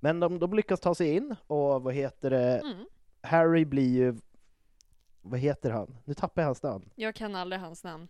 Men 0.00 0.20
de, 0.20 0.38
de 0.38 0.54
lyckas 0.54 0.80
ta 0.80 0.94
sig 0.94 1.16
in 1.16 1.36
och 1.46 1.82
vad 1.82 1.94
heter 1.94 2.30
det, 2.30 2.58
Mm. 2.58 2.86
Harry 3.22 3.64
blir 3.64 3.88
ju, 3.88 4.14
vad 5.22 5.40
heter 5.40 5.70
han? 5.70 5.96
Nu 6.04 6.14
tappar 6.14 6.42
jag 6.42 6.46
hans 6.46 6.62
namn. 6.62 6.90
Jag 6.94 7.14
kan 7.14 7.34
aldrig 7.34 7.60
hans 7.60 7.84
namn. 7.84 8.08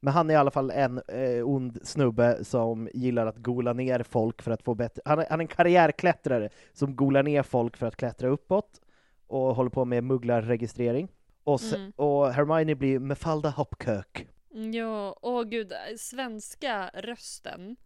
Men 0.00 0.12
han 0.14 0.30
är 0.30 0.34
i 0.34 0.36
alla 0.36 0.50
fall 0.50 0.70
en 0.70 1.02
eh, 1.08 1.48
ond 1.48 1.78
snubbe 1.82 2.44
som 2.44 2.88
gillar 2.94 3.26
att 3.26 3.36
gola 3.36 3.72
ner 3.72 4.02
folk 4.02 4.42
för 4.42 4.50
att 4.50 4.62
få 4.62 4.74
bättre, 4.74 5.02
han 5.04 5.18
är, 5.18 5.26
han 5.30 5.40
är 5.40 5.44
en 5.44 5.48
karriärklättrare 5.48 6.48
som 6.72 6.96
golar 6.96 7.22
ner 7.22 7.42
folk 7.42 7.76
för 7.76 7.86
att 7.86 7.96
klättra 7.96 8.28
uppåt 8.28 8.80
och 9.26 9.54
håller 9.56 9.70
på 9.70 9.84
med 9.84 10.04
mugglarregistrering. 10.04 11.08
Och, 11.44 11.60
se, 11.60 11.76
Mm. 11.76 11.92
och 11.96 12.32
Hermione 12.32 12.74
blir 12.74 12.98
Mefalda 12.98 13.50
Hopkirk. 13.50 14.28
Ja, 14.50 15.16
åh 15.22 15.42
gud, 15.42 15.72
svenska 15.98 16.90
rösten 16.94 17.76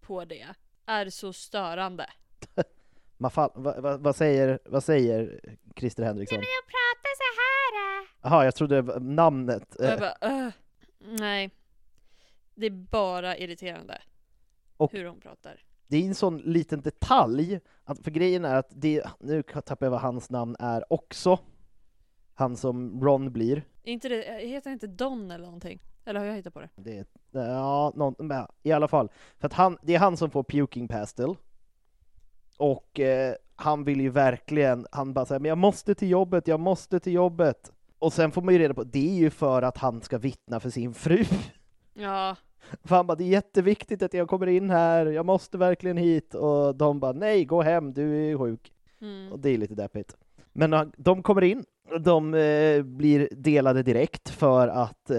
på 0.00 0.24
det 0.24 0.46
är 0.86 1.10
så 1.10 1.32
störande. 1.32 2.06
Mafal, 3.20 3.50
va, 3.54 3.80
va, 3.80 3.96
vad, 3.96 4.16
säger, 4.16 4.58
vad 4.64 4.84
säger 4.84 5.40
Christer 5.76 6.02
Henriksson? 6.02 6.38
jag 6.38 6.66
pratar 6.66 7.12
så 7.16 7.40
här. 7.40 8.06
Jaha, 8.22 8.44
jag 8.44 8.54
trodde 8.54 8.74
det 8.74 8.82
var 8.82 9.00
namnet. 9.00 9.74
Och 9.76 9.84
jag 9.84 9.92
Eh, 9.92 10.00
bara, 10.00 10.14
"Ugh." 10.44 10.52
nej. 11.20 11.50
Det 12.54 12.66
är 12.66 12.70
bara 12.70 13.36
irriterande. 13.36 14.02
Och- 14.76 14.92
hur 14.92 15.04
hon 15.04 15.20
pratar. 15.20 15.62
det 15.86 15.96
är 15.96 16.06
en 16.06 16.14
sån 16.14 16.38
liten 16.38 16.80
detalj, 16.80 17.60
att, 17.84 17.98
för 18.04 18.10
grejen 18.10 18.44
är 18.44 18.54
att 18.56 18.68
det, 18.70 19.04
nu 19.20 19.42
tappar 19.42 19.86
jag 19.86 19.90
vad 19.90 20.00
hans 20.00 20.30
namn 20.30 20.56
är 20.58 20.92
också, 20.92 21.38
han 22.34 22.56
som 22.56 23.04
Ron 23.04 23.32
blir. 23.32 23.62
Inte 23.82 24.08
det, 24.08 24.46
heter 24.48 24.70
han 24.70 24.72
inte 24.72 24.86
Don 24.86 25.30
eller 25.30 25.44
någonting? 25.44 25.80
Eller 26.04 26.20
har 26.20 26.26
jag 26.26 26.34
hittat 26.34 26.54
på 26.54 26.60
det? 26.60 26.68
Det 26.76 27.06
ja, 27.32 27.92
någon, 27.96 28.14
men 28.18 28.46
i 28.62 28.72
alla 28.72 28.88
fall. 28.88 29.08
För 29.38 29.46
att 29.46 29.52
han, 29.52 29.78
det 29.82 29.94
är 29.94 29.98
han 29.98 30.16
som 30.16 30.30
får 30.30 30.42
puking 30.44 30.88
pastel. 30.88 31.34
Och 32.60 33.00
eh, 33.00 33.34
han 33.56 33.84
vill 33.84 34.00
ju 34.00 34.08
verkligen, 34.10 34.86
han 34.92 35.12
bara 35.12 35.26
säger 35.26 35.40
men 35.40 35.48
jag 35.48 35.58
måste 35.58 35.94
till 35.94 36.10
jobbet, 36.10 36.48
jag 36.48 36.60
måste 36.60 37.00
till 37.00 37.12
jobbet. 37.12 37.72
Och 37.98 38.12
sen 38.12 38.32
får 38.32 38.42
man 38.42 38.54
ju 38.54 38.60
reda 38.60 38.74
på, 38.74 38.84
det 38.84 39.10
är 39.10 39.14
ju 39.14 39.30
för 39.30 39.62
att 39.62 39.78
han 39.78 40.02
ska 40.02 40.18
vittna 40.18 40.60
för 40.60 40.70
sin 40.70 40.94
fru. 40.94 41.24
Ja. 41.94 42.36
För 42.84 42.96
han 42.96 43.06
bara, 43.06 43.14
det 43.14 43.24
är 43.24 43.28
jätteviktigt 43.28 44.02
att 44.02 44.14
jag 44.14 44.28
kommer 44.28 44.46
in 44.46 44.70
här, 44.70 45.06
jag 45.06 45.26
måste 45.26 45.58
verkligen 45.58 45.96
hit. 45.96 46.34
Och 46.34 46.74
de 46.76 47.00
bara, 47.00 47.12
nej, 47.12 47.44
gå 47.44 47.62
hem, 47.62 47.92
du 47.92 48.32
är 48.32 48.38
sjuk. 48.38 48.72
Mm. 49.00 49.32
Och 49.32 49.38
det 49.38 49.50
är 49.50 49.58
lite 49.58 49.74
deppigt. 49.74 50.16
Men 50.52 50.92
de 50.96 51.22
kommer 51.22 51.42
in, 51.42 51.64
de 52.00 52.34
eh, 52.34 52.82
blir 52.82 53.28
delade 53.32 53.82
direkt 53.82 54.28
för 54.28 54.68
att, 54.68 55.10
eh, 55.10 55.18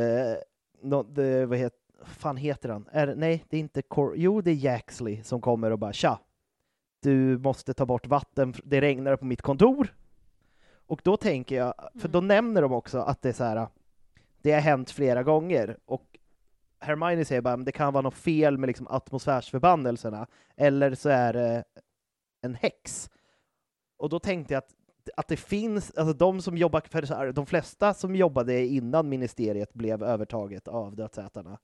nå- 0.81 1.03
det, 1.03 1.45
vad 1.45 1.57
het, 1.57 1.73
fan 2.05 2.37
heter 2.37 2.69
han? 2.69 2.85
Är, 2.91 3.15
nej, 3.15 3.45
det 3.49 3.57
är 3.57 3.61
inte 3.61 3.81
Cor 3.81 4.13
jo 4.17 4.41
det 4.41 4.51
är 4.51 4.55
Jaxley 4.55 5.23
som 5.23 5.41
kommer 5.41 5.71
och 5.71 5.79
bara 5.79 5.93
tja, 5.93 6.19
du 7.01 7.37
måste 7.37 7.73
ta 7.73 7.85
bort 7.85 8.07
vatten, 8.07 8.53
det 8.63 8.81
regnar 8.81 9.15
på 9.15 9.25
mitt 9.25 9.41
kontor. 9.41 9.95
Och 10.87 11.01
då 11.03 11.17
tänker 11.17 11.55
jag, 11.55 11.73
för 11.99 12.07
då 12.07 12.21
nämner 12.21 12.61
de 12.61 12.73
också 12.73 12.99
att 12.99 13.21
det 13.21 13.29
är 13.29 13.33
så 13.33 13.43
här, 13.43 13.67
det 14.41 14.51
har 14.51 14.61
hänt 14.61 14.91
flera 14.91 15.23
gånger, 15.23 15.77
och 15.85 16.17
Hermione 16.79 17.25
säger 17.25 17.41
bara, 17.41 17.57
"Men 17.57 17.65
det 17.65 17.71
kan 17.71 17.93
vara 17.93 18.01
något 18.01 18.13
fel 18.13 18.57
med 18.57 18.67
liksom 18.67 18.87
atmosfärsförbannelserna, 18.87 20.27
eller 20.55 20.95
så 20.95 21.09
är 21.09 21.33
det 21.33 21.63
en 22.41 22.55
häx. 22.55 23.09
Och 23.97 24.09
då 24.09 24.19
tänkte 24.19 24.53
jag 24.53 24.57
att 24.57 24.75
att 25.15 25.27
det 25.27 25.37
finns, 25.37 25.91
alltså 25.95 26.13
de 26.13 26.41
som 26.41 26.57
jobbar, 26.57 26.81
för 26.89 27.05
så 27.05 27.13
här, 27.13 27.31
de 27.31 27.45
flesta 27.45 27.93
som 27.93 28.15
jobbade 28.15 28.65
innan 28.65 29.09
ministeriet 29.09 29.73
blev 29.73 30.03
övertaget 30.03 30.67
av 30.67 30.95
dödsätarna 30.95 31.57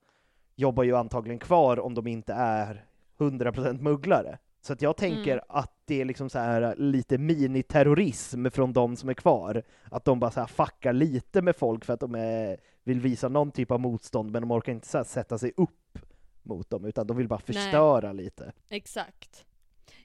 jobbar 0.56 0.84
ju 0.84 0.96
antagligen 0.96 1.40
kvar 1.40 1.80
om 1.80 1.94
de 1.94 2.08
inte 2.08 2.34
är 2.34 2.86
100% 3.18 3.82
mugglare. 3.82 4.38
Så 4.62 4.74
att 4.74 4.82
jag 4.82 4.97
tänker 4.97 5.32
Mm. 5.34 5.45
att 5.49 5.74
det 5.86 6.01
är 6.01 6.05
liksom 6.05 6.30
så 6.30 6.39
här 6.39 6.76
lite 6.78 7.18
miniterrorism 7.18 8.49
från 8.49 8.74
de 8.74 8.95
som 8.95 9.10
är 9.10 9.14
kvar. 9.14 9.64
Att 9.91 10.05
de 10.05 10.20
bara 10.20 10.32
så 10.32 10.39
här 10.39 10.47
fuckar 10.47 10.93
lite 10.93 11.41
med 11.41 11.55
folk 11.55 11.86
för 11.86 11.93
att 11.93 11.99
de 11.99 12.16
är, 12.16 12.58
vill 12.84 12.99
visa 13.01 13.30
någon 13.30 13.51
typ 13.51 13.72
av 13.72 13.80
motstånd, 13.80 14.32
men 14.32 14.41
de 14.41 14.51
orkar 14.51 14.72
inte 14.72 14.88
så 14.88 15.03
sätta 15.03 15.38
sig 15.38 15.53
upp 15.58 15.99
mot 16.43 16.70
dem, 16.70 16.86
utan 16.86 17.08
de 17.08 17.18
vill 17.18 17.28
bara 17.28 17.41
Nej. 17.47 17.55
förstöra 17.55 18.14
lite. 18.14 18.51
Exakt. 18.70 19.45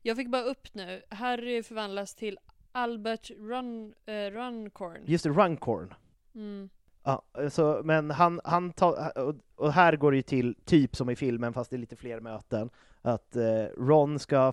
Jag 0.03 0.17
fick 0.17 0.31
bara 0.31 0.43
upp 0.43 0.75
nu, 0.75 1.03
Harry 1.09 1.63
förvandlas 1.63 2.15
till 2.15 2.39
Albert 2.73 3.31
Run, 3.31 3.95
eh, 4.07 4.13
Runcorn. 4.31 4.99
Just 5.05 5.25
det, 5.25 5.31
Runcorn. 5.31 5.95
Mm. 6.35 6.69
Ja, 7.05 7.23
så, 7.51 7.81
men 7.85 8.11
han, 8.11 8.41
han 8.45 8.73
tar, 8.73 9.19
och- 9.19 9.35
och 9.55 9.73
här 9.73 9.97
går 9.97 10.11
det 10.11 10.17
ju 10.17 10.23
till 10.23 10.55
typ 10.65 10.97
som 10.97 11.11
i 11.11 11.17
filmen, 11.17 11.53
fast 11.53 11.71
det 11.71 11.77
är 11.77 11.79
lite 11.79 11.97
fler 11.97 12.21
möten, 12.21 12.71
att 13.03 13.37
eh, 13.37 13.65
Ron 13.79 14.19
ska 14.19 14.53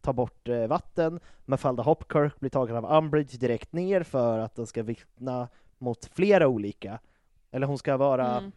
ta 0.00 0.12
bort 0.12 0.48
eh, 0.48 0.66
vatten, 0.66 1.20
Mafalda 1.44 1.82
Hopkirk 1.82 2.40
blir 2.40 2.50
tagen 2.50 2.76
av 2.76 2.92
Umbridge 2.98 3.38
direkt 3.38 3.72
ner 3.72 4.02
för 4.02 4.38
att 4.38 4.54
den 4.54 4.66
ska 4.66 4.82
vittna 4.82 5.48
mot 5.78 6.04
flera 6.12 6.48
olika, 6.48 6.98
eller 7.50 7.66
hon 7.66 7.78
ska 7.78 7.96
vara, 7.96 8.38
Mm. 8.38 8.52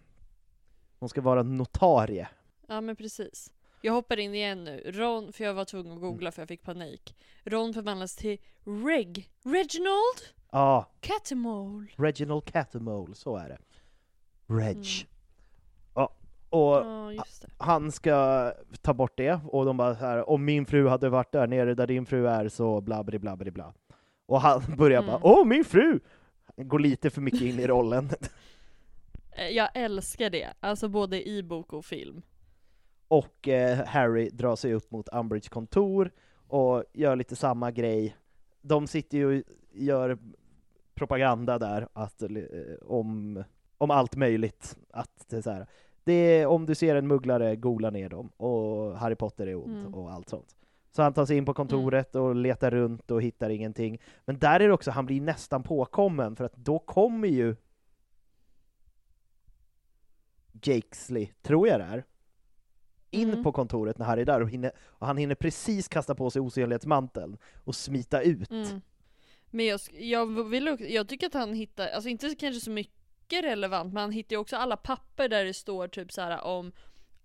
hon 0.99 1.09
ska 1.09 1.21
vara 1.21 1.43
notarie. 1.43 2.27
Ja 2.67 2.81
men 2.81 2.95
precis. 2.95 3.53
Jag 3.81 3.93
hoppar 3.93 4.19
in 4.19 4.35
igen 4.35 4.63
nu. 4.63 4.91
Ron, 4.91 5.33
för 5.33 5.43
jag 5.43 5.53
var 5.53 5.65
tvungen 5.65 5.91
att 5.91 5.97
Mm. 5.97 6.09
googla 6.11 6.31
för 6.31 6.41
jag 6.41 6.47
fick 6.49 6.63
panik. 6.63 7.15
Ron 7.43 7.73
förvandlas 7.73 8.15
till 8.15 8.37
Reg. 8.85 9.29
Reginald 9.43 10.35
Ja, 10.51 10.85
Catamole. 10.99 11.87
Reginald 11.95 12.45
Catamole, 12.45 13.15
så 13.15 13.37
är 13.37 13.49
det. 13.49 13.57
Reg. 14.47 14.75
Mm. 14.75 14.83
Och 16.49 16.85
det. 16.85 17.23
han 17.57 17.91
ska 17.91 18.51
ta 18.81 18.93
bort 18.93 19.17
det, 19.17 19.39
och 19.45 19.65
de 19.65 19.77
bara 19.77 19.95
så 19.95 20.05
här, 20.05 20.29
om 20.29 20.45
min 20.45 20.65
fru 20.65 20.87
hade 20.87 21.09
varit 21.09 21.31
där 21.31 21.47
nere 21.47 21.73
där 21.75 21.87
din 21.87 22.05
fru 22.05 22.27
är 22.27 22.49
så 22.49 22.81
bla 22.81 23.03
bla 23.03 23.19
bla 23.19 23.35
bla. 23.35 23.73
Och 24.25 24.41
han 24.41 24.61
börjar 24.77 25.01
Mm. 25.03 25.11
bara, 25.11 25.19
åh 25.23 25.45
min 25.45 25.63
fru! 25.65 25.99
Går 26.57 26.79
lite 26.79 27.09
för 27.09 27.21
mycket 27.21 27.41
in 27.41 27.59
i 27.59 27.67
rollen. 27.67 28.09
Eh, 29.31 29.47
Jag 29.47 29.69
älskar 29.73 30.29
det. 30.29 30.47
Alltså 30.59 30.87
både 30.89 31.27
i 31.29 31.43
bok 31.43 31.73
och 31.73 31.85
film. 31.85 32.21
och 33.07 33.47
eh, 33.47 33.85
Harry 33.85 34.29
drar 34.29 34.55
sig 34.55 34.73
upp 34.73 34.91
mot 34.91 35.09
Umbridge 35.13 35.49
kontor 35.49 36.11
och 36.47 36.83
gör 36.93 37.15
lite 37.15 37.35
samma 37.35 37.71
grej. 37.71 38.15
De 38.61 38.87
sitter 38.87 39.17
ju 39.17 39.37
och 39.39 39.43
gör 39.73 40.17
propaganda 40.95 41.59
där 41.59 41.87
att, 41.93 42.21
eh, 42.21 42.29
om, 42.85 43.43
om 43.77 43.91
allt 43.91 44.15
möjligt. 44.15 44.77
Att 44.93 45.25
det 45.29 45.37
är 45.37 45.41
så 45.41 45.51
här, 45.51 45.67
är, 46.13 46.47
om 46.47 46.65
du 46.65 46.75
ser 46.75 46.95
en 46.95 47.07
mugglare, 47.07 47.55
gola 47.55 47.89
ner 47.89 48.09
dem, 48.09 48.29
och 48.37 48.97
Harry 48.97 49.15
Potter 49.15 49.47
är 49.47 49.55
ond 49.55 49.79
Mm. 49.79 49.93
och 49.95 50.11
allt 50.11 50.29
sånt. 50.29 50.55
Så 50.91 51.01
han 51.01 51.13
tar 51.13 51.25
sig 51.25 51.37
in 51.37 51.45
på 51.45 51.53
kontoret 51.53 52.15
och 52.15 52.35
letar 52.35 52.71
runt 52.71 53.11
och 53.11 53.21
hittar 53.21 53.49
ingenting. 53.49 53.99
Men 54.25 54.39
där 54.39 54.59
är 54.59 54.67
det 54.67 54.73
också, 54.73 54.91
han 54.91 55.05
blir 55.05 55.21
nästan 55.21 55.63
påkommen, 55.63 56.35
för 56.35 56.43
att 56.45 56.55
då 56.55 56.79
kommer 56.79 57.27
ju 57.27 57.55
Jakesley, 60.63 61.27
tror 61.41 61.67
jag 61.67 61.79
det 61.79 61.85
är, 61.85 62.03
in 63.11 63.29
Mm. 63.29 63.43
på 63.43 63.51
kontoret 63.51 63.97
när 63.97 64.05
Harry 64.05 64.21
är 64.21 64.25
där 64.25 64.41
och, 64.41 64.49
hinner, 64.49 64.71
och 64.79 65.07
han 65.07 65.17
hinner 65.17 65.35
precis 65.35 65.87
kasta 65.87 66.15
på 66.15 66.29
sig 66.29 66.41
osynlighetsmanteln 66.41 67.37
och 67.63 67.75
smita 67.75 68.21
ut. 68.21 68.51
Mm. 68.51 68.81
Men 69.51 69.65
jag, 69.65 69.79
jag, 69.93 70.43
vill, 70.49 70.67
också- 70.69 70.85
jag 70.85 71.07
tycker 71.07 71.27
att 71.27 71.33
han 71.33 71.53
hittar, 71.53 71.87
alltså 71.87 72.09
inte 72.09 72.35
kanske 72.39 72.59
så 72.61 72.71
mycket 72.71 72.98
relevant, 73.37 73.93
men 73.93 74.01
han 74.01 74.11
hittar 74.11 74.33
ju 74.35 74.39
också 74.39 74.55
alla 74.55 74.77
papper 74.77 75.29
där 75.29 75.45
det 75.45 75.53
står 75.53 75.87
typ 75.87 76.11
så 76.11 76.21
här 76.21 76.43
om 76.43 76.71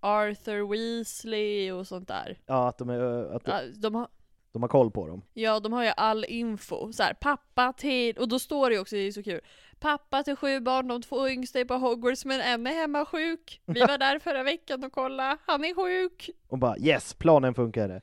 Arthur 0.00 0.68
Weasley 0.70 1.72
och 1.72 1.86
sånt 1.86 2.09
där. 2.09 2.38
Ja, 2.46 2.68
att 2.68 2.78
de, 2.78 2.90
är, 2.90 3.00
att 3.36 3.44
de, 3.44 3.50
Ja, 3.50 3.61
De 3.76 3.94
har, 3.94 4.09
de 4.52 4.62
har 4.62 4.68
koll 4.68 4.90
på 4.90 5.07
dem. 5.07 5.22
ja, 5.32 5.61
de 5.61 5.72
har 5.72 5.84
ju 5.84 5.90
all 5.96 6.24
info. 6.24 6.92
Så 6.92 7.02
här, 7.02 7.14
pappa 7.14 7.72
till, 7.72 8.18
och 8.18 8.28
då 8.28 8.38
står 8.38 8.70
det 8.70 8.74
ju 8.74 8.80
också, 8.80 8.96
det 8.96 9.00
är 9.02 9.12
så 9.12 9.22
kul. 9.22 9.40
Pappa 9.80 10.22
till 10.22 10.36
sju 10.36 10.61
barn, 10.61 10.88
de 10.88 11.02
två 11.02 11.28
yngsta 11.28 11.61
är 11.61 11.64
på 11.64 11.74
Hogwarts 11.74 12.24
men 12.24 12.40
en 12.40 12.66
är 12.66 12.70
hemma 12.74 13.05
sjuk. 13.07 13.61
Vi 13.64 13.80
var 13.80 13.98
där 13.98 14.18
förra 14.18 14.42
veckan 14.42 14.84
och 14.84 14.92
kolla, 14.92 15.38
han 15.46 15.64
är 15.64 15.74
sjuk. 15.74 16.30
Och 16.48 16.59
bara 16.59 16.78
yes, 16.78 17.14
planen 17.14 17.55
funkade. 17.55 18.00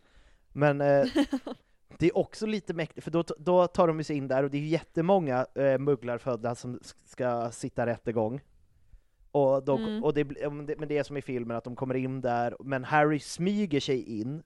Men 0.54 0.82
eh, 0.82 1.06
det 2.00 2.06
är 2.08 2.18
också 2.18 2.46
lite 2.46 2.74
mäktigt, 2.74 3.04
för 3.04 3.12
då, 3.12 3.24
då 3.38 3.68
tar 3.68 3.88
de 3.88 4.04
sig 4.04 4.18
in 4.18 4.28
där 4.28 4.44
och 4.44 4.50
det 4.52 4.58
är 4.58 4.62
jättemånga 4.62 5.46
eh, 5.56 5.78
mugglarfödda 5.80 6.56
som 6.56 6.80
s- 6.82 6.96
ska 7.06 7.52
sitta 7.52 7.86
rättegång. 7.86 8.42
Och, 9.32 9.64
de, 9.66 9.84
Mm. 9.84 10.04
och 10.04 10.14
det, 10.14 10.26
men 10.78 10.88
det 10.88 10.98
är 10.98 11.04
som 11.04 11.18
i 11.18 11.22
filmen, 11.22 11.58
att 11.58 11.64
de 11.64 11.76
kommer 11.76 11.96
in 11.96 12.22
där, 12.22 12.56
men 12.60 12.84
Harry 12.84 13.20
smyger 13.20 13.80
sig 13.80 14.20
in 14.20 14.44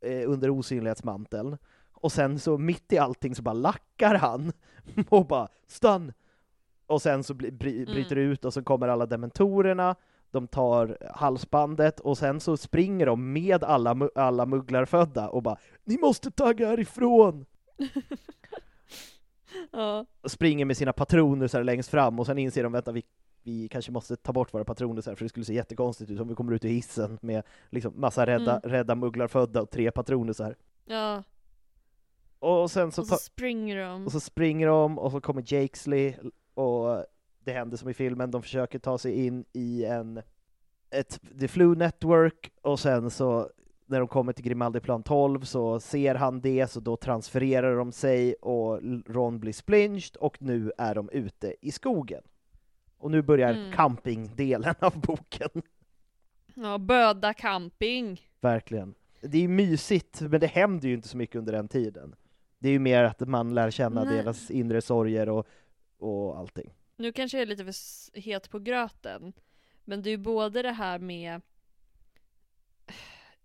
eh, 0.00 0.30
under 0.30 0.50
osynlighetsmanteln, 0.50 1.56
och 1.92 2.12
sen 2.12 2.38
så 2.38 2.58
mitt 2.58 2.92
i 2.92 2.98
allting 2.98 3.34
så 3.34 3.42
bara 3.42 3.52
lackar 3.54 4.14
han 4.14 4.52
och 5.08 5.26
bara 5.26 5.48
”stann!” 5.66 6.12
Och 6.86 7.02
sen 7.02 7.24
så 7.24 7.34
bry, 7.34 7.50
Mm. 7.82 7.84
bryter 7.94 8.16
det 8.16 8.22
ut 8.22 8.44
och 8.44 8.52
så 8.54 8.62
kommer 8.62 8.88
alla 8.88 9.06
dementorerna, 9.06 9.96
de 10.36 10.48
tar 10.48 10.98
halsbandet 11.14 12.00
och 12.00 12.18
sen 12.18 12.40
så 12.40 12.56
springer 12.56 13.06
de 13.06 13.32
med 13.32 13.64
alla, 13.64 14.08
alla 14.14 14.46
mugglarfödda 14.46 15.28
och 15.28 15.42
bara 15.42 15.56
”Ni 15.84 15.98
måste 15.98 16.30
tagga 16.30 16.66
härifrån!” 16.68 17.46
Ja. 19.72 20.06
springer 20.28 20.64
med 20.64 20.76
sina 20.76 20.92
här 21.58 21.64
längst 21.64 21.90
fram 21.90 22.18
och 22.20 22.26
sen 22.26 22.38
inser 22.38 22.62
de 22.62 22.72
vänta 22.72 22.92
vi, 22.92 23.02
vi 23.42 23.68
kanske 23.68 23.92
måste 23.92 24.16
ta 24.16 24.32
bort 24.32 24.54
våra 24.54 24.64
här, 25.10 25.14
för 25.16 25.24
det 25.24 25.28
skulle 25.28 25.44
se 25.44 25.54
jättekonstigt 25.54 26.10
ut 26.10 26.20
om 26.20 26.28
vi 26.28 26.34
kommer 26.34 26.52
ut 26.52 26.64
ur 26.64 26.68
hissen 26.68 27.18
med 27.22 27.42
liksom 27.70 28.00
massa 28.00 28.26
rädda, 28.26 28.56
Mm. 28.58 28.70
rädda 28.70 28.94
mugglarfödda 28.94 29.62
och 29.62 29.70
tre 29.70 29.90
här. 30.40 30.56
Ja, 30.84 31.22
Och 32.38 32.70
sen 32.70 32.92
så, 32.92 33.00
och 33.02 33.06
så 33.08 33.16
springer 33.16 33.76
de. 33.76 34.06
och 34.06 34.12
så 34.12 34.20
springer 34.20 34.66
de 34.66 34.98
och 34.98 35.12
så 35.12 35.20
kommer 35.20 35.42
Jakesley 35.54 36.14
och 36.54 37.04
det 37.46 37.52
händer 37.52 37.76
som 37.76 37.88
i 37.88 37.94
filmen, 37.94 38.30
de 38.30 38.42
försöker 38.42 38.78
ta 38.78 38.98
sig 38.98 39.26
in 39.26 39.44
i 39.52 39.84
en 39.84 40.22
ett 40.90 41.20
The 41.40 41.48
Flu 41.48 41.74
Network 41.74 42.50
och 42.62 42.80
sen 42.80 43.10
så 43.10 43.50
när 43.86 43.98
de 43.98 44.08
kommer 44.08 44.32
till 44.32 44.44
Grimaldiplan 44.44 45.02
12 45.02 45.40
så 45.40 45.80
ser 45.80 46.14
han 46.14 46.40
det, 46.40 46.70
så 46.70 46.80
då 46.80 46.96
transfererar 46.96 47.76
de 47.76 47.92
sig 47.92 48.34
och 48.34 48.80
Ron 49.06 49.40
blir 49.40 49.52
splinged 49.52 50.16
och 50.16 50.42
nu 50.42 50.72
är 50.78 50.94
de 50.94 51.10
ute 51.10 51.54
i 51.60 51.72
skogen. 51.72 52.22
Och 52.98 53.10
nu 53.10 53.22
börjar 53.22 53.54
Mm. 53.54 53.72
campingdelen 53.72 54.74
av 54.78 55.00
boken, 55.00 55.48
Ja, 56.54 56.78
Böda 56.78 57.34
camping. 57.34 58.20
verkligen. 58.40 58.94
Det 59.20 59.44
är 59.44 59.48
mysigt, 59.48 60.20
men 60.20 60.40
det 60.40 60.46
händer 60.46 60.88
ju 60.88 60.94
inte 60.94 61.08
så 61.08 61.16
mycket 61.16 61.36
under 61.36 61.52
den 61.52 61.68
tiden. 61.68 62.14
Det 62.58 62.68
är 62.68 62.72
ju 62.72 62.78
mer 62.78 63.04
att 63.04 63.28
man 63.28 63.54
lär 63.54 63.70
känna 63.70 64.04
Nej. 64.04 64.16
deras 64.16 64.50
inre 64.50 64.80
sorger 64.82 65.28
och, 65.28 65.46
och 65.98 66.38
allting. 66.38 66.70
Nu 66.96 67.12
kanske 67.12 67.36
jag 67.36 67.42
är 67.42 67.46
lite 67.46 67.64
för 67.64 68.20
het 68.20 68.50
på 68.50 68.58
gröten. 68.58 69.32
Men 69.84 70.02
det 70.02 70.08
är 70.08 70.10
ju 70.10 70.16
både 70.16 70.62
det 70.62 70.72
här 70.72 70.98
med... 70.98 71.40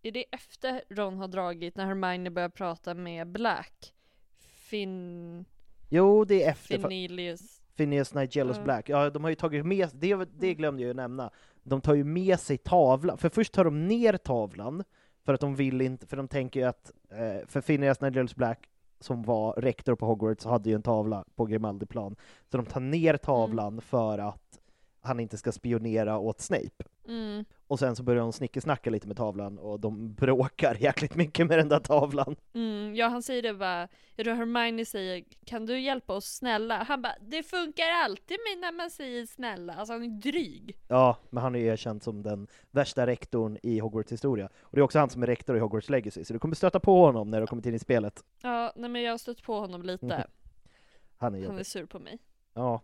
Är 0.01 0.11
det 0.11 0.25
efter 0.31 0.83
Ron 0.89 1.17
har 1.17 1.27
dragit 1.27 1.75
när 1.75 1.85
Hermione 1.85 2.29
börjar 2.29 2.49
prata 2.49 2.93
med 2.93 3.27
Black? 3.27 3.93
Fin... 4.39 5.45
Jo, 5.89 6.25
det 6.25 6.43
är 6.43 6.51
efter 6.51 6.77
Finilius. 6.79 7.61
Phineas 7.75 8.13
Nigellus 8.13 8.57
Ja. 8.57 8.63
Black. 8.63 8.89
Ja, 8.89 9.09
de 9.09 9.23
har 9.23 9.29
ju 9.29 9.35
tagit 9.35 9.65
med, 9.65 9.89
det, 9.93 10.15
det 10.39 10.53
glömde 10.53 10.81
jag 10.81 10.87
ju 10.87 10.93
nämna. 10.93 11.31
De 11.63 11.81
tar 11.81 11.93
ju 11.93 12.03
med 12.03 12.39
sig 12.39 12.57
tavlan, 12.57 13.17
för 13.17 13.29
först 13.29 13.53
tar 13.53 13.65
de 13.65 13.87
ner 13.87 14.17
tavlan, 14.17 14.83
för 15.23 15.33
att 15.33 15.39
de 15.39 15.55
vill 15.55 15.81
inte, 15.81 16.07
för 16.07 16.17
de 16.17 16.27
tänker 16.27 16.59
ju 16.59 16.65
att, 16.65 16.91
eh, 17.09 17.47
för 17.47 17.61
Phineas 17.61 18.01
Nigellus 18.01 18.35
Black, 18.35 18.69
som 19.03 19.23
var 19.23 19.53
rektor 19.53 19.95
på 19.95 20.05
Hogwarts, 20.05 20.45
hade 20.45 20.69
ju 20.69 20.75
en 20.75 20.83
tavla 20.83 21.25
på 21.35 21.45
Grimaldiplan, 21.45 22.15
så 22.51 22.57
de 22.57 22.65
tar 22.65 22.79
ner 22.79 23.17
tavlan 23.17 23.81
för 23.81 24.17
att 24.17 24.60
han 25.01 25.19
inte 25.19 25.37
ska 25.37 25.51
spionera 25.51 26.17
åt 26.17 26.41
Snape. 26.41 26.83
Mm. 27.07 27.45
Och 27.67 27.79
sen 27.79 27.95
så 27.95 28.03
börjar 28.03 28.21
de 28.21 28.33
snickesnacka 28.33 28.89
lite 28.89 29.07
med 29.07 29.17
tavlan, 29.17 29.57
och 29.59 29.79
de 29.79 30.13
bråkar 30.13 30.75
jäkligt 30.79 31.15
mycket 31.15 31.47
med 31.47 31.59
den 31.59 31.69
där 31.69 31.79
tavlan. 31.79 32.35
Mm, 32.53 32.95
ja, 32.95 33.07
han 33.07 33.23
säger 33.23 33.41
det 33.41 33.53
bara. 33.53 33.87
Jag 34.15 34.25
tror 34.25 34.35
Hermione 34.35 34.85
säger 34.85 35.23
Kan 35.45 35.65
du 35.65 35.79
hjälpa 35.79 36.13
oss 36.13 36.25
snälla? 36.25 36.83
Han 36.83 37.01
bara 37.01 37.15
Det 37.21 37.43
funkar 37.43 37.83
alltid 38.03 38.37
när 38.61 38.71
man 38.71 38.91
säger 38.91 39.25
snälla. 39.25 39.73
Alltså 39.73 39.93
han 39.93 40.03
är 40.03 40.07
dryg. 40.07 40.77
Ja, 40.87 41.17
men 41.29 41.43
han 41.43 41.55
är 41.55 41.59
ju 41.59 41.65
erkänd 41.65 42.03
som 42.03 42.23
den 42.23 42.47
värsta 42.71 43.07
rektorn 43.07 43.57
i 43.63 43.79
Hogwarts 43.79 44.11
historia. 44.11 44.45
Och 44.61 44.71
det 44.71 44.79
är 44.79 44.83
också 44.83 44.99
han 44.99 45.09
som 45.09 45.23
är 45.23 45.27
rektor 45.27 45.57
i 45.57 45.59
Hogwarts 45.59 45.89
Legacy, 45.89 46.23
så 46.23 46.33
du 46.33 46.39
kommer 46.39 46.55
stöta 46.55 46.79
på 46.79 47.05
honom 47.05 47.31
när 47.31 47.41
du 47.41 47.47
kommer 47.47 47.67
in 47.67 47.75
i 47.75 47.79
spelet. 47.79 48.23
Ja, 48.41 48.73
nej 48.75 48.89
men 48.89 49.01
jag 49.01 49.11
har 49.11 49.17
stött 49.17 49.43
på 49.43 49.59
honom 49.59 49.83
lite. 49.83 50.27
Han 51.17 51.35
är 51.35 51.47
Han 51.47 51.59
är 51.59 51.63
sur 51.63 51.85
på 51.85 51.99
mig. 51.99 52.19
Ja. 52.53 52.81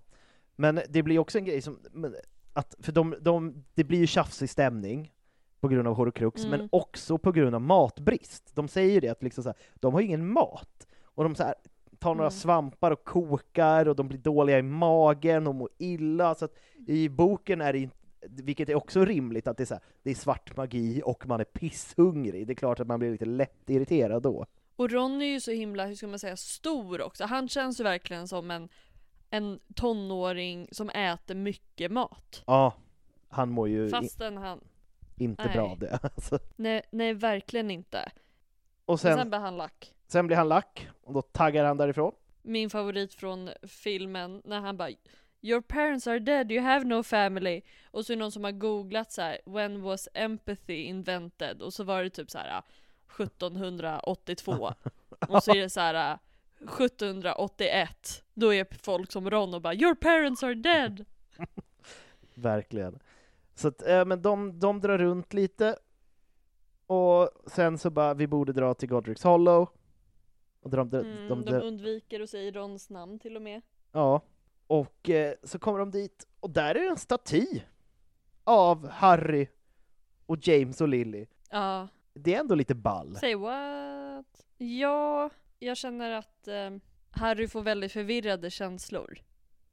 Men 0.60 0.80
det 0.90 1.04
blir 1.04 1.20
också 1.20 1.38
en 1.38 1.46
grej 1.46 1.62
som, 1.62 1.80
att, 2.54 2.76
för 2.80 2.92
de, 2.92 3.16
de, 3.22 3.64
det 3.74 3.84
blir 3.84 4.00
ju 4.00 4.08
tjafsig 4.08 4.50
stämning 4.50 5.14
på 5.60 5.68
grund 5.68 5.88
av 5.88 5.94
Horcrux, 5.96 6.46
Mm. 6.46 6.60
men 6.60 6.70
också 6.72 7.18
på 7.18 7.32
grund 7.32 7.56
av 7.56 7.62
matbrist. 7.62 8.56
De 8.56 8.68
säger 8.68 8.94
ju 8.94 9.00
det 9.00 9.10
att 9.10 9.24
liksom 9.24 9.44
så 9.44 9.50
här, 9.50 9.58
de 9.76 9.94
har 9.94 10.02
ju 10.02 10.08
ingen 10.08 10.32
mat. 10.32 10.88
Och 11.04 11.24
de 11.24 11.36
så 11.36 11.44
här, 11.44 11.56
tar 12.00 12.16
några 12.16 12.28
Mm. 12.30 12.40
svampar 12.40 12.92
och 12.92 13.04
kokar 13.04 13.88
och 13.88 13.96
de 13.96 14.08
blir 14.08 14.20
dåliga 14.20 14.60
i 14.60 14.62
magen 14.62 15.48
och 15.48 15.56
mår 15.56 15.70
illa. 15.78 16.36
Så 16.36 16.46
att 16.46 16.54
i 16.88 17.10
boken 17.10 17.62
är 17.62 17.74
det 17.74 17.80
inte 17.80 17.96
vilket 18.30 18.70
är 18.70 18.76
också 18.76 19.06
rimligt 19.06 19.48
att 19.48 19.58
det 19.58 19.64
är, 19.64 19.66
så 19.66 19.74
här, 19.74 19.84
det 20.04 20.10
är 20.12 20.16
svart 20.16 20.58
magi 20.58 21.02
och 21.06 21.28
man 21.28 21.40
är 21.40 21.44
pisshungrig. 21.44 22.48
Det 22.48 22.54
är 22.54 22.56
klart 22.56 22.80
att 22.80 22.88
man 22.88 23.00
blir 23.00 23.12
lite 23.12 23.26
lätt 23.26 23.70
irriterad 23.70 24.24
då. 24.24 24.46
Och 24.76 24.92
Ron 24.92 25.22
är 25.22 25.26
ju 25.26 25.40
så 25.40 25.52
himla, 25.52 25.86
hur 25.86 25.96
ska 25.96 26.08
man 26.08 26.20
säga, 26.20 26.38
stor 26.38 27.02
också. 27.02 27.26
Han 27.26 27.50
känns 27.50 27.80
ju 27.80 27.84
verkligen 27.84 28.28
som 28.28 28.52
en, 28.52 28.70
en 29.30 29.60
tonåring 29.76 30.68
som 30.72 30.90
äter 30.90 31.36
mycket 31.36 31.92
mat. 31.92 32.44
Ja, 32.48 32.74
han 33.30 33.50
mår 33.50 33.70
ju 33.70 33.90
Fastän 33.90 34.38
han, 34.38 34.60
inte 35.16 35.44
nej. 35.46 35.54
bra 35.54 35.70
av 35.70 35.80
det. 35.80 36.00
Alltså. 36.04 36.40
nej, 36.56 36.82
nej 36.92 37.14
verkligen 37.14 37.72
inte. 37.72 38.12
Och 38.86 38.94
Och 38.94 39.00
sen, 39.00 39.18
sen 39.18 39.30
blir 39.30 39.40
han 39.40 39.58
lack. 39.58 39.94
sen 40.08 40.28
blir 40.28 40.38
han 40.38 40.50
lack, 40.50 40.88
och 41.04 41.14
då 41.14 41.22
taggar 41.22 41.66
han 41.66 41.78
därifrån. 41.78 42.14
Min 42.42 42.70
favorit 42.70 43.14
från 43.14 43.50
filmen 43.64 44.42
när 44.46 44.60
han 44.60 44.78
bara 44.78 44.90
Your 45.42 45.62
parents 45.62 46.08
are 46.08 46.20
dead, 46.20 46.52
you 46.52 46.62
have 46.64 46.86
no 46.86 47.04
family. 47.04 47.62
Och 47.92 48.06
så 48.06 48.14
är 48.14 48.18
det 48.18 48.20
någon 48.20 48.32
som 48.32 48.44
har 48.44 48.52
googlat 48.52 49.12
så 49.12 49.22
här: 49.22 49.38
When 49.46 49.82
was 49.82 50.08
empathy 50.14 50.74
invented? 50.74 51.62
Och 51.62 51.74
så 51.74 51.84
var 51.84 52.04
det 52.04 52.10
typ 52.10 52.32
så 52.32 52.38
här 52.38 52.64
1782. 53.20 54.74
Och 55.30 55.44
så 55.44 55.52
är 55.52 55.62
det 55.62 55.70
så 55.70 55.80
här 55.80 56.20
1781. 56.62 58.24
Då 58.34 58.54
är 58.54 58.68
folk 58.84 59.12
som 59.12 59.30
Ron 59.30 59.54
och 59.54 59.62
bara 59.62 59.74
Your 59.74 59.96
parents 59.96 60.44
are 60.44 60.56
dead! 60.56 61.06
Verkligen. 62.36 63.00
Så 63.56 63.68
att, 63.68 63.82
eh, 63.88 64.06
men 64.06 64.22
de, 64.22 64.60
de 64.60 64.80
drar 64.82 64.98
runt 64.98 65.34
lite, 65.34 65.78
och 66.88 67.30
sen 67.48 67.78
så 67.78 67.90
bara, 67.90 68.14
vi 68.14 68.28
borde 68.28 68.54
dra 68.54 68.74
till 68.74 68.90
Godric's 68.90 69.24
Hollow. 69.24 69.70
Och 70.62 70.70
de, 70.70 70.90
de, 70.90 70.98
Mm, 71.00 71.28
de, 71.28 71.46
de 71.46 71.54
undviker 71.62 72.20
att 72.22 72.30
säga 72.30 72.52
Rons 72.52 72.90
namn 72.90 73.20
till 73.20 73.36
och 73.36 73.42
med. 73.42 73.62
Ja, 73.92 74.22
och 74.68 75.10
eh, 75.10 75.34
så 75.44 75.60
kommer 75.60 75.80
de 75.80 75.92
dit, 75.92 76.28
och 76.40 76.50
där 76.50 76.76
är 76.76 76.90
en 76.90 76.98
staty 76.98 77.46
av 78.44 78.88
Harry 78.90 79.48
och 80.26 80.48
James 80.48 80.82
och 80.82 80.88
Lily. 80.88 81.26
Ja, 81.50 81.88
Det 82.14 82.36
är 82.36 82.40
ändå 82.40 82.56
lite 82.56 82.76
ball. 82.76 83.16
say 83.16 83.36
what? 83.36 84.46
Ja, 84.58 85.30
jag 85.60 85.78
känner 85.78 86.12
att 86.12 86.48
eh, 86.48 86.70
Harry 87.12 87.48
får 87.48 87.62
väldigt 87.62 87.92
förvirrade 87.92 88.52
känslor. 88.52 89.18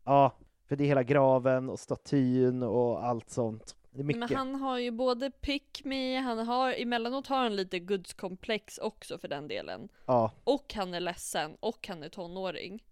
Ja, 0.04 0.36
för 0.68 0.76
det 0.76 0.84
är 0.84 0.88
hela 0.88 1.02
graven 1.02 1.70
och 1.70 1.78
statyn 1.80 2.62
och 2.62 3.04
allt 3.06 3.30
sånt. 3.30 3.76
Det 3.90 4.00
är 4.00 4.04
Men 4.04 4.18
mycket. 4.20 4.36
han 4.38 4.54
har 4.54 4.78
ju 4.78 4.90
både 4.90 5.30
pick 5.30 5.84
me, 5.84 6.18
han 6.18 6.38
har 6.46 6.72
emellanåt 6.72 7.26
har 7.26 7.36
han 7.42 7.56
lite 7.56 7.78
gudskomplex 7.78 8.78
också 8.78 9.18
för 9.18 9.28
den 9.28 9.48
delen. 9.48 9.88
Ja, 10.06 10.30
Och 10.44 10.74
han 10.74 10.94
är 10.94 11.00
ledsen 11.00 11.56
och 11.60 11.88
han 11.88 12.02
är 12.02 12.08
tonåring. 12.08 12.84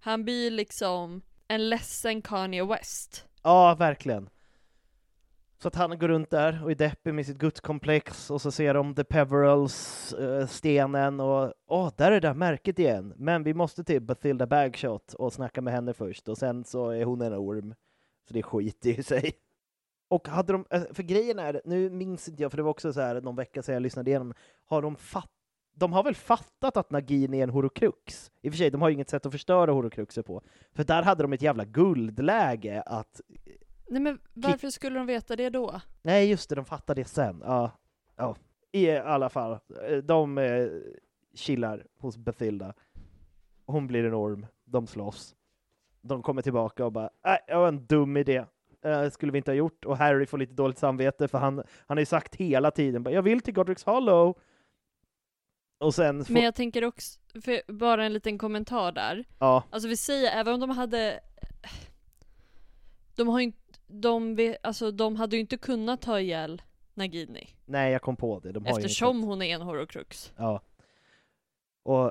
Han 0.00 0.24
blir 0.24 0.50
liksom 0.50 1.22
en 1.48 1.68
ledsen 1.68 2.22
Kanye 2.22 2.64
West. 2.64 3.26
ja, 3.42 3.74
verkligen. 3.78 4.28
Så 5.58 5.68
att 5.68 5.74
han 5.74 5.98
går 5.98 6.08
runt 6.08 6.30
där 6.30 6.64
och 6.64 6.70
är 6.70 6.74
deppig 6.74 7.14
med 7.14 7.26
sitt 7.26 7.38
gudskomplex 7.38 8.30
och 8.30 8.42
så 8.42 8.50
ser 8.50 8.74
de 8.74 8.94
The 8.94 9.04
Peverels, 9.04 10.14
uh, 10.18 10.40
eh, 10.40 10.46
stenen 10.46 11.20
och 11.20 11.52
åh, 11.66 11.90
där 11.96 12.06
är 12.06 12.20
det 12.20 12.28
där 12.28 12.34
märket 12.34 12.78
igen. 12.78 13.14
Men 13.16 13.42
vi 13.42 13.54
måste 13.54 13.84
till 13.84 14.02
Bathilda 14.02 14.46
Bagshot 14.46 15.14
och 15.14 15.32
snacka 15.32 15.60
med 15.60 15.74
henne 15.74 15.92
först 15.92 16.28
och 16.28 16.38
sen 16.38 16.64
så 16.64 16.90
är 16.90 17.04
hon 17.04 17.20
en 17.20 17.34
orm. 17.34 17.74
Så 18.28 18.34
det 18.34 18.42
skiter 18.42 18.90
i 18.90 19.02
sig. 19.02 19.32
Och 20.08 20.28
hade 20.28 20.52
de, 20.52 20.64
eh, 20.70 20.82
för 20.92 21.02
grejen 21.02 21.38
är, 21.38 21.60
nu 21.64 21.90
minns 21.90 22.28
inte 22.28 22.42
jag, 22.42 22.50
för 22.50 22.56
det 22.56 22.62
var 22.62 22.70
också 22.70 22.92
så 22.92 23.00
här 23.00 23.20
någon 23.20 23.36
vecka 23.36 23.62
sedan 23.62 23.72
jag 23.72 23.82
lyssnade 23.82 24.10
igenom, 24.10 24.34
har 24.66 24.82
de 24.82 24.96
fatt 24.96 25.30
de 25.78 25.92
har 25.92 26.02
väl 26.02 26.14
fattat 26.14 26.76
att 26.76 26.90
Nagin 26.90 27.34
är 27.34 27.42
en 27.42 27.50
horokrux? 27.50 28.30
I 28.42 28.48
och 28.48 28.52
för 28.52 28.58
sig, 28.58 28.70
de 28.70 28.82
har 28.82 28.88
ju 28.88 28.94
inget 28.94 29.10
sätt 29.10 29.26
att 29.26 29.32
förstöra 29.32 29.72
horokruxer 29.72 30.22
på. 30.22 30.42
För 30.74 30.84
där 30.84 31.02
hade 31.02 31.22
de 31.22 31.32
ett 31.32 31.42
jävla 31.42 31.64
guldläge 31.64 32.82
att 32.86 33.20
Nej 33.88 34.00
men 34.02 34.18
varför 34.32 34.70
skulle 34.70 34.98
de 34.98 35.06
veta 35.06 35.36
det 35.36 35.50
då? 35.50 35.80
Nej, 36.02 36.30
just 36.30 36.48
det, 36.48 36.54
de 36.54 36.64
fattar 36.64 36.94
det 36.94 37.04
sen. 37.04 37.42
Ja, 37.44 37.70
ja. 38.16 38.36
I 38.72 38.90
alla 38.90 39.28
fall, 39.28 39.52
eh, 39.88 39.96
de 39.96 40.38
eh, 40.38 40.68
chillar 41.34 41.86
hos 41.98 42.16
Bethilda. 42.16 42.74
Hon 43.66 43.86
blir 43.86 44.04
en 44.04 44.14
orm, 44.14 44.46
de 44.64 44.86
slåss. 44.86 45.34
De 46.00 46.22
kommer 46.22 46.42
tillbaka 46.42 46.84
och 46.84 46.92
bara, 46.92 47.10
nej, 47.24 47.38
det 47.46 47.54
var 47.54 47.68
en 47.68 47.86
dum 47.86 48.16
idé. 48.16 48.44
Eh, 48.84 49.10
skulle 49.10 49.32
vi 49.32 49.38
inte 49.38 49.50
ha 49.50 49.56
gjort. 49.56 49.84
Och 49.84 49.96
Harry 49.98 50.26
får 50.26 50.38
lite 50.38 50.52
dåligt 50.54 50.78
samvete 50.78 51.28
för 51.28 51.38
han, 51.38 51.56
han 51.86 51.96
har 51.96 51.98
ju 51.98 52.06
sagt 52.06 52.34
hela 52.34 52.70
tiden 52.70 53.02
bara, 53.02 53.10
jag 53.14 53.22
vill 53.22 53.40
till 53.40 53.54
Godric's 53.54 53.86
Hollow. 53.86 54.38
Och 55.78 55.94
sen, 55.94 56.24
Men 56.28 56.42
jag 56.42 56.54
tänker 56.54 56.84
också, 56.84 57.20
för 57.44 57.72
bara 57.72 58.04
en 58.04 58.12
liten 58.12 58.38
kommentar 58.38 58.92
där. 58.92 59.24
ja, 59.38 59.62
Alltså 59.70 59.88
vi 59.88 59.96
säger, 59.96 60.40
även 60.40 60.54
om 60.54 60.60
de 60.60 60.70
hade 60.70 61.20
De 63.16 63.28
har 63.28 63.38
ju 63.38 63.44
inte, 63.44 63.58
de, 63.86 64.54
alltså, 64.62 64.90
de 64.90 65.16
hade 65.16 65.36
ju 65.36 65.40
inte 65.40 65.56
kunnat 65.56 66.02
ta 66.02 66.20
ihjäl 66.20 66.62
Nagini. 66.94 67.48
nej 67.64 67.92
jag 67.92 68.02
kom 68.02 68.16
på 68.16 68.40
det. 68.40 68.52
De 68.52 68.66
Eftersom 68.66 69.22
hon 69.22 69.42
är 69.42 69.54
en 69.54 69.62
horocrux. 69.62 70.32
Ja. 70.36 70.60
Och 71.82 72.04
eh, 72.04 72.10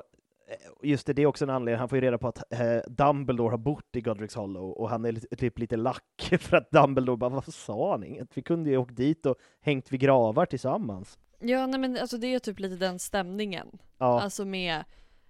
just 0.82 1.06
det, 1.06 1.12
det 1.12 1.22
är 1.22 1.26
också 1.26 1.44
en 1.44 1.50
anledning, 1.50 1.78
han 1.78 1.88
får 1.88 1.96
ju 1.98 2.02
reda 2.02 2.18
på 2.18 2.28
att 2.28 2.52
eh, 2.52 2.78
Dumbledore 2.88 3.50
har 3.50 3.58
bott 3.58 3.96
i 3.96 4.00
Godric's 4.00 4.36
Hollow 4.36 4.70
och 4.70 4.90
han 4.90 5.04
är 5.04 5.12
lite, 5.12 5.36
typ 5.36 5.58
lite 5.58 5.76
lack 5.76 6.32
för 6.40 6.56
att 6.56 6.70
Dumbledore 6.70 7.16
bara, 7.16 7.30
vad 7.30 7.54
sa 7.54 7.90
han 7.90 8.04
inget? 8.04 8.28
Vi 8.34 8.42
kunde 8.42 8.70
ju 8.70 8.76
åkt 8.76 8.96
dit 8.96 9.26
och 9.26 9.36
hängt 9.60 9.92
vid 9.92 10.00
gravar 10.00 10.46
tillsammans. 10.46 11.18
Ja 11.40 11.66
nej 11.66 11.80
men 11.80 11.98
alltså 11.98 12.18
det 12.18 12.34
är 12.34 12.38
typ 12.38 12.58
lite 12.58 12.76
den 12.76 12.98
stämningen. 12.98 13.78
Ja, 13.98 14.20
Alltså 14.20 14.44
med 14.44 14.84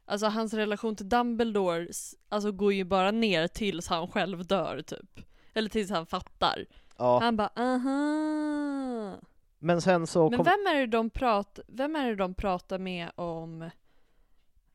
Alltså 0.09 0.27
hans 0.27 0.55
relation 0.55 0.97
till 0.97 1.09
Dumbledore 1.09 1.89
Alltså 2.29 2.53
går 2.53 2.73
ju 2.73 2.85
bara 2.85 3.11
ner 3.11 3.49
tills 3.49 3.89
han 3.89 4.09
själv 4.09 4.47
dör 4.47 4.83
typ. 4.83 5.21
Eller 5.57 5.69
tills 5.69 5.91
han 5.91 6.07
fattar. 6.07 6.67
ja. 6.97 7.19
Han 7.21 7.37
bara 7.37 7.51
aha. 7.57 9.21
Men 9.59 9.81
sen 9.83 10.07
så 10.07 10.31
Men 10.31 10.37
kom, 10.37 10.45
vem 10.45 10.67
är 10.77 10.81
det 10.81 10.87
de 10.87 11.11
pratar, 11.11 11.65
vem 11.69 11.97
är 11.97 12.09
det 12.09 12.17
de 12.17 12.35
pratar 12.35 12.79
med 12.79 13.11
om 13.15 13.71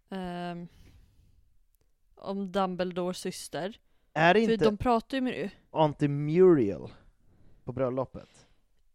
ehm, 0.10 0.68
Om 2.16 2.52
Dumbledores 2.52 3.18
syster? 3.18 3.80
är 4.14 4.34
det 4.34 4.46
För 4.46 4.54
inte 4.54 4.66
de 4.66 4.78
pratar 4.78 5.18
ju 5.18 5.22
med 5.22 5.50
Auntie 5.72 6.10
Muriel 6.10 6.88
på 7.64 7.72
bröllopet? 7.72 8.46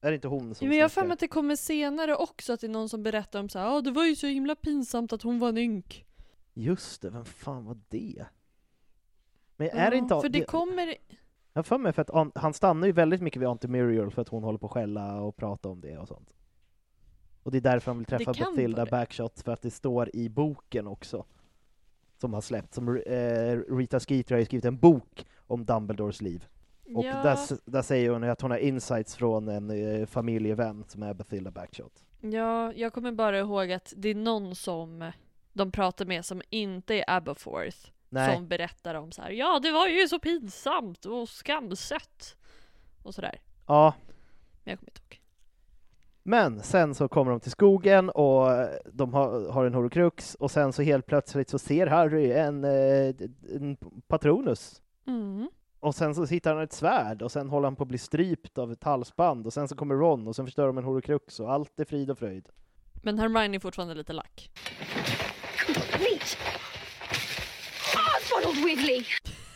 Är 0.01 0.11
det 0.11 0.14
inte 0.14 0.28
hon 0.28 0.55
som 0.55 0.68
men 0.68 0.76
jag 0.76 0.84
har 0.84 0.89
för 0.89 1.05
mig 1.05 1.12
att 1.12 1.20
det 1.20 1.28
kommer 1.28 1.57
senare 1.57 2.16
också 2.16 2.53
att 2.53 2.61
det 2.61 2.66
är 2.66 2.68
någon 2.68 2.89
som 2.89 3.03
berättar 3.03 3.41
om 3.41 3.49
så 3.49 3.59
här, 3.59 3.66
ja 3.66 3.80
det 3.80 3.91
var 3.91 4.05
ju 4.05 4.16
så 4.16 4.26
himla 4.26 4.55
pinsamt 4.55 5.12
att 5.12 5.22
hon 5.22 5.39
var 5.39 5.49
en 5.49 5.59
ynk. 5.59 6.05
Just 6.55 7.03
det, 7.03 7.11
vem 7.11 7.24
fan 7.24 7.64
var 7.64 7.78
det? 7.89 8.26
Men 9.57 9.68
är 9.68 9.91
det 9.91 9.97
Ja, 9.97 10.03
inte... 10.03 10.20
För 10.20 10.28
det 10.28 10.45
kommer, 10.45 10.95
Jag 11.57 11.67
för 11.67 11.79
mig 11.79 11.93
för 11.93 12.03
att 12.03 12.37
han 12.37 12.53
stannar 12.53 12.87
ju 12.87 12.93
väldigt 12.93 13.23
mycket 13.23 13.43
vid 13.43 13.49
Auntie 13.49 13.71
Muriel 13.71 14.11
för 14.11 14.23
att 14.23 14.29
hon 14.29 14.43
håller 14.43 14.59
på 14.59 14.67
att 14.67 14.73
skälla 14.73 15.21
och 15.21 15.37
prata 15.37 15.69
om 15.69 15.81
det 15.81 15.99
och 15.99 16.09
sånt. 16.09 16.33
Och 17.43 17.51
det 17.51 17.59
är 17.59 17.61
därför 17.61 17.91
han 17.91 17.99
vill 17.99 18.07
träffa 18.07 18.33
Bathilda. 18.33 18.87
Backshot, 18.87 19.41
för 19.41 19.53
att 19.53 19.63
det 19.63 19.71
står 19.71 20.17
i 20.17 20.29
boken 20.29 20.87
också. 20.87 21.25
Som 22.17 22.35
har 22.35 22.41
släppts. 22.41 22.75
Som, 22.75 22.97
eh, 22.97 23.59
Rita 23.69 24.01
Skeeter 24.01 24.35
har 24.35 24.39
ju 24.39 24.45
skrivit 24.45 24.65
en 24.65 24.77
bok 24.77 25.27
om 25.47 25.65
Dumbledores 25.65 26.23
liv. 26.23 26.47
Och 26.95 27.05
ja, 27.05 27.23
där, 27.23 27.71
där 27.71 27.83
säger 27.83 28.11
hon 28.11 28.25
att 28.25 28.41
hon 28.41 28.51
har 28.51 28.59
insights 28.59 29.17
från 29.17 29.49
en 29.49 29.71
eh, 29.71 30.07
familjevän 30.07 30.85
som 30.89 31.03
är 31.03 31.15
Bathilda 31.15 31.51
Backshot. 31.51 32.05
ja, 32.21 32.73
jag 32.73 32.93
kommer 32.93 33.13
bara 33.13 33.39
ihåg 33.39 33.73
att 33.73 33.93
det 33.97 34.09
är 34.09 34.15
någon 34.15 34.55
som 34.55 35.13
de 35.53 35.73
pratar 35.73 36.07
med 36.07 36.25
som 36.25 36.43
inte 36.51 36.95
är 36.95 37.05
Aberforth. 37.09 37.95
Nej, 38.09 38.37
Som 38.37 38.49
berättar 38.49 38.95
om 38.95 39.13
så 39.13 39.23
här, 39.23 39.31
ja 39.31 39.59
det 39.63 39.71
var 39.71 39.87
ju 39.87 40.09
så 40.09 40.19
pinsamt 40.19 41.05
och 41.05 41.29
skamset. 41.29 42.37
Och 43.03 43.15
sådär. 43.15 43.41
ja. 43.67 43.95
Men 44.65 44.71
jag 44.73 44.79
kommer 44.79 44.91
inte 44.91 45.01
ihåg. 45.01 45.21
Men 46.23 46.63
sen 46.63 46.95
så 46.95 47.09
kommer 47.09 47.31
de 47.31 47.41
till 47.41 47.51
skogen 47.51 48.11
och 48.11 48.49
de 48.93 49.15
har, 49.15 49.53
har 49.53 49.65
en 49.65 49.75
horocrux 49.75 50.35
och 50.35 50.51
sen 50.51 50.73
så 50.73 50.83
helt 50.83 51.07
plötsligt 51.07 51.49
så 51.51 51.59
ser 51.59 51.87
Harry 51.87 52.33
en, 52.33 52.65
eh, 52.65 53.15
en 53.55 53.77
patronus 54.09 54.83
Mm. 55.07 55.49
Och 55.81 55.95
sen 55.95 56.15
så 56.15 56.25
hittar 56.25 56.55
han 56.55 56.65
ett 56.65 56.73
svärd 56.73 57.23
och 57.23 57.33
sen 57.33 57.49
håller 57.49 57.67
han 57.67 57.77
på 57.77 57.83
att 57.83 57.89
bli 57.89 57.99
strypt 57.99 58.59
av 58.59 58.73
ett 58.73 58.85
halsband 58.85 59.47
och 59.47 59.53
sen 59.53 59.69
så 59.69 59.77
kommer 59.77 59.95
Ron 59.95 60.29
och 60.29 60.37
sen 60.37 60.45
förstör 60.47 60.67
de 60.67 60.79
en 60.79 60.85
horocrux 60.85 61.41
och 61.41 61.53
allt 61.53 61.81
är 61.81 61.85
frid 61.85 62.11
och 62.11 62.19
fröjd. 62.19 62.49
Men 63.03 63.19
Hermione 63.19 63.57
är 63.57 63.61
fortfarande 63.61 63.95
lite 63.95 64.13
lack. 64.13 64.51
Complete. 65.67 66.37
Oswald 68.51 68.64
Wiggly. 68.66 69.05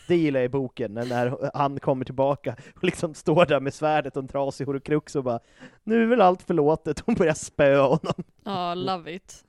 Det 0.08 0.16
gillar 0.16 0.40
jag 0.40 0.44
i 0.44 0.48
boken, 0.48 0.94
när- 0.94 1.50
han 1.56 1.80
kommer 1.80 2.04
tillbaka 2.04 2.56
och 2.76 2.84
liksom 2.84 3.14
står 3.14 3.46
där 3.46 3.60
med 3.60 3.74
svärdet 3.74 4.16
och 4.16 4.22
en 4.22 4.28
trasig 4.28 4.66
horocrux 4.66 5.16
och 5.16 5.24
bara 5.24 5.40
Nu 5.84 6.02
är 6.02 6.06
väl 6.06 6.20
allt 6.20 6.42
förlåtet, 6.42 7.00
hon 7.00 7.14
börjar 7.14 7.34
spöa 7.34 7.82
honom. 7.82 8.14
Ja, 8.44 8.74
love 8.74 9.12
it. 9.14 9.44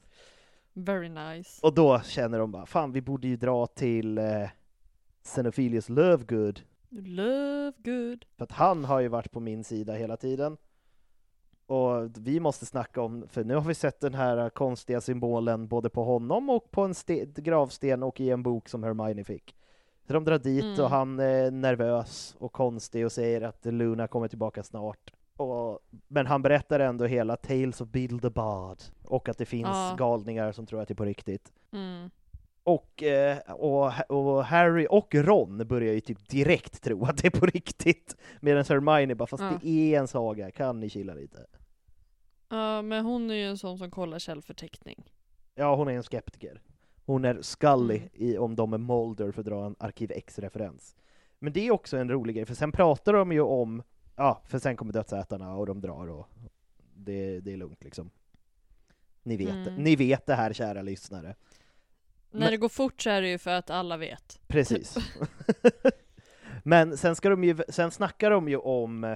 Very 0.73 1.09
nice. 1.09 1.59
Och 1.63 1.73
då 1.73 2.01
känner 2.01 2.39
de 2.39 2.51
bara, 2.51 2.65
fan 2.65 2.91
vi 2.91 3.01
borde 3.01 3.27
ju 3.27 3.35
dra 3.37 3.67
till 3.67 4.17
eh, 4.17 4.49
Xenophilius 5.23 5.89
Lovegood, 5.89 6.61
Love 6.89 7.73
good. 7.77 8.25
för 8.37 8.43
att 8.43 8.51
han 8.51 8.85
har 8.85 8.99
ju 8.99 9.07
varit 9.07 9.31
på 9.31 9.39
min 9.39 9.63
sida 9.63 9.93
hela 9.93 10.17
tiden. 10.17 10.57
Och 11.71 12.09
vi 12.17 12.39
måste 12.39 12.65
snacka 12.65 13.01
om, 13.01 13.25
för 13.27 13.43
nu 13.43 13.55
har 13.55 13.61
vi 13.61 13.73
sett 13.73 13.99
den 13.99 14.13
här 14.13 14.49
konstiga 14.49 15.01
symbolen 15.01 15.67
både 15.67 15.89
på 15.89 16.03
honom 16.03 16.49
och 16.49 16.71
på 16.71 16.81
en 16.81 16.93
ste- 16.93 17.41
gravsten 17.41 18.03
och 18.03 18.19
i 18.21 18.29
en 18.29 18.43
bok 18.43 18.69
som 18.69 18.83
Hermione 18.83 19.23
fick. 19.23 19.55
Så 20.07 20.13
de 20.13 20.23
drar 20.25 20.37
dit 20.39 20.63
Mm. 20.63 20.79
och 20.83 20.89
han 20.89 21.19
är 21.19 21.51
nervös 21.51 22.35
och 22.39 22.51
konstig 22.51 23.05
och 23.05 23.11
säger 23.11 23.41
att 23.41 23.65
Luna 23.65 24.07
kommer 24.07 24.27
tillbaka 24.27 24.63
snart. 24.63 25.13
Och, 25.37 25.79
men 26.07 26.25
han 26.27 26.41
berättar 26.41 26.79
ändå 26.79 27.05
hela 27.05 27.35
Tales 27.35 27.81
of 27.81 27.87
Bard 28.33 28.77
och 29.03 29.29
att 29.29 29.37
det 29.37 29.45
finns 29.45 29.67
Ja. 29.67 29.95
galningar 29.97 30.51
som 30.51 30.65
tror 30.65 30.81
att 30.81 30.87
det 30.87 30.93
är 30.93 30.95
på 30.95 31.05
riktigt. 31.05 31.51
Mm. 31.73 32.09
Och, 32.63 33.03
eh, 33.03 33.37
och, 33.51 33.91
och 34.09 34.43
Harry 34.45 34.87
och 34.89 35.15
Ron 35.15 35.67
börjar 35.67 35.93
ju 35.93 35.99
typ 35.99 36.29
direkt 36.29 36.83
tro 36.83 37.05
att 37.05 37.17
det 37.17 37.27
är 37.35 37.39
på 37.39 37.45
riktigt. 37.45 38.15
Medan 38.39 38.65
Hermione 38.69 39.15
bara, 39.15 39.27
fast 39.27 39.43
Ja. 39.43 39.51
det 39.61 39.95
är 39.95 39.99
en 39.99 40.07
saga, 40.07 40.51
kan 40.51 40.79
ni 40.79 40.89
chilla 40.89 41.13
lite? 41.13 41.45
Ja, 42.51 42.81
men 42.81 43.05
hon 43.05 43.29
är 43.31 43.35
ju 43.35 43.45
en 43.45 43.57
sån 43.57 43.77
som 43.77 43.91
kollar 43.91 44.19
källförteckning. 44.19 45.03
Ja, 45.55 45.75
hon 45.75 45.87
är 45.87 45.91
en 45.93 46.03
skeptiker. 46.03 46.61
Hon 47.05 47.25
är 47.25 47.41
Scully 47.41 47.97
Mm. 47.97 48.09
i 48.13 48.37
Om 48.37 48.55
de 48.55 48.73
är 48.73 48.77
Mulder, 48.77 49.31
för 49.31 49.41
att 49.41 49.45
dra 49.45 49.65
en 49.65 49.75
Arkiv 49.79 50.11
X-referens. 50.11 50.95
Men 51.39 51.53
det 51.53 51.67
är 51.67 51.71
också 51.71 51.97
en 51.97 52.09
rolig 52.09 52.35
grej, 52.35 52.45
för 52.45 52.55
sen 52.55 52.71
pratar 52.71 53.13
de 53.13 53.31
ju 53.31 53.41
om, 53.41 53.83
ja, 54.15 54.41
för 54.47 54.59
sen 54.59 54.75
kommer 54.77 54.93
dödsätarna 54.93 55.55
och 55.55 55.65
de 55.65 55.81
drar 55.81 56.07
och 56.09 56.27
det, 56.95 57.39
det 57.39 57.53
är 57.53 57.57
lugnt 57.57 57.83
liksom. 57.83 58.09
Ni 59.23 59.37
vet, 59.37 59.49
Mm. 59.67 59.75
ni 59.75 59.95
vet 59.95 60.25
det 60.25 60.35
här, 60.35 60.53
kära 60.53 60.81
lyssnare. 60.81 61.35
När 62.31 62.39
Men- 62.39 62.51
det 62.51 62.57
går 62.57 62.69
fort 62.69 63.01
så 63.01 63.09
är 63.09 63.21
det 63.21 63.29
ju 63.29 63.37
för 63.37 63.51
att 63.51 63.69
alla 63.69 63.97
vet. 63.97 64.39
Precis. 64.47 64.97
Men 66.63 66.97
sen, 66.97 67.15
ska 67.15 67.29
de 67.29 67.43
ju, 67.43 67.57
sen 67.69 67.91
snackar 67.91 68.31
de 68.31 68.49
ju 68.49 68.57
om 68.57 69.15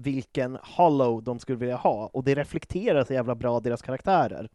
vilken 0.00 0.58
Hollow 0.62 1.22
de 1.22 1.38
skulle 1.38 1.58
vilja 1.58 1.76
ha, 1.76 2.06
och 2.06 2.24
det 2.24 2.34
reflekterar 2.34 3.04
så 3.04 3.12
jävla 3.12 3.34
bra 3.34 3.60
deras 3.60 3.82
karaktärer. 3.82 4.50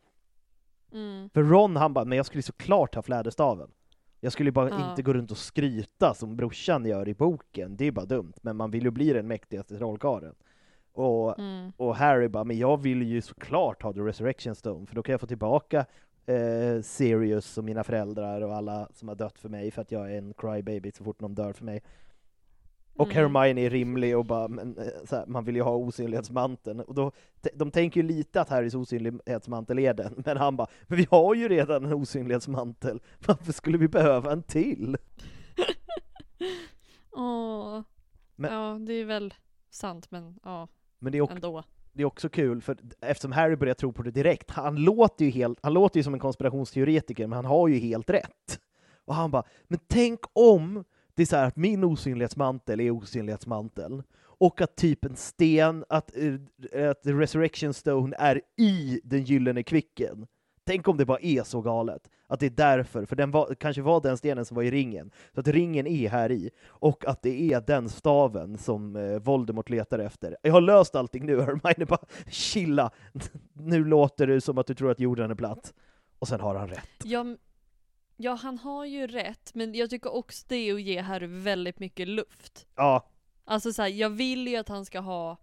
Mm. 0.93 1.29
För 1.29 1.43
Ron 1.43 1.75
han 1.75 1.93
bara, 1.93 2.05
men 2.05 2.17
jag 2.17 2.25
skulle 2.25 2.43
såklart 2.43 2.95
ha 2.95 3.01
fläderstaven. 3.01 3.69
Jag 4.19 4.31
skulle 4.31 4.51
bara 4.51 4.69
Ja. 4.69 4.89
inte 4.89 5.01
gå 5.01 5.13
runt 5.13 5.31
och 5.31 5.37
skryta 5.37 6.13
som 6.13 6.35
brorsan 6.35 6.85
gör 6.85 7.07
i 7.09 7.13
boken, 7.13 7.75
det 7.77 7.85
är 7.85 7.91
bara 7.91 8.05
dumt, 8.05 8.33
men 8.41 8.55
man 8.55 8.71
vill 8.71 8.83
ju 8.83 8.91
bli 8.91 9.13
den 9.13 9.27
mäktigaste 9.27 9.77
trollkarlen. 9.77 10.35
Och, 10.93 11.39
Mm. 11.39 11.71
och 11.77 11.95
Harry 11.95 12.27
bara, 12.27 12.43
men 12.43 12.57
jag 12.57 12.81
vill 12.81 13.01
ju 13.01 13.21
såklart 13.21 13.81
ha 13.83 13.93
The 13.93 13.99
Resurrection 13.99 14.55
Stone, 14.55 14.85
för 14.87 14.95
då 14.95 15.03
kan 15.03 15.13
jag 15.13 15.21
få 15.21 15.27
tillbaka 15.27 15.85
eh, 16.25 16.81
Sirius 16.81 17.57
och 17.57 17.63
mina 17.63 17.83
föräldrar 17.83 18.41
och 18.41 18.55
alla 18.55 18.87
som 18.93 19.07
har 19.07 19.15
dött 19.15 19.39
för 19.39 19.49
mig 19.49 19.71
för 19.71 19.81
att 19.81 19.91
jag 19.91 20.11
är 20.13 20.17
en 20.17 20.33
crybaby 20.33 20.91
så 20.91 21.03
fort 21.03 21.19
någon 21.19 21.35
dör 21.35 21.53
för 21.53 21.65
mig. 21.65 21.81
Och 22.97 23.11
Mm. 23.11 23.15
Hermione 23.33 23.61
är 23.61 23.69
rimlig 23.69 24.17
och 24.17 24.25
bara, 24.25 24.47
men, 24.47 24.77
eh, 24.77 24.83
här, 25.11 25.25
man 25.27 25.45
vill 25.45 25.55
ju 25.55 25.61
ha 25.61 25.75
osynlighetsmanteln. 25.75 26.79
Och 26.79 26.95
då, 26.95 27.11
de- 27.41 27.49
de 27.55 27.71
tänker 27.71 28.01
ju 28.01 28.07
lite 28.07 28.41
att 28.41 28.49
Harrys 28.49 28.73
osynlighetsmantel 28.75 29.79
är 29.79 29.93
den, 29.93 30.23
men 30.25 30.37
han 30.37 30.55
bara, 30.57 30.67
men 30.87 30.97
vi 30.97 31.07
har 31.11 31.35
ju 31.35 31.47
redan 31.49 31.85
en 31.85 31.93
osynlighetsmantel, 31.93 33.01
varför 33.27 33.51
skulle 33.53 33.77
vi 33.77 33.87
behöva 33.87 34.31
en 34.31 34.43
till? 34.43 34.97
Åh. 37.11 37.81
Men- 38.35 38.53
Ja, 38.53 38.77
det 38.79 38.93
är 38.93 39.05
väl 39.05 39.33
sant, 39.69 40.11
men 40.11 40.39
ja, 40.43 40.67
Men 40.99 41.11
det 41.11 41.17
är, 41.17 41.21
också, 41.21 41.35
ändå. 41.35 41.63
det 41.93 42.01
är 42.01 42.05
också 42.05 42.29
kul, 42.29 42.61
för 42.61 42.77
eftersom 43.01 43.31
Harry 43.31 43.55
börjar 43.55 43.73
tro 43.73 43.93
på 43.93 44.03
det 44.03 44.11
direkt, 44.11 44.51
han 44.51 44.75
låter 44.75 45.25
ju, 45.25 45.31
helt, 45.31 45.59
han 45.63 45.73
låter 45.73 45.99
ju 45.99 46.03
som 46.03 46.13
en 46.13 46.19
konspirationsteoretiker, 46.19 47.27
men 47.27 47.35
han 47.35 47.45
har 47.45 47.67
ju 47.67 47.79
helt 47.79 48.09
rätt. 48.09 48.59
Och 49.05 49.15
han 49.15 49.31
bara, 49.31 49.43
men 49.67 49.79
tänk 49.87 50.19
om 50.33 50.83
det 51.15 51.21
är 51.21 51.25
så 51.25 51.35
här 51.35 51.47
att 51.47 51.55
min 51.55 51.83
osynlighetsmantel 51.83 52.79
är 52.79 52.91
osynlighetsmanteln, 52.91 54.03
och 54.37 54.61
att 54.61 54.75
typ 54.75 55.05
en 55.05 55.15
sten, 55.15 55.85
att, 55.89 56.11
eh, 56.71 56.89
att 56.89 57.03
the 57.03 57.13
resurrection 57.13 57.73
stone 57.73 58.15
är 58.19 58.41
i 58.57 59.01
den 59.03 59.23
gyllene 59.23 59.63
kvicken. 59.63 60.27
Tänk 60.67 60.87
om 60.87 60.97
det 60.97 61.05
bara 61.05 61.19
är 61.19 61.43
så 61.43 61.61
galet, 61.61 62.09
att 62.27 62.39
det 62.39 62.45
är 62.45 62.49
därför, 62.49 63.05
för 63.05 63.15
den 63.15 63.31
var, 63.31 63.55
kanske 63.55 63.81
var 63.81 64.01
den 64.01 64.17
stenen 64.17 64.45
som 64.45 64.55
var 64.55 64.63
i 64.63 64.71
ringen, 64.71 65.11
så 65.33 65.39
att 65.39 65.47
ringen 65.47 65.87
är 65.87 66.09
här 66.09 66.31
i, 66.31 66.49
och 66.67 67.05
att 67.07 67.21
det 67.21 67.53
är 67.53 67.61
den 67.61 67.89
staven 67.89 68.57
som 68.57 68.95
eh, 68.95 69.19
Voldemort 69.19 69.69
letar 69.69 69.99
efter. 69.99 70.37
Jag 70.41 70.53
har 70.53 70.61
löst 70.61 70.95
allting 70.95 71.25
nu, 71.25 71.41
Hermione 71.41 71.85
bara 71.85 72.05
chilla, 72.27 72.91
nu 73.53 73.85
låter 73.85 74.27
det 74.27 74.41
som 74.41 74.57
att 74.57 74.67
du 74.67 74.73
tror 74.73 74.91
att 74.91 74.99
jorden 74.99 75.31
är 75.31 75.35
platt. 75.35 75.73
Och 76.19 76.27
sen 76.27 76.39
har 76.39 76.55
han 76.55 76.67
rätt. 76.67 76.89
Ja, 77.03 77.25
ja, 78.17 78.33
han 78.33 78.57
har 78.57 78.85
ju 78.85 79.07
rätt, 79.07 79.51
men 79.53 79.73
jag 79.73 79.89
tycker 79.89 80.13
också 80.13 80.45
det 80.47 80.55
är 80.55 80.73
att 80.73 80.81
ge 80.81 81.01
Harry 81.01 81.27
väldigt 81.27 81.79
mycket 81.79 82.07
luft. 82.07 82.67
Ja, 82.75 83.09
Alltså 83.45 83.73
så 83.73 83.81
här, 83.81 83.89
jag 83.89 84.09
vill 84.09 84.47
ju 84.47 84.55
att 84.55 84.69
han 84.69 84.85
ska 84.85 84.99
ha 84.99 85.37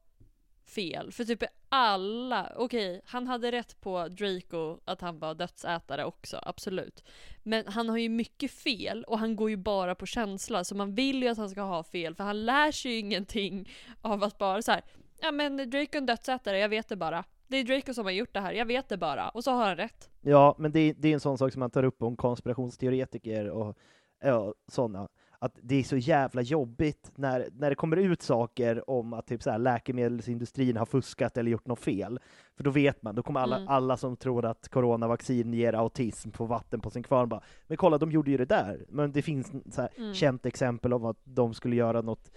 fel, 0.66 1.12
för 1.12 1.25
typ 1.25 1.43
alla, 1.68 2.53
okej, 2.57 3.03
han 3.05 3.27
hade 3.27 3.53
rätt 3.53 3.81
på 3.81 4.09
Draco 4.09 4.79
att 4.85 5.01
han 5.01 5.18
var 5.18 5.35
dödsätare 5.35 6.05
också, 6.05 6.41
absolut. 6.43 7.05
Men 7.43 7.66
han 7.66 7.89
har 7.89 7.97
ju 7.97 8.09
mycket 8.09 8.51
fel 8.51 9.05
och 9.05 9.18
han 9.18 9.37
går 9.37 9.51
ju 9.51 9.57
bara 9.57 9.95
på 9.95 10.07
känsla, 10.07 10.64
så 10.64 10.75
man 10.75 10.95
vill 10.95 11.23
ju 11.23 11.29
att 11.29 11.39
han 11.39 11.51
ska 11.51 11.61
ha 11.61 11.83
fel, 11.83 12.14
för 12.14 12.25
han 12.25 12.47
lär 12.47 12.73
sig 12.73 12.91
ju 12.93 12.99
ingenting 12.99 13.70
av 14.01 14.25
att 14.25 14.39
bara 14.39 14.62
så 14.62 14.73
här. 14.73 14.83
ja 15.20 15.31
men 15.31 15.70
Draco 15.70 15.97
är 15.97 15.99
en 15.99 16.07
dödsätare, 16.07 16.59
jag 16.59 16.68
vet 16.68 16.89
det 16.89 16.97
bara. 16.97 17.25
Det 17.53 17.59
är 17.59 17.64
Draco 17.64 17.94
som 17.94 18.05
har 18.05 18.12
gjort 18.12 18.34
det 18.34 18.40
här, 18.40 18.53
jag 18.53 18.66
vet 18.66 18.88
det 18.88 18.96
bara. 18.96 19.28
Och 19.28 19.44
så 19.44 19.50
har 19.50 19.66
han 19.66 19.76
rätt. 19.76 20.11
Ja, 20.20 20.55
men 20.59 20.72
det, 20.72 20.92
det 20.98 21.09
är 21.09 21.12
en 21.14 21.20
sån 21.20 21.38
sak 21.38 21.53
som 21.53 21.61
man 21.61 21.70
tar 21.70 21.82
upp 21.82 22.03
om 22.03 22.16
konspirationsteoretiker 22.16 23.50
och 23.50 23.76
ja, 24.22 24.55
sådana. 24.68 25.09
Att 25.38 25.59
det 25.62 25.74
är 25.74 25.82
så 25.82 25.96
jävla 25.96 26.42
jobbigt 26.42 27.11
när, 27.14 27.48
när 27.53 27.70
det 27.70 27.76
kommer 27.76 27.96
ut 27.96 28.22
saker 28.22 28.90
om 28.90 29.12
att 29.12 29.26
typ 29.26 29.42
så 29.42 29.50
här, 29.50 29.59
läkemedelsindustrin 29.59 30.76
har 30.76 30.86
fuskat 30.86 31.36
eller 31.36 31.50
gjort 31.50 31.66
något 31.66 31.78
fel. 31.80 32.20
För 32.57 32.64
då 32.64 32.70
vet 32.70 33.03
man, 33.03 33.14
då 33.14 33.22
kommer 33.22 33.40
alla, 33.40 33.57
Mm. 33.57 33.68
alla 33.68 33.96
som 33.96 34.16
tror 34.16 34.44
att 34.44 34.68
coronavaccin 34.68 35.55
ger 35.55 35.72
autism 35.72 36.30
få 36.30 36.44
vatten 36.46 36.80
på 36.80 36.90
sin 36.90 37.03
kvarn 37.03 37.28
bara 37.28 37.42
Men 37.66 37.76
kolla, 37.76 37.98
de 37.98 38.11
gjorde 38.12 38.30
ju 38.30 38.36
det 38.36 38.44
där! 38.44 38.84
Men 38.88 39.12
det 39.12 39.22
finns 39.22 39.53
så 39.70 39.80
här, 39.80 39.90
Mm. 39.96 40.14
känt 40.14 40.46
exempel 40.46 40.92
om 40.92 41.05
att 41.05 41.18
de 41.24 41.55
skulle 41.55 41.76
göra 41.76 42.03
något, 42.03 42.30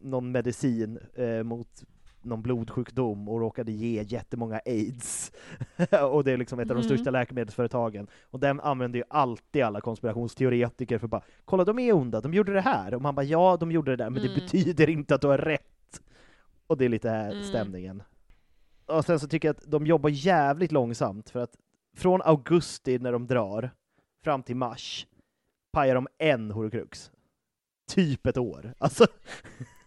någon 0.00 0.32
medicin 0.32 0.98
eh, 1.14 1.42
mot 1.42 1.84
någon 2.22 2.42
blodsjukdom 2.42 3.28
och 3.28 3.40
råkade 3.40 3.72
ge 3.72 4.02
jättemånga 4.02 4.60
aids. 4.66 5.32
och 6.10 6.24
det 6.24 6.32
är 6.32 6.36
liksom 6.36 6.58
ett 6.60 6.70
av 6.70 6.76
de 6.76 6.82
Mm. 6.82 6.96
största 6.96 7.10
läkemedelsföretagen. 7.10 8.06
Och 8.30 8.40
den 8.40 8.60
använder 8.60 8.98
ju 8.98 9.04
alltid 9.10 9.62
alla 9.62 9.80
konspirationsteoretiker 9.80 10.98
för 10.98 11.06
bara 11.06 11.22
”Kolla, 11.44 11.64
de 11.64 11.78
är 11.78 11.92
onda, 11.92 12.20
de 12.20 12.34
gjorde 12.34 12.52
det 12.52 12.60
här”. 12.60 12.94
Och 12.94 13.02
man 13.02 13.14
bara 13.14 13.22
”Ja, 13.24 13.56
de 13.60 13.72
gjorde 13.72 13.90
det 13.90 13.96
där, 13.96 14.10
men 14.10 14.22
det 14.22 14.28
Mm. 14.28 14.40
betyder 14.40 14.88
inte 14.90 15.14
att 15.14 15.20
du 15.20 15.26
har 15.26 15.38
rätt”. 15.38 16.00
Och 16.66 16.78
det 16.78 16.84
är 16.84 16.88
lite 16.88 17.10
här 17.10 17.30
Mm. 17.32 17.44
stämningen. 17.44 18.02
Och 18.86 19.04
sen 19.04 19.20
så 19.20 19.28
tycker 19.28 19.48
jag 19.48 19.56
att 19.56 19.70
de 19.70 19.86
jobbar 19.86 20.10
jävligt 20.10 20.72
långsamt, 20.72 21.30
för 21.30 21.40
att 21.40 21.56
från 21.96 22.22
augusti 22.22 22.98
när 22.98 23.12
de 23.12 23.26
drar, 23.26 23.70
fram 24.24 24.42
till 24.42 24.56
mars, 24.56 25.06
pajar 25.72 25.94
de 25.94 26.08
en 26.18 26.50
horcrux. 26.50 27.10
Typ 27.90 28.26
ett 28.26 28.38
år. 28.38 28.74
Alltså, 28.78 29.06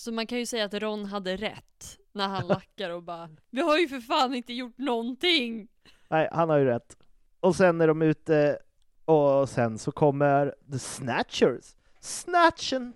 Så 0.00 0.12
man 0.12 0.26
kan 0.26 0.38
ju 0.38 0.46
säga 0.46 0.64
att 0.64 0.74
Ron 0.74 1.04
hade 1.04 1.36
rätt 1.36 1.98
när 2.12 2.28
han 2.28 2.46
lackar 2.48 2.90
och 2.90 3.02
bara 3.02 3.28
Vi 3.50 3.62
har 3.62 3.78
ju 3.78 3.88
för 3.88 4.00
fan 4.00 4.34
inte 4.34 4.52
gjort 4.52 4.78
någonting! 4.78 5.68
Nej, 6.08 6.28
han 6.32 6.48
har 6.48 6.58
ju 6.58 6.64
rätt. 6.64 6.96
Och 7.40 7.56
sen 7.56 7.80
är 7.80 7.88
de 7.88 8.02
ute, 8.02 8.58
och 9.04 9.48
sen 9.48 9.78
så 9.78 9.92
kommer 9.92 10.54
The 10.72 10.78
Snatchers. 10.78 11.76
Snatchen! 12.00 12.92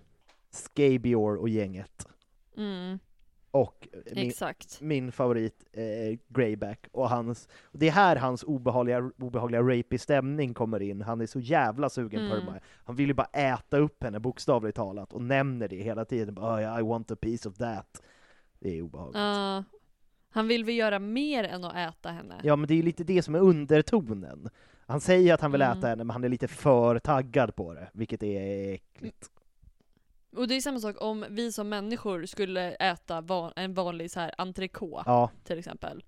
Scabior 0.51 1.37
och 1.37 1.49
gänget. 1.49 2.07
Mm, 2.57 2.99
Och 3.55 3.89
min, 4.15 4.29
exakt. 4.29 4.81
min 4.81 5.13
favorit, 5.13 5.65
eh, 5.73 6.19
Greyback. 6.29 6.87
Och 6.93 7.09
hans, 7.11 7.49
det 7.73 7.89
är 7.89 7.93
här 7.93 8.17
hans 8.17 8.43
obehagliga, 8.43 9.11
obehagliga 9.19 9.61
rapey 9.63 9.99
stämning 9.99 10.55
kommer 10.55 10.83
in. 10.83 11.03
Han 11.03 11.21
är 11.21 11.27
så 11.27 11.41
jävla 11.41 11.91
sugen 11.91 12.21
på 12.21 12.25
Mm. 12.25 12.31
Hermione. 12.31 12.61
Han 12.85 12.97
vill 12.97 13.07
ju 13.09 13.15
bara 13.15 13.29
äta 13.33 13.79
upp 13.79 14.03
henne, 14.03 14.21
bokstavligt 14.21 14.77
talat, 14.77 15.13
och 15.13 15.23
nämner 15.23 15.69
det 15.69 15.77
hela 15.83 16.05
tiden. 16.05 16.35
Bara, 16.35 16.55
"Oh, 16.57 16.61
yeah, 16.61 16.79
I 16.81 16.83
want 16.83 17.11
a 17.11 17.17
piece 17.21 17.49
of 17.49 17.57
that. 17.57 18.03
Det 18.59 18.79
är 18.79 18.83
obehagligt. 18.83 19.17
Ja. 19.19 19.65
han 20.31 20.49
vill 20.49 20.65
väl 20.65 20.75
göra 20.75 20.99
mer 20.99 21.45
än 21.45 21.65
att 21.65 21.77
äta 21.77 22.11
henne? 22.11 22.35
Ja, 22.43 22.57
men 22.57 22.67
det 22.69 22.75
är 22.75 22.77
ju 22.77 22.83
lite 22.83 23.05
det 23.05 23.23
som 23.23 23.35
är 23.35 23.39
undertonen. 23.41 24.49
Han 24.87 25.01
säger 25.01 25.35
att 25.35 25.41
han 25.41 25.53
vill 25.53 25.63
Mm. 25.63 25.79
äta 25.79 25.87
henne, 25.89 26.05
men 26.05 26.11
han 26.11 26.25
är 26.25 26.29
lite 26.29 26.49
för 26.49 26.99
taggad 26.99 27.57
på 27.57 27.75
det, 27.75 27.91
vilket 27.93 28.23
är 28.23 28.73
äckligt. 28.75 29.31
Och 30.37 30.49
det 30.49 30.55
är 30.55 30.61
samma 30.61 30.81
sak 30.81 30.97
om 31.01 31.25
vi 31.31 31.53
som 31.53 31.69
människor 31.69 32.27
skulle 32.27 32.75
äta 32.75 33.21
van, 33.21 33.53
en 33.57 33.75
vanlig 33.75 34.11
så 34.11 34.21
här 34.21 34.35
entrecote 34.39 35.03
Ja, 35.07 35.31
till 35.45 35.59
exempel. 35.59 36.05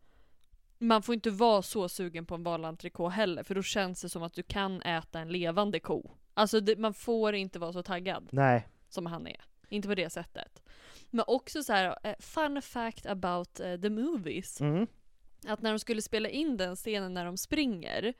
Man 0.78 1.02
får 1.02 1.14
inte 1.14 1.30
vara 1.30 1.62
så 1.62 1.88
sugen 1.88 2.26
på 2.26 2.34
en 2.34 2.42
vanlig 2.42 2.68
entrecote 2.68 3.14
heller, 3.14 3.42
för 3.42 3.54
då 3.54 3.62
känns 3.62 4.02
det 4.02 4.08
som 4.08 4.22
att 4.22 4.34
du 4.34 4.42
kan 4.42 4.82
äta 4.82 5.20
en 5.20 5.28
levande 5.28 5.80
ko. 5.80 6.10
Alltså 6.34 6.60
det, 6.60 6.76
man 6.78 6.94
får 6.94 7.34
inte 7.34 7.58
vara 7.58 7.72
så 7.72 7.82
taggad 7.82 8.28
nej. 8.32 8.68
som 8.88 9.06
han 9.06 9.26
är. 9.26 9.40
Inte 9.68 9.88
på 9.88 9.94
det 9.94 10.10
sättet. 10.10 10.62
Men 11.10 11.24
också 11.28 11.62
så 11.62 11.72
här, 11.72 11.98
eh, 12.02 12.14
fun 12.18 12.62
fact 12.62 13.06
about 13.06 13.60
eh, 13.60 13.76
the 13.76 13.90
movies. 13.90 14.60
Mm. 14.60 14.86
Att 15.46 15.62
när 15.62 15.70
de 15.72 15.78
skulle 15.78 16.02
spela 16.02 16.28
in 16.28 16.56
den 16.56 16.76
scenen 16.76 17.14
när 17.14 17.24
de 17.24 17.36
springer, 17.36 18.14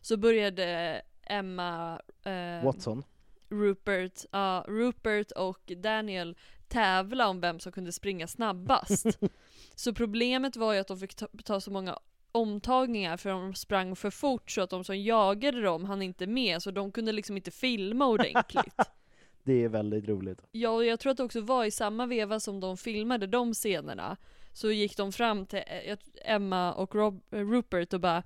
så 0.00 0.16
började 0.16 1.02
Emma, 1.22 2.00
eh, 2.24 2.64
Watson. 2.64 3.04
Rupert, 3.50 4.24
ja, 4.30 4.64
Rupert 4.68 5.30
och 5.32 5.72
Daniel 5.76 6.36
tävla 6.68 7.28
om 7.28 7.40
vem 7.40 7.60
som 7.60 7.72
kunde 7.72 7.92
springa 7.92 8.26
snabbast. 8.26 9.06
så 9.74 9.94
problemet 9.94 10.56
var 10.56 10.72
ju 10.72 10.80
att 10.80 10.88
de 10.88 10.98
fick 10.98 11.14
ta, 11.14 11.28
ta 11.44 11.60
så 11.60 11.70
många 11.70 11.98
omtagningar 12.32 13.16
för 13.16 13.30
de 13.30 13.54
sprang 13.54 13.96
för 13.96 14.10
fort 14.10 14.50
så 14.50 14.60
att 14.60 14.70
de 14.70 14.84
som 14.84 14.98
jagade 14.98 15.60
dem 15.60 15.84
hann 15.84 16.02
inte 16.02 16.26
med 16.26 16.62
så 16.62 16.70
de 16.70 16.92
kunde 16.92 17.12
liksom 17.12 17.36
inte 17.36 17.50
filma 17.50 18.06
ordentligt. 18.06 18.74
Det 19.44 19.64
är 19.64 19.68
väldigt 19.68 20.08
roligt. 20.08 20.42
Ja, 20.52 20.70
och 20.70 20.84
jag 20.84 21.00
tror 21.00 21.10
att 21.10 21.16
det 21.16 21.22
också 21.22 21.40
var 21.40 21.64
i 21.64 21.70
samma 21.70 22.06
veva 22.06 22.40
som 22.40 22.60
de 22.60 22.76
filmade 22.76 23.26
de 23.26 23.54
scenerna 23.54 24.16
så 24.52 24.70
gick 24.70 24.96
de 24.96 25.12
fram 25.12 25.46
till 25.46 25.62
eh, 25.84 25.98
Emma 26.24 26.74
och 26.74 26.94
Rob, 26.94 27.22
eh, 27.30 27.38
Rupert 27.38 27.92
och 27.92 28.00
bara 28.00 28.22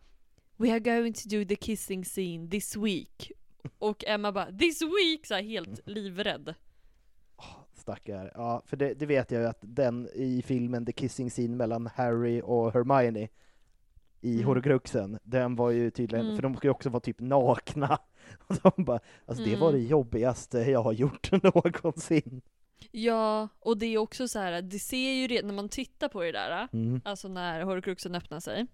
We 0.57 0.71
are 0.71 0.81
going 0.81 1.13
to 1.13 1.29
do 1.29 1.45
the 1.45 1.57
kissing 1.57 2.05
scene 2.05 2.51
this 2.51 2.77
week. 2.77 3.33
Och 3.79 4.05
Emma 4.07 4.33
bara 4.33 4.47
'This 4.53 4.83
week!' 4.83 5.27
så 5.27 5.35
här, 5.35 5.43
helt 5.43 5.81
livrädd. 5.89 6.55
Stackare. 7.75 8.33
Ja, 8.35 8.63
för 8.67 8.77
det, 8.77 8.95
det 8.95 9.07
vet 9.07 9.31
jag 9.31 9.41
ju 9.43 9.47
att 9.49 9.59
den 9.63 10.09
i 10.15 10.43
filmen 10.47 10.87
The 10.87 10.93
Kissing 10.93 11.31
Scene 11.31 11.57
mellan 11.57 11.87
Harry 11.87 12.41
och 12.45 12.73
Hermione 12.73 13.29
i 14.21 14.35
Mm. 14.35 14.47
Horcruxen, 14.47 15.19
den 15.23 15.57
var 15.57 15.71
ju 15.71 15.91
tydligen, 15.91 16.25
Mm. 16.27 16.37
för 16.37 16.43
de 16.43 16.57
ska 16.57 16.67
ju 16.67 16.71
också 16.71 16.91
vara 16.91 17.01
typ 17.01 17.21
nakna. 17.21 17.99
Och 18.47 18.57
de 18.63 18.85
bara, 18.85 19.01
alltså 19.27 19.45
det 19.45 19.57
var 19.57 19.73
det 19.73 19.79
Mm. 19.79 19.91
jobbigaste 19.91 20.59
jag 20.59 20.83
har 20.83 20.93
gjort 20.93 21.33
någonsin. 21.43 22.43
Ja, 22.91 23.49
och 23.59 23.79
det 23.79 23.87
är 23.87 23.99
också 23.99 24.29
så 24.29 24.39
här, 24.39 24.63
det 24.63 24.79
ser 24.79 25.13
ju 25.13 25.27
redan 25.27 25.47
när 25.49 25.55
man 25.55 25.69
tittar 25.69 26.09
på 26.09 26.23
det 26.23 26.33
där, 26.33 26.69
Mm. 26.73 27.01
alltså 27.05 27.29
när 27.29 27.63
Horcruxen 27.63 28.15
öppnar 28.15 28.41
sig, 28.41 28.67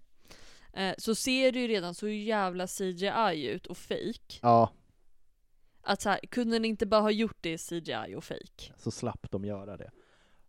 eh, 0.73 0.93
så 0.97 1.15
ser 1.15 1.51
det 1.51 1.59
ju 1.59 1.67
redan 1.67 1.93
så 1.93 2.07
jävla 2.07 2.67
CGI 2.67 3.47
ut 3.47 3.65
och 3.67 3.77
fake. 3.77 4.39
Ja, 4.41 4.69
Att 5.83 6.01
så 6.01 6.09
här, 6.09 6.19
kunde 6.29 6.59
ni 6.59 6.67
inte 6.67 6.85
bara 6.85 7.01
ha 7.01 7.11
gjort 7.11 7.37
det 7.41 7.51
i 7.53 7.57
CGI 7.57 8.15
och 8.15 8.23
fake? 8.23 8.73
så 8.77 8.91
slapp 8.91 9.31
de 9.31 9.45
göra 9.45 9.77
det. 9.77 9.91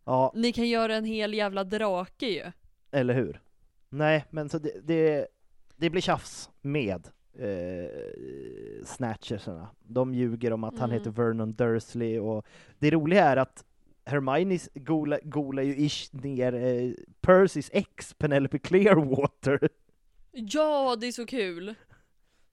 Ja, 0.05 0.31
Ni 0.35 0.53
kan 0.53 0.67
göra 0.69 0.95
en 0.95 1.05
hel 1.05 1.33
jävla 1.33 1.63
drake 1.63 2.27
ju. 2.27 2.51
eller 2.91 3.13
hur? 3.13 3.41
Nej, 3.89 4.25
men 4.29 4.49
så 4.49 4.59
det, 4.59 4.71
det, 4.83 5.27
det 5.75 5.89
blir 5.89 6.01
tjafs 6.01 6.49
med 6.61 7.07
eh, 7.39 8.85
snatchersarna. 8.85 9.69
De 9.79 10.13
ljuger 10.13 10.53
om 10.53 10.63
att 10.63 10.79
han 10.79 10.89
Mm. 10.89 10.99
heter 10.99 11.11
Vernon 11.11 11.53
Dursley 11.53 12.19
och 12.19 12.45
det 12.79 12.91
roliga 12.91 13.25
är 13.25 13.37
att 13.37 13.65
Hermione 14.05 14.59
golar, 14.75 15.61
ju 15.63 15.75
ish 15.85 16.09
ner 16.13 16.53
eh, 16.53 16.91
Percys 17.21 17.69
ex 17.73 18.13
Penelope 18.13 18.59
Clearwater. 18.59 19.69
Ja, 20.31 20.95
det 20.99 21.07
är 21.07 21.11
så 21.11 21.25
kul! 21.25 21.75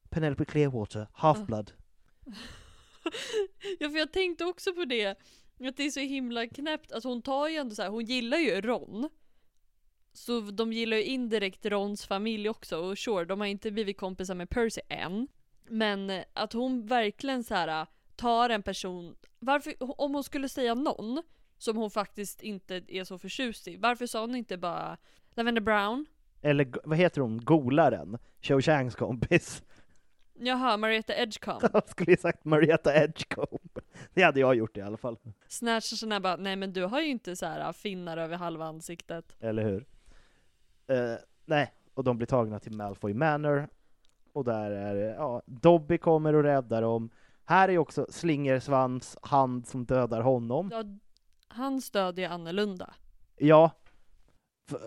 Penelope 0.08 0.44
Clearwater, 0.44 1.06
Half-Blood. 1.14 1.72
ja, 3.78 3.90
för 3.90 3.98
jag 3.98 4.12
tänkte 4.12 4.44
också 4.44 4.72
på 4.72 4.84
det, 4.84 5.06
att 5.06 5.76
det 5.76 5.82
är 5.82 5.90
så 5.90 6.00
himla 6.00 6.46
knäppt, 6.46 6.92
alltså 6.92 7.08
hon 7.08 7.22
tar 7.22 7.48
ju 7.48 7.56
ändå 7.56 7.74
så 7.74 7.82
här, 7.82 7.88
hon 7.88 8.04
gillar 8.04 8.38
ju 8.38 8.60
Ron. 8.60 9.08
Så 10.12 10.40
de 10.40 10.72
gillar 10.72 10.96
ju 10.96 11.04
indirekt 11.04 11.66
Rons 11.66 12.06
familj 12.06 12.48
också, 12.48 12.78
och 12.78 12.98
sure, 12.98 13.24
de 13.24 13.40
har 13.40 13.46
inte 13.46 13.70
blivit 13.70 13.98
kompisar 13.98 14.34
med 14.34 14.50
Percy 14.50 14.80
än. 14.88 15.28
Men 15.68 16.22
att 16.32 16.52
hon 16.52 16.86
verkligen 16.86 17.44
så 17.44 17.54
här 17.54 17.86
tar 18.16 18.50
en 18.50 18.62
person, 18.62 19.16
varför, 19.38 19.74
om 19.80 20.14
hon 20.14 20.24
skulle 20.24 20.48
säga 20.48 20.74
någon 20.74 21.22
som 21.58 21.76
hon 21.76 21.90
faktiskt 21.90 22.42
inte 22.42 22.82
är 22.88 23.04
så 23.04 23.18
förtjust 23.18 23.68
i, 23.68 23.76
varför 23.76 24.06
sa 24.06 24.20
hon 24.20 24.34
inte 24.34 24.56
bara 24.56 24.96
Lavender 25.34 25.60
Brown? 25.60 26.06
Eller 26.42 26.72
vad 26.84 26.98
heter 26.98 27.20
hon, 27.20 27.44
golaren? 27.44 28.18
Cho 28.40 28.60
Changs 28.60 28.94
kompis. 28.94 29.62
Jaha, 30.42 30.76
Marietta 30.76 31.14
Edgecombe. 31.14 31.68
Jag 31.72 31.88
skulle 31.88 32.10
ju 32.10 32.16
sagt 32.16 32.44
Marietta 32.44 33.04
Edgecombe. 33.04 33.80
Det 34.14 34.22
hade 34.22 34.40
jag 34.40 34.54
gjort 34.54 34.76
i 34.76 34.80
alla 34.80 34.96
fall. 34.96 35.16
Snatchersarna 35.48 36.20
bara, 36.20 36.36
nej 36.36 36.56
men 36.56 36.72
du 36.72 36.84
har 36.84 37.00
ju 37.00 37.06
inte 37.06 37.36
så 37.36 37.46
här 37.46 37.72
finnar 37.72 38.16
över 38.16 38.36
halva 38.36 38.64
ansiktet. 38.64 39.36
Eller 39.40 39.62
hur? 39.62 39.86
Eh, 40.86 41.14
nej, 41.44 41.74
och 41.94 42.04
de 42.04 42.16
blir 42.16 42.26
tagna 42.26 42.58
till 42.58 42.72
Malfoy 42.76 43.14
Manor. 43.14 43.68
Och 44.32 44.44
där 44.44 44.70
är 44.70 44.94
det, 44.94 45.14
ja, 45.14 45.42
Dobby 45.46 45.98
kommer 45.98 46.34
och 46.34 46.42
räddar 46.42 46.82
dem. 46.82 47.10
Här 47.44 47.68
är 47.68 47.78
också 47.78 48.06
Slingersvans 48.10 49.16
hand 49.22 49.66
som 49.66 49.84
dödar 49.84 50.20
honom. 50.20 50.70
Ja, 50.72 50.84
hans 51.48 51.90
död 51.90 52.18
är 52.18 52.28
annorlunda. 52.28 52.94
Ja, 53.36 53.70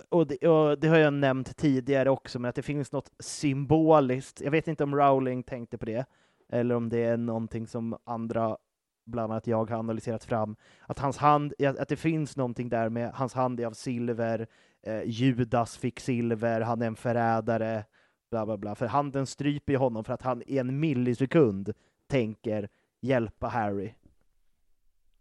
och 0.10 0.28
det, 0.28 0.48
och 0.48 0.80
det 0.80 0.88
har 0.88 0.98
jag 0.98 1.14
nämnt 1.14 1.58
tidigare 1.58 2.10
också, 2.10 2.40
men 2.40 2.50
att 2.50 2.56
det 2.56 2.62
finns 2.62 2.92
något 2.92 3.12
symboliskt. 3.20 4.42
Jag 4.42 4.52
vet 4.52 4.68
inte 4.68 4.84
om 4.84 4.96
Rowling 4.96 5.44
tänkte 5.44 5.78
på 5.78 5.86
det, 5.86 6.06
eller 6.50 6.76
om 6.76 6.90
det 6.90 7.04
är 7.04 7.18
någonting 7.18 7.68
som 7.68 7.98
andra, 8.04 8.58
bland 9.06 9.32
annat 9.34 9.48
jag, 9.48 9.70
har 9.70 9.78
analyserat 9.80 10.24
fram. 10.24 10.56
Att 10.88 11.00
hans 11.00 11.18
hand, 11.18 11.54
att 11.80 11.88
det 11.90 11.96
finns 11.96 12.38
någonting 12.38 12.70
där 12.70 12.90
med 12.90 13.12
hans 13.14 13.34
hand 13.34 13.60
är 13.60 13.66
av 13.66 13.74
silver, 13.74 14.48
eh, 14.84 15.02
Judas 15.06 15.78
fick 15.78 16.00
silver, 16.00 16.62
han 16.62 16.82
är 16.82 16.88
en 16.88 16.96
förrädare, 16.96 17.86
bla 18.32 18.46
bla 18.46 18.58
bla. 18.58 18.76
För 18.76 18.86
handen 18.86 19.26
stryper 19.26 19.74
ju 19.74 19.80
honom 19.80 20.04
för 20.04 20.14
att 20.14 20.22
han 20.22 20.44
i 20.46 20.58
en 20.58 20.80
millisekund 20.80 21.74
tänker 22.08 22.70
hjälpa 23.02 23.48
Harry. 23.48 23.94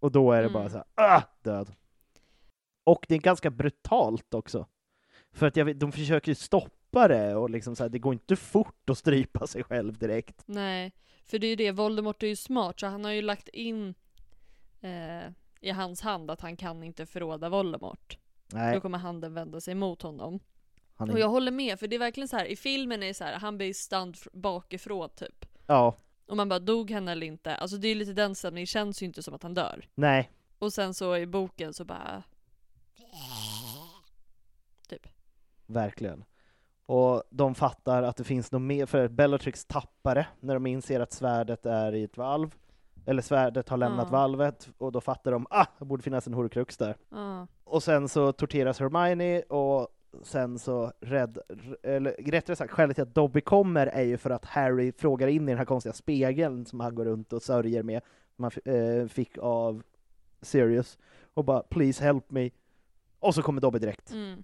Och 0.01 0.13
då 0.13 0.33
är 0.33 0.43
det 0.43 0.49
bara 0.49 0.61
Mm. 0.63 0.71
så 0.71 0.77
här, 0.77 1.17
ah, 1.17 1.23
död. 1.43 1.73
Och 2.85 3.07
det 3.09 3.15
är 3.15 3.19
ganska 3.19 3.51
brutalt 3.51 4.35
också. 4.35 4.67
För 5.33 5.47
att 5.47 5.57
vet, 5.57 5.81
de 5.81 5.93
försöker 5.93 6.29
ju 6.31 6.35
stoppa 6.35 7.09
det 7.09 7.35
och 7.35 7.51
liksom 7.51 7.77
så 7.77 7.83
här, 7.85 7.89
det 7.91 7.99
går 7.99 8.13
inte 8.13 8.37
fort 8.37 8.91
att 8.91 8.99
strypa 8.99 9.47
sig 9.47 9.65
själv 9.65 9.99
direkt. 9.99 10.43
Nej, 10.47 10.93
för 11.25 11.39
det 11.39 11.47
är 11.47 11.49
ju 11.49 11.57
det, 11.57 11.71
Voldemort 11.73 12.23
är 12.23 12.27
ju 12.27 12.37
smart 12.37 12.81
så 12.81 12.87
han 12.87 13.05
har 13.05 13.13
ju 13.13 13.23
lagt 13.23 13.49
in 13.49 13.95
eh, 14.81 15.23
i 15.61 15.71
hans 15.71 16.01
hand 16.01 16.31
att 16.31 16.41
han 16.41 16.57
kan 16.57 16.83
inte 16.83 17.07
förråda 17.07 17.49
Voldemort. 17.49 18.19
Nej, 18.53 18.75
Då 18.75 18.81
kommer 18.81 18.99
handen 18.99 19.35
vända 19.35 19.61
sig 19.61 19.75
mot 19.75 20.03
honom. 20.03 20.41
han 20.95 21.11
Och 21.11 21.19
jag 21.19 21.27
är, 21.27 21.31
håller 21.31 21.53
med, 21.53 21.79
för 21.81 21.87
det 21.87 21.97
är 21.97 22.01
verkligen 22.01 22.29
så 22.29 22.37
här 22.37 22.45
i 22.45 22.57
filmen 22.57 23.03
är 23.03 23.07
det 23.07 23.15
så 23.15 23.25
här, 23.25 23.39
han 23.39 23.57
blir 23.59 23.73
fr- 23.73 24.29
bakifrån 24.33 25.09
typ. 25.17 25.47
ja, 25.67 25.97
Och 26.27 26.37
man 26.37 26.49
bara, 26.49 26.59
dog 26.59 26.91
han 26.91 27.09
eller 27.09 27.27
inte? 27.27 27.55
Alltså 27.57 27.77
det 27.77 27.89
är 27.89 27.95
lite 27.95 28.13
den 28.13 28.35
stämningen, 28.35 28.63
det 28.63 28.67
känns 28.67 29.03
ju 29.03 29.07
inte 29.07 29.23
som 29.23 29.35
att 29.35 29.43
han 29.43 29.55
dör. 29.55 29.89
nej, 29.95 30.31
Och 30.59 30.73
sen 30.73 30.95
så 30.95 31.17
i 31.17 31.27
boken 31.27 31.75
så 31.75 31.85
bara... 31.85 32.23
Typ. 34.89 35.07
Verkligen. 35.67 36.25
Och 36.87 37.23
de 37.31 37.55
fattar 37.55 38.03
att 38.03 38.17
det 38.17 38.25
finns 38.25 38.53
något 38.53 38.63
mer, 38.63 38.87
för 38.87 39.09
Bellatrix 39.09 39.65
tappar 39.65 40.15
det 40.15 40.27
när 40.41 40.55
de 40.55 40.67
inser 40.67 41.01
att 41.01 41.13
svärdet 41.13 41.67
är 41.67 41.95
i 41.95 42.05
ett 42.05 42.17
valv. 42.17 42.55
Eller 43.07 43.23
svärdet 43.23 43.69
har 43.69 43.77
lämnat 43.77 44.09
Ja. 44.11 44.19
valvet, 44.19 44.69
och 44.79 44.93
då 44.93 45.01
fattar 45.01 45.33
de, 45.33 45.47
ah, 45.51 45.67
det 45.79 45.85
borde 45.85 46.03
finnas 46.03 46.27
en 46.27 46.35
horcrux 46.35 46.77
där. 46.77 46.97
Ja. 47.11 47.47
Och 47.65 47.83
sen 47.83 48.09
så 48.09 48.33
torteras 48.33 48.81
Hermione 48.81 49.41
och 49.43 49.89
sen 50.23 50.59
så 50.59 50.93
rädd, 51.01 51.39
eller 51.83 52.13
rättare 52.31 52.57
sagt 52.57 52.73
skälet 52.73 52.97
till 52.97 53.03
att 53.03 53.15
Dobby 53.15 53.41
kommer 53.41 53.87
är 53.87 54.03
ju 54.03 54.17
för 54.17 54.31
att 54.31 54.45
Harry 54.45 54.93
frågar 54.93 55.29
in 55.29 55.43
i 55.43 55.47
den 55.53 55.59
här 55.59 55.65
konstiga 55.65 55.93
spegeln 55.93 56.67
som 56.67 56.81
han 56.81 56.95
går 56.95 57.05
runt 57.05 57.33
och 57.33 57.43
sörjer 57.43 57.83
med, 57.83 58.03
f- 58.47 58.67
eh, 58.67 59.07
fick 59.09 59.39
av 59.39 59.83
Sirius, 60.43 60.99
och 61.35 61.45
bara 61.45 61.63
'Please 61.63 62.05
help 62.05 62.31
me' 62.31 62.51
och 63.19 63.35
så 63.35 63.43
kommer 63.43 63.61
Dobby 63.61 63.79
direkt. 63.79 64.13
Mm. 64.13 64.43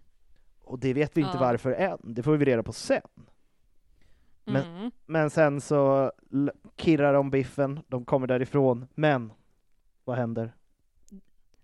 Och 0.68 0.78
det 0.78 0.92
vet 0.94 1.16
vi 1.16 1.20
inte 1.20 1.36
Ja. 1.36 1.40
varför 1.40 1.72
än, 1.72 1.98
det 2.02 2.22
får 2.22 2.36
vi 2.36 2.44
reda 2.44 2.62
på 2.62 2.72
sen. 2.72 3.02
Men- 4.44 4.76
Mm. 4.76 4.90
Men 5.06 5.30
sen 5.30 5.60
så 5.60 6.12
kirrar 6.76 7.12
de 7.14 7.30
biffen, 7.30 7.80
de 7.88 8.04
kommer 8.04 8.26
därifrån, 8.26 8.86
men 8.94 9.32
vad 10.04 10.16
händer? 10.18 10.52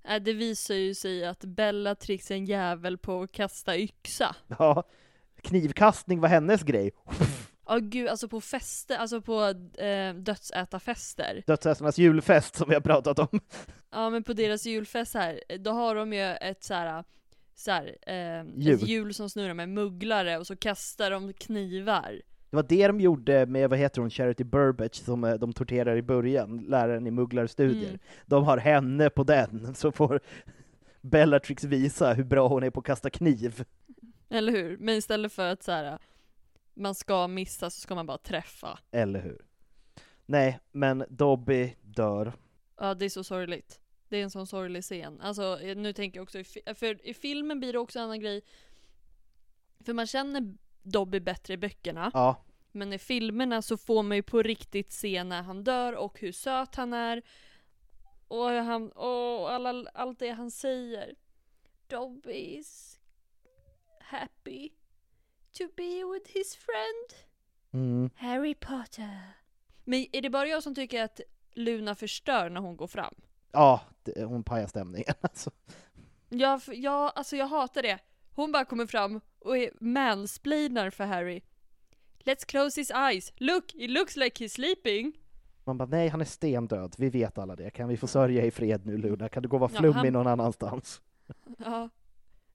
Äh, 0.05 0.23
det 0.23 0.33
visar 0.33 0.75
ju 0.75 0.95
sig 0.95 1.25
att 1.27 1.45
Bellatrix 1.45 2.31
är 2.31 2.35
en 2.35 2.45
jävel 2.45 2.99
på 2.99 3.23
att 3.23 3.33
kasta 3.33 3.77
yxa. 3.79 4.37
Ja, 4.59 4.83
knivkastning 5.43 6.21
var 6.21 6.29
hennes 6.29 6.63
grej. 6.63 6.91
Ja 7.67 7.79
gud, 7.79 8.09
alltså 8.09 8.29
på 8.29 8.41
fester, 8.41 8.97
alltså 8.97 9.21
på 9.23 9.43
eh, 9.83 10.15
dödsätarfester. 10.15 11.43
Dödsätarnas 11.47 11.99
julfest 11.99 12.55
som 12.57 12.69
vi 12.69 12.75
har 12.75 12.81
pratat 12.83 13.19
om. 13.19 13.41
Ja 13.91 14.11
men 14.11 14.23
på 14.23 14.33
deras 14.33 14.67
julfest 14.67 15.15
här, 15.15 15.41
då 15.59 15.71
har 15.71 15.95
de 15.95 16.13
ju 16.13 16.21
ett 16.23 16.65
så 16.65 16.75
här, 16.75 17.05
så 17.55 17.71
här, 17.71 17.97
eh, 18.07 18.45
Hjul. 18.57 18.75
ett 18.75 18.89
hjul 18.89 19.15
som 19.15 19.31
snurrar 19.31 19.55
med 19.55 19.69
mugglare 19.69 20.39
och 20.39 20.47
så 20.47 20.57
kastar 20.57 21.11
de 21.11 21.33
knivar. 21.33 22.21
Det 22.51 22.57
var 22.57 22.63
det 22.69 22.87
de 22.87 23.01
gjorde 23.01 23.47
med, 23.47 23.71
vad 23.71 23.79
heter 23.79 24.01
hon, 24.01 24.11
Charity 24.11 24.45
Burbage 24.45 24.95
som 24.95 25.25
eh, 25.25 25.35
de 25.35 25.53
torterar 25.53 25.97
i 25.97 26.03
början, 26.03 26.59
läraren 26.69 27.07
i 27.07 27.11
mugglarstudier. 27.11 27.89
Mm. 27.89 28.01
De 28.27 28.45
har 28.45 28.59
henne 28.59 29.11
på 29.11 29.25
den, 29.25 29.75
så 29.75 29.93
får 29.93 30.21
Bellatrix 31.01 31.65
visa 31.65 32.13
hur 32.13 32.25
bra 32.25 32.49
hon 32.49 32.63
är 32.63 32.71
på 32.71 32.81
att 32.81 32.87
kasta 32.87 33.11
kniv. 33.11 33.65
Eller 34.29 34.53
hur? 34.53 34.77
Men 34.79 34.95
istället 34.95 35.33
för 35.33 35.49
att 35.53 35.63
så 35.63 35.73
här, 35.73 35.99
man 36.75 36.95
ska 36.95 37.29
missa 37.29 37.71
så 37.71 37.81
ska 37.81 37.95
man 37.95 38.07
bara 38.07 38.19
träffa. 38.19 38.79
Eller 38.91 39.21
hur? 39.23 39.45
Nej, 40.27 40.61
men 40.73 41.05
Dobby 41.09 41.75
dör. 41.83 42.33
Ja 42.81 42.95
det 42.95 43.05
är 43.05 43.09
så 43.09 43.25
sorgligt. 43.25 43.81
Det 44.15 44.19
är 44.19 44.23
en 44.23 44.31
sån 44.31 44.47
sorglig 44.47 44.83
scen. 44.85 45.21
Alltså 45.21 45.61
eh, 45.61 45.77
nu 45.77 45.93
tänker 45.93 46.19
jag 46.19 46.23
också, 46.23 46.39
i, 46.39 46.45
fi- 46.45 46.75
för 46.75 47.07
i 47.07 47.15
filmen 47.15 47.61
blir 47.61 47.73
det 47.73 47.79
också 47.79 47.99
en 47.99 48.05
annan 48.05 48.21
grej. 48.21 48.43
För 49.85 49.93
man 49.93 50.07
känner 50.07 50.55
Dobby 50.83 51.21
bättre 51.21 51.55
i 51.55 51.57
böckerna. 51.57 52.11
Ja, 52.15 52.45
Men 52.73 52.93
i 52.93 52.99
filmerna 52.99 53.63
så 53.63 53.77
får 53.77 54.03
man 54.03 54.17
ju 54.17 54.23
på 54.23 54.43
riktigt 54.43 54.93
se 54.93 55.25
när 55.25 55.43
han 55.43 55.65
dör 55.65 55.93
och 55.93 56.21
hur 56.21 56.33
söt 56.33 56.75
han 56.75 56.93
är. 56.93 57.23
och 58.29 58.51
han, 58.51 58.93
och 58.93 59.53
alla, 59.53 59.91
allt 59.95 60.19
det 60.19 60.31
han 60.31 60.51
säger. 60.51 61.15
Dobby 61.87 62.33
is 62.33 63.01
happy 64.01 64.69
to 65.53 65.65
be 65.77 66.05
with 66.15 66.31
his 66.35 66.57
friend 66.57 67.29
Mm. 67.73 68.11
Harry 68.17 68.55
Potter. 68.55 69.21
Men 69.85 70.07
är 70.13 70.23
det 70.23 70.31
bara 70.31 70.47
jag 70.49 70.63
som 70.63 70.75
tycker 70.75 71.03
att 71.03 71.21
Luna 71.53 71.95
förstör 71.95 72.51
när 72.51 72.61
hon 72.61 72.77
går 72.77 72.87
fram? 72.87 73.15
Ja, 73.55 73.81
det, 74.03 74.25
hon 74.25 74.45
pajar 74.45 74.67
stämningen 74.67 75.15
alltså. 75.21 75.51
Jag, 76.29 76.61
jag, 76.67 77.13
alltså 77.15 77.37
jag 77.37 77.47
hatar 77.47 77.83
det. 77.83 77.99
Hon 78.35 78.53
bara 78.53 78.65
kommer 78.65 78.87
fram 78.87 79.21
och 79.39 79.59
är 79.59 79.71
mansplainar 79.81 80.91
för 80.91 81.05
Harry. 81.05 81.41
Let's 82.25 82.47
close 82.47 82.81
his 82.81 82.91
eyes. 82.91 83.33
Look, 83.37 83.75
it 83.75 83.91
looks 83.91 84.17
like 84.17 84.45
he's 84.45 84.49
sleeping. 84.49 85.13
Man 85.65 85.79
bara, 85.79 85.89
nej 85.89 86.09
han 86.09 86.21
är 86.21 86.25
stendöd, 86.25 86.95
vi 86.99 87.09
vet 87.11 87.39
alla 87.39 87.57
det. 87.57 87.71
Kan 87.71 87.89
vi 87.89 87.97
få 87.97 88.07
sörja 88.07 88.45
i 88.45 88.51
fred 88.51 88.87
nu 88.87 88.99
Luna? 88.99 89.29
Kan 89.29 89.43
du 89.43 89.49
gå 89.49 89.57
och 89.57 89.61
vara 89.61 89.71
Ja, 89.75 89.79
flummig 89.79 89.95
han- 89.97 90.13
någon 90.13 90.27
annanstans? 90.27 91.01
Ja. 91.59 91.89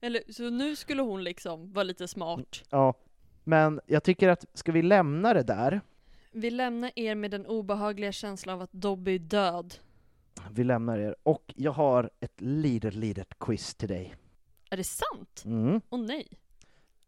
Eller, 0.01 0.31
så 0.33 0.49
nu 0.49 0.75
skulle 0.75 1.01
hon 1.01 1.23
liksom 1.23 1.73
vara 1.73 1.83
lite 1.83 2.07
smart. 2.07 2.63
Ja, 2.69 2.93
men 3.43 3.79
jag 3.85 4.03
tycker 4.03 4.29
att, 4.29 4.45
ska 4.53 4.71
vi 4.71 4.81
lämna 4.81 5.33
det 5.33 5.43
där? 5.43 5.81
Vi 6.31 6.49
lämnar 6.51 6.91
er 6.95 7.15
med 7.15 7.31
den 7.31 7.45
obehagliga 7.45 8.11
känslan 8.11 8.55
av 8.55 8.61
att 8.61 8.71
Dobby 8.71 9.15
är 9.15 9.19
död. 9.19 9.75
Vi 10.51 10.63
lämnar 10.63 10.97
er. 10.99 11.15
Och 11.23 11.53
jag 11.55 11.71
har 11.71 12.09
ett 12.19 12.41
litet, 12.41 12.93
litet 12.93 13.39
quiz 13.39 13.75
till 13.75 13.89
dig. 13.89 14.15
Är 14.69 14.77
det 14.77 14.83
sant? 14.83 15.43
Mm. 15.45 15.81
Åh 15.89 15.99
nej. 15.99 16.27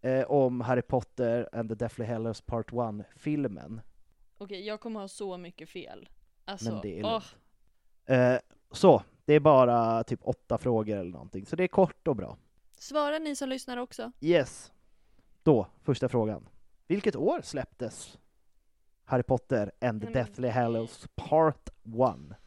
Eh, 0.02 0.24
om 0.32 0.62
Harry 0.62 0.82
Potter 0.82 1.50
and 1.54 1.70
the 1.70 1.76
Deathly 1.76 2.06
Hallows 2.06 2.42
Part 2.42 2.72
1-filmen. 2.72 3.82
Okej, 4.38 4.68
jag 4.68 4.80
kommer 4.80 5.00
ha 5.00 5.08
så 5.08 5.38
mycket 5.38 5.70
fel. 5.70 6.10
Alltså, 6.46 6.72
Men 6.72 6.82
det 6.82 7.00
är 7.00 7.04
lugnt. 7.04 7.36
Eh, 8.06 8.36
så, 8.72 9.04
det 9.26 9.34
är 9.34 9.40
bara 9.40 10.04
typ 10.04 10.20
åtta 10.24 10.58
frågor 10.58 10.98
eller 10.98 11.12
någonting, 11.12 11.46
så 11.46 11.56
det 11.56 11.64
är 11.64 11.68
kort 11.68 12.08
och 12.08 12.16
bra. 12.16 12.38
Svara 12.78 13.20
ni 13.20 13.36
som 13.36 13.50
lyssnar 13.50 13.78
också. 13.78 14.12
Yes. 14.22 14.72
Då, 15.44 15.68
första 15.82 16.10
frågan. 16.10 16.50
Vilket 16.88 17.16
år 17.16 17.42
släpptes 17.44 18.18
Harry 19.06 19.24
Potter 19.24 19.72
and 19.82 20.02
the 20.02 20.08
Deathly 20.08 20.48
Hallows 20.48 21.08
Part 21.16 21.70
1? 21.86 22.38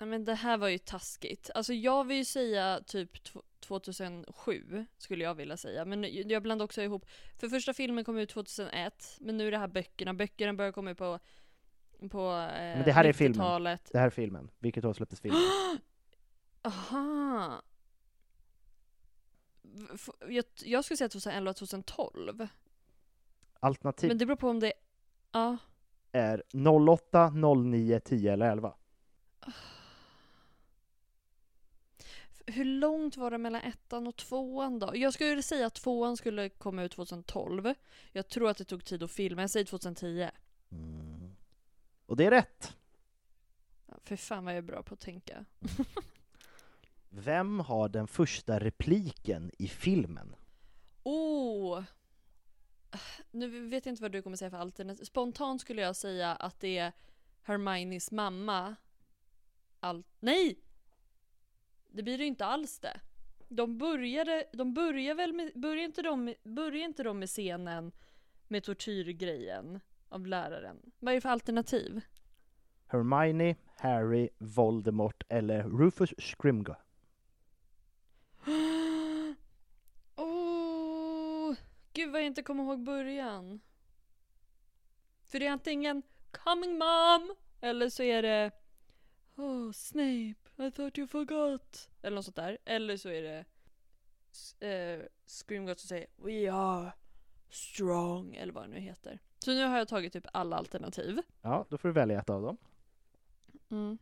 Ja, 0.00 0.06
men 0.06 0.24
det 0.24 0.34
här 0.34 0.58
var 0.58 0.68
ju 0.68 0.78
taskigt. 0.78 1.50
Alltså 1.54 1.72
jag 1.72 2.04
vill 2.04 2.16
ju 2.16 2.24
säga 2.24 2.80
typ 2.86 3.16
tw- 3.16 3.42
2007 3.60 4.86
skulle 4.98 5.24
jag 5.24 5.34
vilja 5.34 5.56
säga. 5.56 5.84
Men 5.84 6.28
jag 6.28 6.42
blandar 6.42 6.64
också 6.64 6.82
ihop. 6.82 7.06
För 7.38 7.48
första 7.48 7.74
filmen 7.74 8.04
kom 8.04 8.18
ut 8.18 8.28
2001. 8.28 9.16
Men 9.20 9.36
nu 9.36 9.46
är 9.46 9.50
det 9.50 9.58
här 9.58 9.68
böckerna. 9.68 10.14
Böckerna 10.14 10.54
börjar 10.54 10.72
komma 10.72 10.90
ut 10.90 10.98
på, 10.98 11.18
på 12.10 12.18
eh, 12.30 12.76
Men 12.76 12.84
det 12.84 12.92
här 12.92 13.04
är 13.04 13.12
filmen. 13.12 13.40
90-talet. 13.40 13.88
Det 13.92 13.98
här 13.98 14.06
är 14.06 14.10
filmen. 14.10 14.50
Vilket 14.58 14.84
år 14.84 14.92
släpptes 14.92 15.20
filmen? 15.20 15.40
Aha. 16.62 17.62
Jag, 20.28 20.44
jag 20.64 20.84
skulle 20.84 20.96
säga 20.96 21.08
2011, 21.08 21.54
2012. 21.54 22.48
Alternativ 23.60 24.08
Men 24.08 24.18
det 24.18 24.26
beror 24.26 24.36
på 24.36 24.48
om 24.48 24.60
det... 24.60 24.72
Ja. 25.32 25.56
är 26.12 26.42
08, 26.88 27.30
09, 27.56 28.00
10 28.00 28.32
eller 28.32 28.50
11. 28.50 28.74
Hur 32.50 32.64
långt 32.64 33.16
var 33.16 33.30
det 33.30 33.38
mellan 33.38 33.60
ettan 33.60 34.06
och 34.06 34.16
tvåan 34.16 34.78
då? 34.78 34.96
Jag 34.96 35.14
skulle 35.14 35.42
säga 35.42 35.66
att 35.66 35.74
tvåan 35.74 36.16
skulle 36.16 36.48
komma 36.48 36.82
ut 36.82 36.92
2012. 36.92 37.74
Jag 38.12 38.28
tror 38.28 38.50
att 38.50 38.56
det 38.56 38.64
tog 38.64 38.84
tid 38.84 39.02
att 39.02 39.10
filma. 39.10 39.42
Jag 39.42 39.50
säger 39.50 39.66
2010. 39.66 40.30
Mm. 40.70 41.36
Och 42.06 42.16
det 42.16 42.24
är 42.24 42.30
rätt! 42.30 42.76
Ja, 43.86 43.94
För 44.04 44.16
fan 44.16 44.44
vad 44.44 44.54
jag 44.54 44.58
är 44.58 44.62
bra 44.62 44.82
på 44.82 44.94
att 44.94 45.00
tänka. 45.00 45.44
Vem 47.08 47.60
har 47.60 47.88
den 47.88 48.06
första 48.06 48.60
repliken 48.60 49.50
i 49.58 49.68
filmen? 49.68 50.36
Oh! 51.02 51.82
Nu 53.30 53.68
vet 53.68 53.86
jag 53.86 53.92
inte 53.92 54.02
vad 54.02 54.12
du 54.12 54.22
kommer 54.22 54.36
säga 54.36 54.50
för 54.50 54.58
alternativ. 54.58 55.04
Spontant 55.04 55.60
skulle 55.60 55.82
jag 55.82 55.96
säga 55.96 56.34
att 56.34 56.60
det 56.60 56.78
är 56.78 56.92
Hermiones 57.42 58.10
mamma. 58.10 58.76
Allt... 59.80 60.06
Nej! 60.20 60.58
Det 61.92 62.02
blir 62.02 62.18
det 62.18 62.24
inte 62.24 62.46
alls 62.46 62.78
det. 62.78 63.00
De 63.48 63.78
började, 63.78 64.44
de 64.52 64.74
börjar 64.74 65.14
väl 65.14 65.32
med, 65.32 65.52
börjar 65.54 65.84
inte 65.84 66.02
de, 66.02 66.34
börjar 66.42 66.84
inte 66.84 67.02
de 67.02 67.18
med 67.18 67.28
scenen 67.28 67.92
med 68.48 68.64
tortyrgrejen 68.64 69.80
av 70.08 70.26
läraren? 70.26 70.92
Vad 70.98 71.12
är 71.12 71.16
det 71.16 71.20
för 71.20 71.28
alternativ? 71.28 72.00
Hermione, 72.86 73.56
Harry, 73.76 74.28
Voldemort 74.38 75.22
eller 75.28 75.62
Rufus 75.62 76.14
Scrimger? 76.18 76.76
Oh, 80.16 81.54
gud 81.92 82.10
vad 82.10 82.20
jag 82.20 82.26
inte 82.26 82.42
kommer 82.42 82.64
ihåg 82.64 82.84
början. 82.84 83.60
För 85.24 85.40
det 85.40 85.46
är 85.46 85.50
antingen 85.50 86.02
coming 86.30 86.78
mom 86.78 87.34
eller 87.60 87.88
så 87.88 88.02
är 88.02 88.22
det 88.22 88.50
Oh 89.36 89.72
Snape, 89.72 90.49
I 90.60 90.70
thought 90.70 90.98
you 90.98 91.06
forgot. 91.06 91.90
Eller 92.02 92.14
något 92.14 92.24
sånt 92.24 92.36
där. 92.36 92.58
Eller 92.64 92.96
så 92.96 93.08
är 93.08 93.22
det 93.22 93.44
eh, 94.68 95.06
Screamgods 95.26 95.82
som 95.82 95.88
säger 95.88 96.06
We 96.16 96.52
are 96.52 96.92
strong 97.48 98.34
eller 98.34 98.52
vad 98.52 98.64
det 98.64 98.68
nu 98.68 98.80
heter. 98.80 99.18
Så 99.38 99.50
nu 99.50 99.64
har 99.64 99.78
jag 99.78 99.88
tagit 99.88 100.12
typ 100.12 100.26
alla 100.32 100.56
alternativ. 100.56 101.22
Ja, 101.42 101.66
då 101.68 101.78
får 101.78 101.88
du 101.88 101.92
välja 101.92 102.20
ett 102.20 102.30
av 102.30 102.42
dem. 102.42 102.56
Mm. 103.70 103.98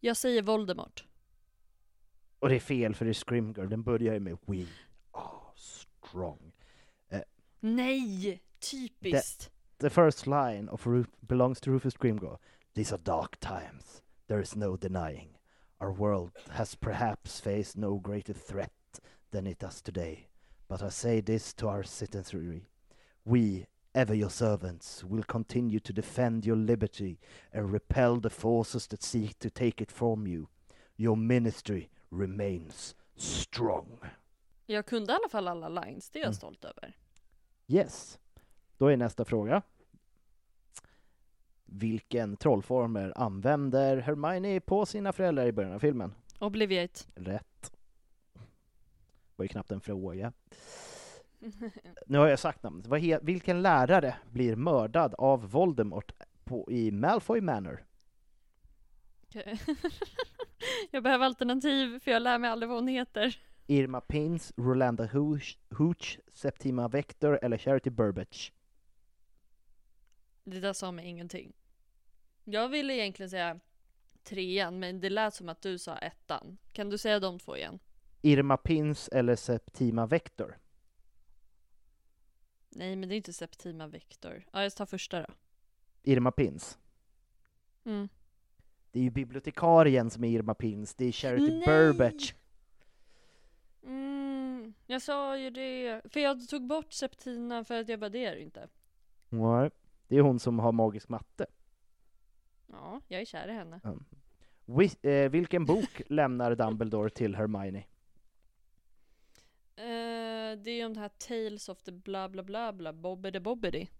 Jag 0.00 0.16
säger 0.16 0.42
Voldemort. 0.42 1.04
Och 2.38 2.48
det 2.48 2.54
är 2.54 2.60
fel 2.60 2.94
för 2.94 3.04
det 3.04 3.10
är 3.10 3.14
Scrimger, 3.14 3.66
den 3.66 3.82
börjar 3.82 4.14
ju 4.14 4.20
med 4.20 4.38
We 4.46 4.66
are 5.10 5.52
strong. 5.56 6.52
Nej! 7.60 8.42
Typiskt. 8.58 9.50
The 9.78 9.90
first 9.90 10.26
line 10.26 10.68
of 10.68 10.86
Ru- 10.86 11.06
belongs 11.20 11.60
to 11.60 11.70
Rufus 11.70 11.94
Grimgor. 11.94 12.38
These 12.74 12.94
are 12.94 13.02
dark 13.02 13.40
times. 13.40 14.02
There 14.28 14.40
is 14.40 14.56
no 14.56 14.76
denying. 14.76 15.28
Our 15.80 15.92
world 15.92 16.32
has 16.50 16.74
perhaps 16.74 17.40
faced 17.40 17.76
no 17.76 17.98
greater 17.98 18.32
threat 18.32 18.72
than 19.30 19.46
it 19.46 19.58
does 19.58 19.80
today. 19.82 20.26
But 20.68 20.82
I 20.82 20.88
say 20.90 21.20
this 21.20 21.52
to 21.54 21.68
our 21.68 21.84
citizenry. 21.84 22.66
We, 23.24 23.66
ever 23.94 24.14
your 24.14 24.30
servants, 24.30 25.04
will 25.04 25.22
continue 25.22 25.80
to 25.80 25.92
defend 25.92 26.44
your 26.46 26.56
liberty 26.56 27.18
and 27.52 27.72
repel 27.72 28.16
the 28.20 28.30
forces 28.30 28.86
that 28.88 29.02
seek 29.02 29.38
to 29.38 29.50
take 29.50 29.80
it 29.80 29.92
from 29.92 30.26
you. 30.26 30.48
Your 30.96 31.16
ministry 31.16 31.88
remains 32.10 32.94
strong. 33.16 33.98
Jag 34.66 34.86
kunde 34.86 35.12
i 35.12 35.16
alla 35.16 35.28
fall 35.28 35.48
alla 35.48 35.68
lines, 35.68 36.10
det 36.10 36.18
är 36.18 36.20
jag 36.22 36.26
Mm. 36.28 36.34
stolt 36.34 36.64
över. 36.64 36.96
Yes. 37.68 38.18
Då 38.78 38.86
är 38.88 38.96
nästa 38.96 39.24
fråga. 39.24 39.62
Vilken 41.78 42.36
trollformel 42.36 43.12
använder 43.16 43.96
Hermione 43.96 44.60
på 44.60 44.86
sina 44.86 45.12
föräldrar 45.12 45.46
i 45.46 45.52
början 45.52 45.72
av 45.72 45.78
filmen? 45.78 46.14
Obliviate. 46.38 47.00
Rätt. 47.14 47.72
var 49.36 49.44
ju 49.44 49.48
knappt 49.48 49.70
en 49.70 49.80
fråga. 49.80 50.32
Nu 52.06 52.18
har 52.18 52.28
jag 52.28 52.38
sagt 52.38 52.62
namnet. 52.62 52.86
Vilken 53.22 53.62
lärare 53.62 54.16
blir 54.30 54.56
mördad 54.56 55.14
av 55.14 55.50
Voldemort 55.50 56.12
på, 56.44 56.70
i 56.70 56.90
Malfoy 56.90 57.40
Manor? 57.40 57.86
Okej. 59.26 59.60
jag 60.90 61.02
behöver 61.02 61.24
alternativ 61.24 61.98
för 61.98 62.10
jag 62.10 62.22
lär 62.22 62.38
mig 62.38 62.50
aldrig 62.50 62.68
vad 62.68 62.78
hon 62.78 62.88
heter. 62.88 63.40
Irma 63.66 64.00
Pins, 64.00 64.52
Rolanda 64.56 65.06
Hooch, 65.06 65.58
Hooch 65.70 66.20
Septima 66.32 66.88
Vector 66.88 67.38
eller 67.42 67.58
Charity 67.58 67.90
Burbage? 67.90 68.52
Det 70.44 70.60
där 70.60 70.72
sa 70.72 70.92
mig 70.92 71.06
ingenting. 71.06 71.52
Jag 72.48 72.68
ville 72.68 72.94
egentligen 72.94 73.30
säga 73.30 73.60
trean, 74.22 74.78
men 74.78 75.00
det 75.00 75.10
lät 75.10 75.34
som 75.34 75.48
att 75.48 75.62
du 75.62 75.78
sa 75.78 75.96
ettan. 75.96 76.58
Kan 76.72 76.90
du 76.90 76.98
säga 76.98 77.20
de 77.20 77.38
två 77.38 77.56
igen? 77.56 77.78
Irma 78.22 78.56
Pins 78.56 79.08
eller 79.08 79.36
Septima 79.36 80.06
Vector? 80.06 80.58
Nej, 82.68 82.96
men 82.96 83.08
det 83.08 83.14
är 83.14 83.16
inte 83.16 83.32
Septima 83.32 83.86
Vector. 83.86 84.44
Ja, 84.52 84.62
jag 84.62 84.74
tar 84.74 84.86
första 84.86 85.20
då. 85.20 85.26
Irma 86.02 86.32
Pins. 86.32 86.78
Mm. 87.84 88.08
Det 88.90 88.98
är 88.98 89.02
ju 89.02 89.10
bibliotekarien 89.10 90.10
som 90.10 90.24
är 90.24 90.28
Irma 90.28 90.54
Pins, 90.54 90.94
det 90.94 91.04
är 91.04 91.12
Charity 91.12 91.50
Nej! 91.50 91.66
Burbage. 91.66 92.34
Mm, 93.82 94.74
jag 94.86 95.02
sa 95.02 95.38
ju 95.38 95.50
det. 95.50 96.02
För 96.12 96.20
jag 96.20 96.48
tog 96.48 96.66
bort 96.66 96.92
Septina 96.92 97.64
för 97.64 97.80
att 97.80 97.88
jag 97.88 98.00
bara, 98.00 98.10
det 98.10 98.24
är 98.24 98.34
det 98.34 98.42
inte. 98.42 98.68
Nej, 99.28 99.70
det 100.08 100.16
är 100.16 100.20
hon 100.20 100.38
som 100.38 100.58
har 100.58 100.72
magisk 100.72 101.08
matte. 101.08 101.46
Ja, 102.66 103.00
jag 103.08 103.20
är 103.20 103.24
kär 103.24 103.48
i 103.48 103.52
henne. 103.52 103.80
Mm. 103.84 104.04
Wi- 104.66 105.24
eh, 105.24 105.30
vilken 105.30 105.64
bok 105.64 106.02
lämnar 106.08 106.54
Dumbledore 106.54 107.10
till 107.10 107.34
Hermione? 107.34 107.78
Eh, 109.76 110.58
det 110.58 110.70
är 110.70 110.76
ju 110.76 110.84
om 110.86 110.94
det 110.94 111.00
här 111.00 111.08
Tales 111.08 111.68
of 111.68 111.82
the 111.82 111.92
bla 111.92 112.28
bla 112.28 112.42
bla 112.42 112.72
bla, 112.72 112.92
Bobbidi 112.92 113.40
Bobbidi. 113.40 113.90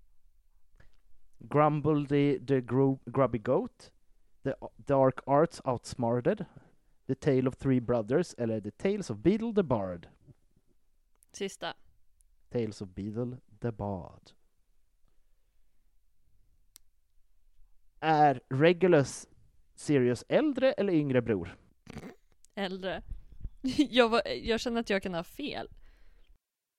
Grumbledy 1.38 2.46
the 2.46 2.60
Gro- 2.60 2.98
Grubby 3.06 3.38
Goat, 3.38 3.92
The 4.42 4.54
Dark 4.76 5.20
Arts 5.26 5.60
Outsmarted, 5.64 6.44
The 7.06 7.14
Tale 7.14 7.48
of 7.48 7.56
Three 7.56 7.80
Brothers 7.80 8.34
eller 8.38 8.60
The 8.60 8.70
Tales 8.70 9.10
of 9.10 9.18
Beedle 9.18 9.54
the 9.54 9.62
Bard? 9.62 10.08
Sista. 11.32 11.74
Tales 12.50 12.82
of 12.82 12.88
Beedle 12.88 13.36
the 13.60 13.72
Bard. 13.72 14.30
Är 18.06 18.40
Regulus 18.48 19.26
Sirius 19.74 20.24
äldre 20.28 20.72
eller 20.72 20.92
yngre 20.92 21.22
bror? 21.22 21.56
Äldre. 22.54 23.02
Jag, 23.90 24.08
var, 24.08 24.22
jag 24.42 24.60
känner 24.60 24.80
att 24.80 24.90
jag 24.90 25.02
kan 25.02 25.14
ha 25.14 25.22
fel. 25.22 25.68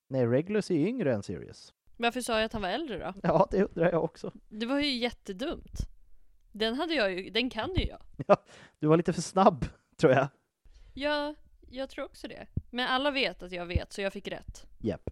Nej, 0.09 0.27
Regulus 0.27 0.71
är 0.71 0.75
yngre 0.75 1.13
än 1.13 1.23
Sirius. 1.23 1.73
Varför 1.97 2.21
sa 2.21 2.35
jag 2.37 2.45
att 2.45 2.53
han 2.53 2.61
var 2.61 2.69
äldre 2.69 2.97
då? 2.97 3.13
Ja, 3.23 3.47
det 3.51 3.63
undrar 3.63 3.91
jag 3.91 4.03
också. 4.03 4.31
Det 4.49 4.65
var 4.65 4.79
ju 4.79 4.89
jättedumt. 4.97 5.73
Den 6.51 6.75
hade 6.75 6.93
jag 6.93 7.11
ju, 7.11 7.29
den 7.29 7.49
kan 7.49 7.75
ju 7.75 7.85
jag. 7.85 8.01
Ja, 8.27 8.37
du 8.79 8.87
var 8.87 8.97
lite 8.97 9.13
för 9.13 9.21
snabb, 9.21 9.65
tror 9.97 10.13
jag. 10.13 10.27
Ja, 10.93 11.35
jag 11.69 11.89
tror 11.89 12.05
också 12.05 12.27
det. 12.27 12.47
Men 12.71 12.87
alla 12.87 13.11
vet 13.11 13.43
att 13.43 13.51
jag 13.51 13.65
vet, 13.65 13.93
så 13.93 14.01
jag 14.01 14.13
fick 14.13 14.27
rätt. 14.27 14.65
Japp. 14.77 15.09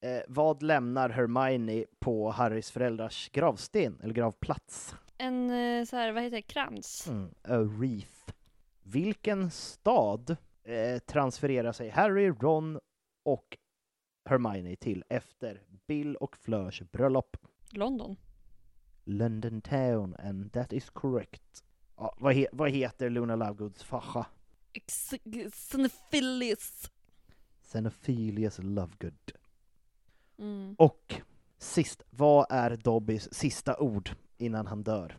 Eh, 0.00 0.20
vad 0.28 0.62
lämnar 0.62 1.08
Hermione 1.10 1.84
på 1.98 2.30
Harrys 2.30 2.70
föräldrars 2.70 3.30
gravsten, 3.32 4.00
eller 4.02 4.14
gravplats? 4.14 4.96
En 5.18 5.50
eh, 5.50 5.84
så 5.84 5.96
här, 5.96 6.12
vad 6.12 6.22
heter 6.22 6.36
det, 6.36 6.42
krans? 6.42 7.06
Mm, 7.06 7.34
a 7.42 7.58
wreath. 7.58 8.32
Vilken 8.82 9.50
stad 9.50 10.36
eh, 10.64 10.98
transfererar 10.98 11.72
sig 11.72 11.88
Harry, 11.88 12.30
Ron 12.30 12.80
och 13.22 13.58
Hermione 14.24 14.76
till 14.76 15.04
efter 15.08 15.62
Bill 15.86 16.16
och 16.16 16.36
Fleurs 16.36 16.82
bröllop? 16.92 17.36
London. 17.70 18.16
London 19.04 19.60
Town, 19.60 20.16
and 20.18 20.52
that 20.52 20.72
is 20.72 20.90
correct. 20.90 21.64
Ja, 21.96 22.14
vad, 22.18 22.34
he 22.34 22.46
vad 22.52 22.70
heter 22.70 23.10
Luna 23.10 23.36
Lovegoods 23.36 23.82
farsa? 23.82 24.26
Xenophilius. 25.52 26.90
Xenophilius 27.62 28.58
Lovegood. 28.62 29.32
Mm. 30.38 30.74
Och 30.78 31.14
sist, 31.58 32.02
vad 32.10 32.46
är 32.50 32.76
Dobbys 32.76 33.34
sista 33.34 33.78
ord 33.78 34.10
innan 34.38 34.66
han 34.66 34.82
dör? 34.82 35.18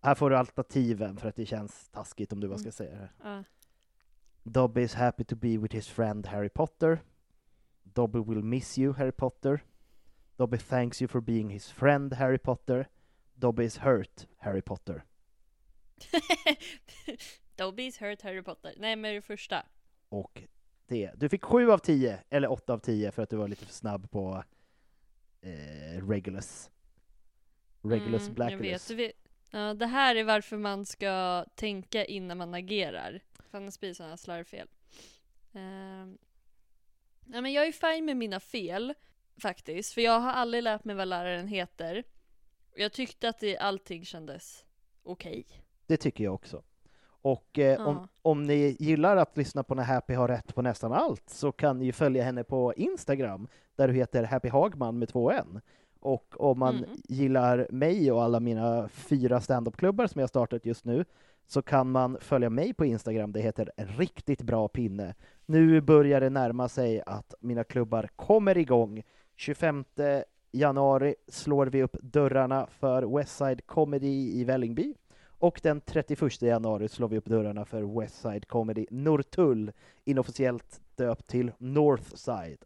Här 0.00 0.14
får 0.14 0.30
du 0.30 0.36
alternativen 0.36 1.16
för 1.16 1.28
att 1.28 1.36
det 1.36 1.46
känns 1.46 1.88
taskigt 1.88 2.32
om 2.32 2.40
du 2.40 2.48
bara 2.48 2.58
ska 2.58 2.72
säga 2.72 2.94
det. 2.94 3.10
Ja. 3.22 3.44
Dobby 4.42 4.82
is 4.82 4.94
happy 4.94 5.24
to 5.24 5.36
be 5.36 5.58
with 5.58 5.74
his 5.74 5.88
friend 5.88 6.26
Harry 6.26 6.48
Potter. 6.48 7.02
Dobby 7.82 8.18
will 8.18 8.42
miss 8.42 8.78
you, 8.78 8.92
Harry 8.92 9.12
Potter. 9.12 9.64
Dobby 10.36 10.58
thanks 10.58 11.02
you 11.02 11.08
for 11.08 11.20
being 11.20 11.50
his 11.50 11.70
friend, 11.70 12.12
Harry 12.12 12.38
Potter. 12.38 12.88
Dobby 13.34 13.64
is 13.64 13.76
hurt, 13.76 14.26
Harry 14.38 14.62
Potter. 14.62 15.04
Dobby's 17.56 17.98
hurt 18.00 18.22
Harry 18.22 18.42
Potter. 18.42 18.74
Nej, 18.76 18.96
men 18.96 19.14
det 19.14 19.22
första. 19.22 19.66
Och 20.08 20.42
det. 20.86 21.10
Du 21.16 21.28
fick 21.28 21.44
sju 21.44 21.70
av 21.70 21.78
tio, 21.78 22.18
eller 22.30 22.50
åtta 22.50 22.72
av 22.72 22.78
tio, 22.78 23.10
för 23.10 23.22
att 23.22 23.30
du 23.30 23.36
var 23.36 23.48
lite 23.48 23.66
för 23.66 23.72
snabb 23.72 24.10
på 24.10 24.44
eh, 25.40 26.08
Regulus. 26.08 26.70
Regulus 27.82 28.22
Mm, 28.22 28.34
Blackulus. 28.34 28.90
Jag 28.90 28.96
vet. 28.96 29.12
Ja, 29.50 29.74
det 29.74 29.86
här 29.86 30.14
är 30.16 30.24
varför 30.24 30.56
man 30.56 30.86
ska 30.86 31.44
tänka 31.54 32.04
innan 32.04 32.38
man 32.38 32.54
agerar. 32.54 33.20
För 33.50 33.58
annars 33.58 33.80
blir 33.80 33.88
det 33.88 33.94
sådana 33.94 34.16
slarvfel. 34.16 34.68
Um, 35.52 36.18
ja, 37.26 37.40
men 37.40 37.52
jag 37.52 37.66
är 37.66 37.72
fine 37.72 38.04
med 38.04 38.16
mina 38.16 38.40
fel, 38.40 38.94
faktiskt. 39.42 39.94
För 39.94 40.00
jag 40.00 40.20
har 40.20 40.32
aldrig 40.32 40.62
lärt 40.62 40.84
mig 40.84 40.96
vad 40.96 41.08
läraren 41.08 41.48
heter. 41.48 42.04
Och 42.72 42.78
jag 42.78 42.92
tyckte 42.92 43.28
att 43.28 43.38
det, 43.38 43.58
allting 43.58 44.04
kändes 44.04 44.64
okej. 45.02 45.46
Det 45.86 45.96
tycker 45.96 46.24
jag 46.24 46.34
också. 46.34 46.62
Och 47.04 47.58
eh, 47.58 47.86
om, 47.86 47.94
Ja. 47.96 48.08
om 48.22 48.42
ni 48.42 48.76
gillar 48.80 49.16
att 49.16 49.36
lyssna 49.36 49.62
på 49.64 49.74
när 49.74 49.82
Happy 49.82 50.14
har 50.14 50.28
rätt 50.28 50.54
på 50.54 50.62
nästan 50.62 50.92
allt 50.92 51.28
så 51.30 51.52
kan 51.52 51.78
ni 51.78 51.84
ju 51.84 51.92
följa 51.92 52.22
henne 52.24 52.44
på 52.44 52.74
Instagram 52.74 53.48
där 53.76 53.88
du 53.88 53.94
heter 53.94 54.22
Happy 54.24 54.48
Hagman 54.48 54.98
med 54.98 55.08
två 55.08 55.30
N. 55.30 55.60
Och 56.02 56.34
om 56.38 56.58
man 56.58 56.76
Mm. 56.76 56.90
gillar 57.08 57.66
mig 57.70 58.12
och 58.12 58.22
alla 58.22 58.40
mina 58.40 58.88
fyra 58.88 59.40
standupklubbar 59.40 60.06
som 60.06 60.20
jag 60.20 60.28
startat 60.28 60.66
just 60.66 60.84
nu 60.84 61.04
så 61.46 61.62
kan 61.62 61.90
man 61.90 62.18
följa 62.20 62.50
mig 62.50 62.74
på 62.74 62.84
Instagram. 62.84 63.32
Det 63.32 63.40
heter 63.40 63.70
riktigt 63.76 64.42
bra 64.42 64.68
pinne. 64.68 65.14
Nu 65.46 65.80
börjar 65.80 66.20
det 66.20 66.30
närma 66.30 66.68
sig 66.68 67.02
att 67.06 67.34
mina 67.40 67.64
klubbar 67.64 68.08
kommer 68.16 68.58
igång. 68.58 69.02
25 69.36 69.84
januari 70.52 71.14
slår 71.28 71.66
vi 71.66 71.82
upp 71.82 71.96
dörrarna 72.02 72.66
för 72.70 73.16
Westside 73.16 73.66
Comedy 73.66 74.40
i 74.40 74.44
Vällingby. 74.44 74.94
Och 75.38 75.60
den 75.62 75.80
31 75.80 76.42
januari 76.42 76.88
slår 76.88 77.08
vi 77.08 77.16
upp 77.18 77.24
dörrarna 77.24 77.64
för 77.64 78.00
Westside 78.00 78.48
Comedy 78.48 78.86
Norrtull, 78.90 79.72
inofficiellt 80.04 80.80
döpt 80.96 81.28
till 81.28 81.52
Northside. 81.58 82.64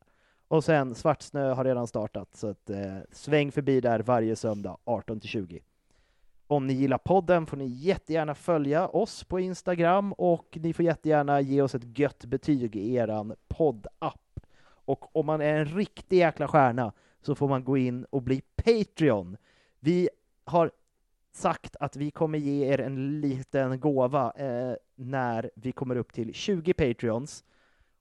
Och 0.49 0.65
sen 0.65 0.95
Svartsnö 0.95 1.53
har 1.53 1.65
redan 1.65 1.87
startat, 1.87 2.37
så 2.37 2.49
att, 2.49 2.71
eh, 2.71 2.97
sväng 3.13 3.53
förbi 3.53 3.81
där 3.81 4.01
varje 4.01 4.37
söndag 4.37 4.77
18-20. 4.85 5.61
Om 6.47 6.67
ni 6.67 6.73
gillar 6.73 6.99
podden 6.99 7.47
får 7.47 7.57
ni 7.57 7.67
jättegärna 7.67 8.35
följa 8.35 8.89
oss 8.89 9.25
på 9.25 9.41
Instagram 9.41 10.13
och 10.13 10.59
ni 10.61 10.73
får 10.73 10.85
jättegärna 10.85 11.41
ge 11.41 11.63
oss 11.63 11.75
ett 11.75 11.99
gött 11.99 12.25
betyg 12.25 12.77
i 12.77 12.95
eran 12.95 13.35
poddapp. 13.49 14.41
Och 14.67 15.17
om 15.17 15.27
man 15.27 15.41
är 15.41 15.55
en 15.55 15.67
riktig 15.67 16.19
jäkla 16.19 16.49
stjärna 16.49 16.93
så 17.23 17.35
får 17.35 17.49
man 17.49 17.65
gå 17.65 17.77
in 17.77 18.05
och 18.05 18.23
bli 18.23 18.43
Patreon. 18.57 19.37
Vi 19.81 20.09
har 20.45 20.71
sagt 21.33 21.77
att 21.81 21.97
vi 21.97 22.11
kommer 22.11 22.39
ge 22.39 22.73
er 22.73 22.81
en 22.81 23.21
liten 23.21 23.81
gåva 23.81 24.33
eh, 24.37 24.75
när 24.95 25.51
vi 25.55 25.73
kommer 25.73 25.97
upp 25.97 26.13
till 26.13 26.35
20 26.35 26.75
Patreons. 26.75 27.45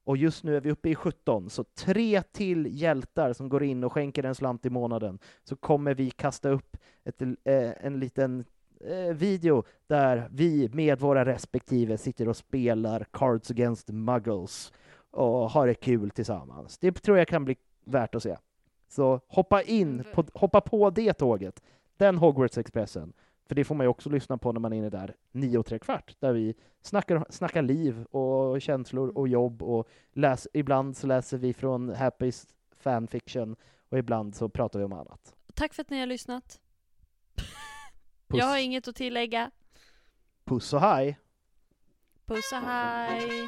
Och 0.05 0.17
just 0.17 0.43
nu 0.43 0.55
är 0.55 0.61
vi 0.61 0.71
uppe 0.71 0.89
i 0.89 0.95
17, 0.95 1.49
så 1.49 1.63
tre 1.63 2.21
till 2.21 2.67
hjältar 2.81 3.33
som 3.33 3.49
går 3.49 3.63
in 3.63 3.83
och 3.83 3.93
skänker 3.93 4.23
en 4.23 4.35
slant 4.35 4.65
i 4.65 4.69
månaden, 4.69 5.19
så 5.43 5.55
kommer 5.55 5.93
vi 5.93 6.11
kasta 6.11 6.49
upp 6.49 6.77
ett, 7.03 7.21
eh, 7.21 7.85
en 7.85 7.99
liten 7.99 8.45
eh, 8.79 9.15
video 9.15 9.63
där 9.87 10.27
vi 10.31 10.69
med 10.73 10.99
våra 10.99 11.25
respektive 11.25 11.97
sitter 11.97 12.27
och 12.27 12.37
spelar 12.37 13.05
Cards 13.11 13.51
Against 13.51 13.89
Muggles 13.89 14.73
och 15.11 15.49
har 15.49 15.67
det 15.67 15.73
kul 15.73 16.09
tillsammans. 16.11 16.77
Det 16.77 16.91
tror 16.91 17.17
jag 17.17 17.27
kan 17.27 17.45
bli 17.45 17.57
värt 17.85 18.15
att 18.15 18.23
se. 18.23 18.37
Så 18.87 19.19
hoppa 19.27 19.61
in, 19.61 20.03
på, 20.13 20.25
hoppa 20.33 20.61
på 20.61 20.89
det 20.89 21.13
tåget, 21.13 21.61
den 21.97 22.17
Hogwarts-expressen. 22.17 23.13
För 23.45 23.55
det 23.55 23.63
får 23.63 23.75
man 23.75 23.85
ju 23.85 23.87
också 23.87 24.09
lyssna 24.09 24.37
på 24.37 24.51
när 24.51 24.59
man 24.59 24.73
är 24.73 24.77
inne 24.77 24.89
där 24.89 25.15
nio 25.31 25.57
och 25.57 25.65
tre 25.65 25.79
kvart, 25.79 26.15
där 26.19 26.33
vi 26.33 26.55
snackar, 26.81 27.25
snackar 27.29 27.61
liv 27.61 28.03
och 28.03 28.61
känslor 28.61 29.09
och 29.17 29.27
jobb 29.27 29.63
och 29.63 29.87
läs, 30.13 30.47
ibland 30.53 30.97
så 30.97 31.07
läser 31.07 31.37
vi 31.37 31.53
från 31.53 31.95
Happys 31.95 32.47
fanfiction 32.77 33.55
och 33.89 33.97
ibland 33.97 34.35
så 34.35 34.49
pratar 34.49 34.79
vi 34.79 34.85
om 34.85 34.93
annat. 34.93 35.35
Tack 35.53 35.73
för 35.73 35.81
att 35.81 35.89
ni 35.89 35.99
har 35.99 36.07
lyssnat. 36.07 36.59
Jag 38.27 38.45
har 38.45 38.57
inget 38.57 38.87
att 38.87 38.95
tillägga. 38.95 39.51
puss 40.45 40.73
och 40.73 40.81
hej! 40.81 41.19
Puss 42.25 42.51
och 42.51 42.67
hej! 42.67 43.47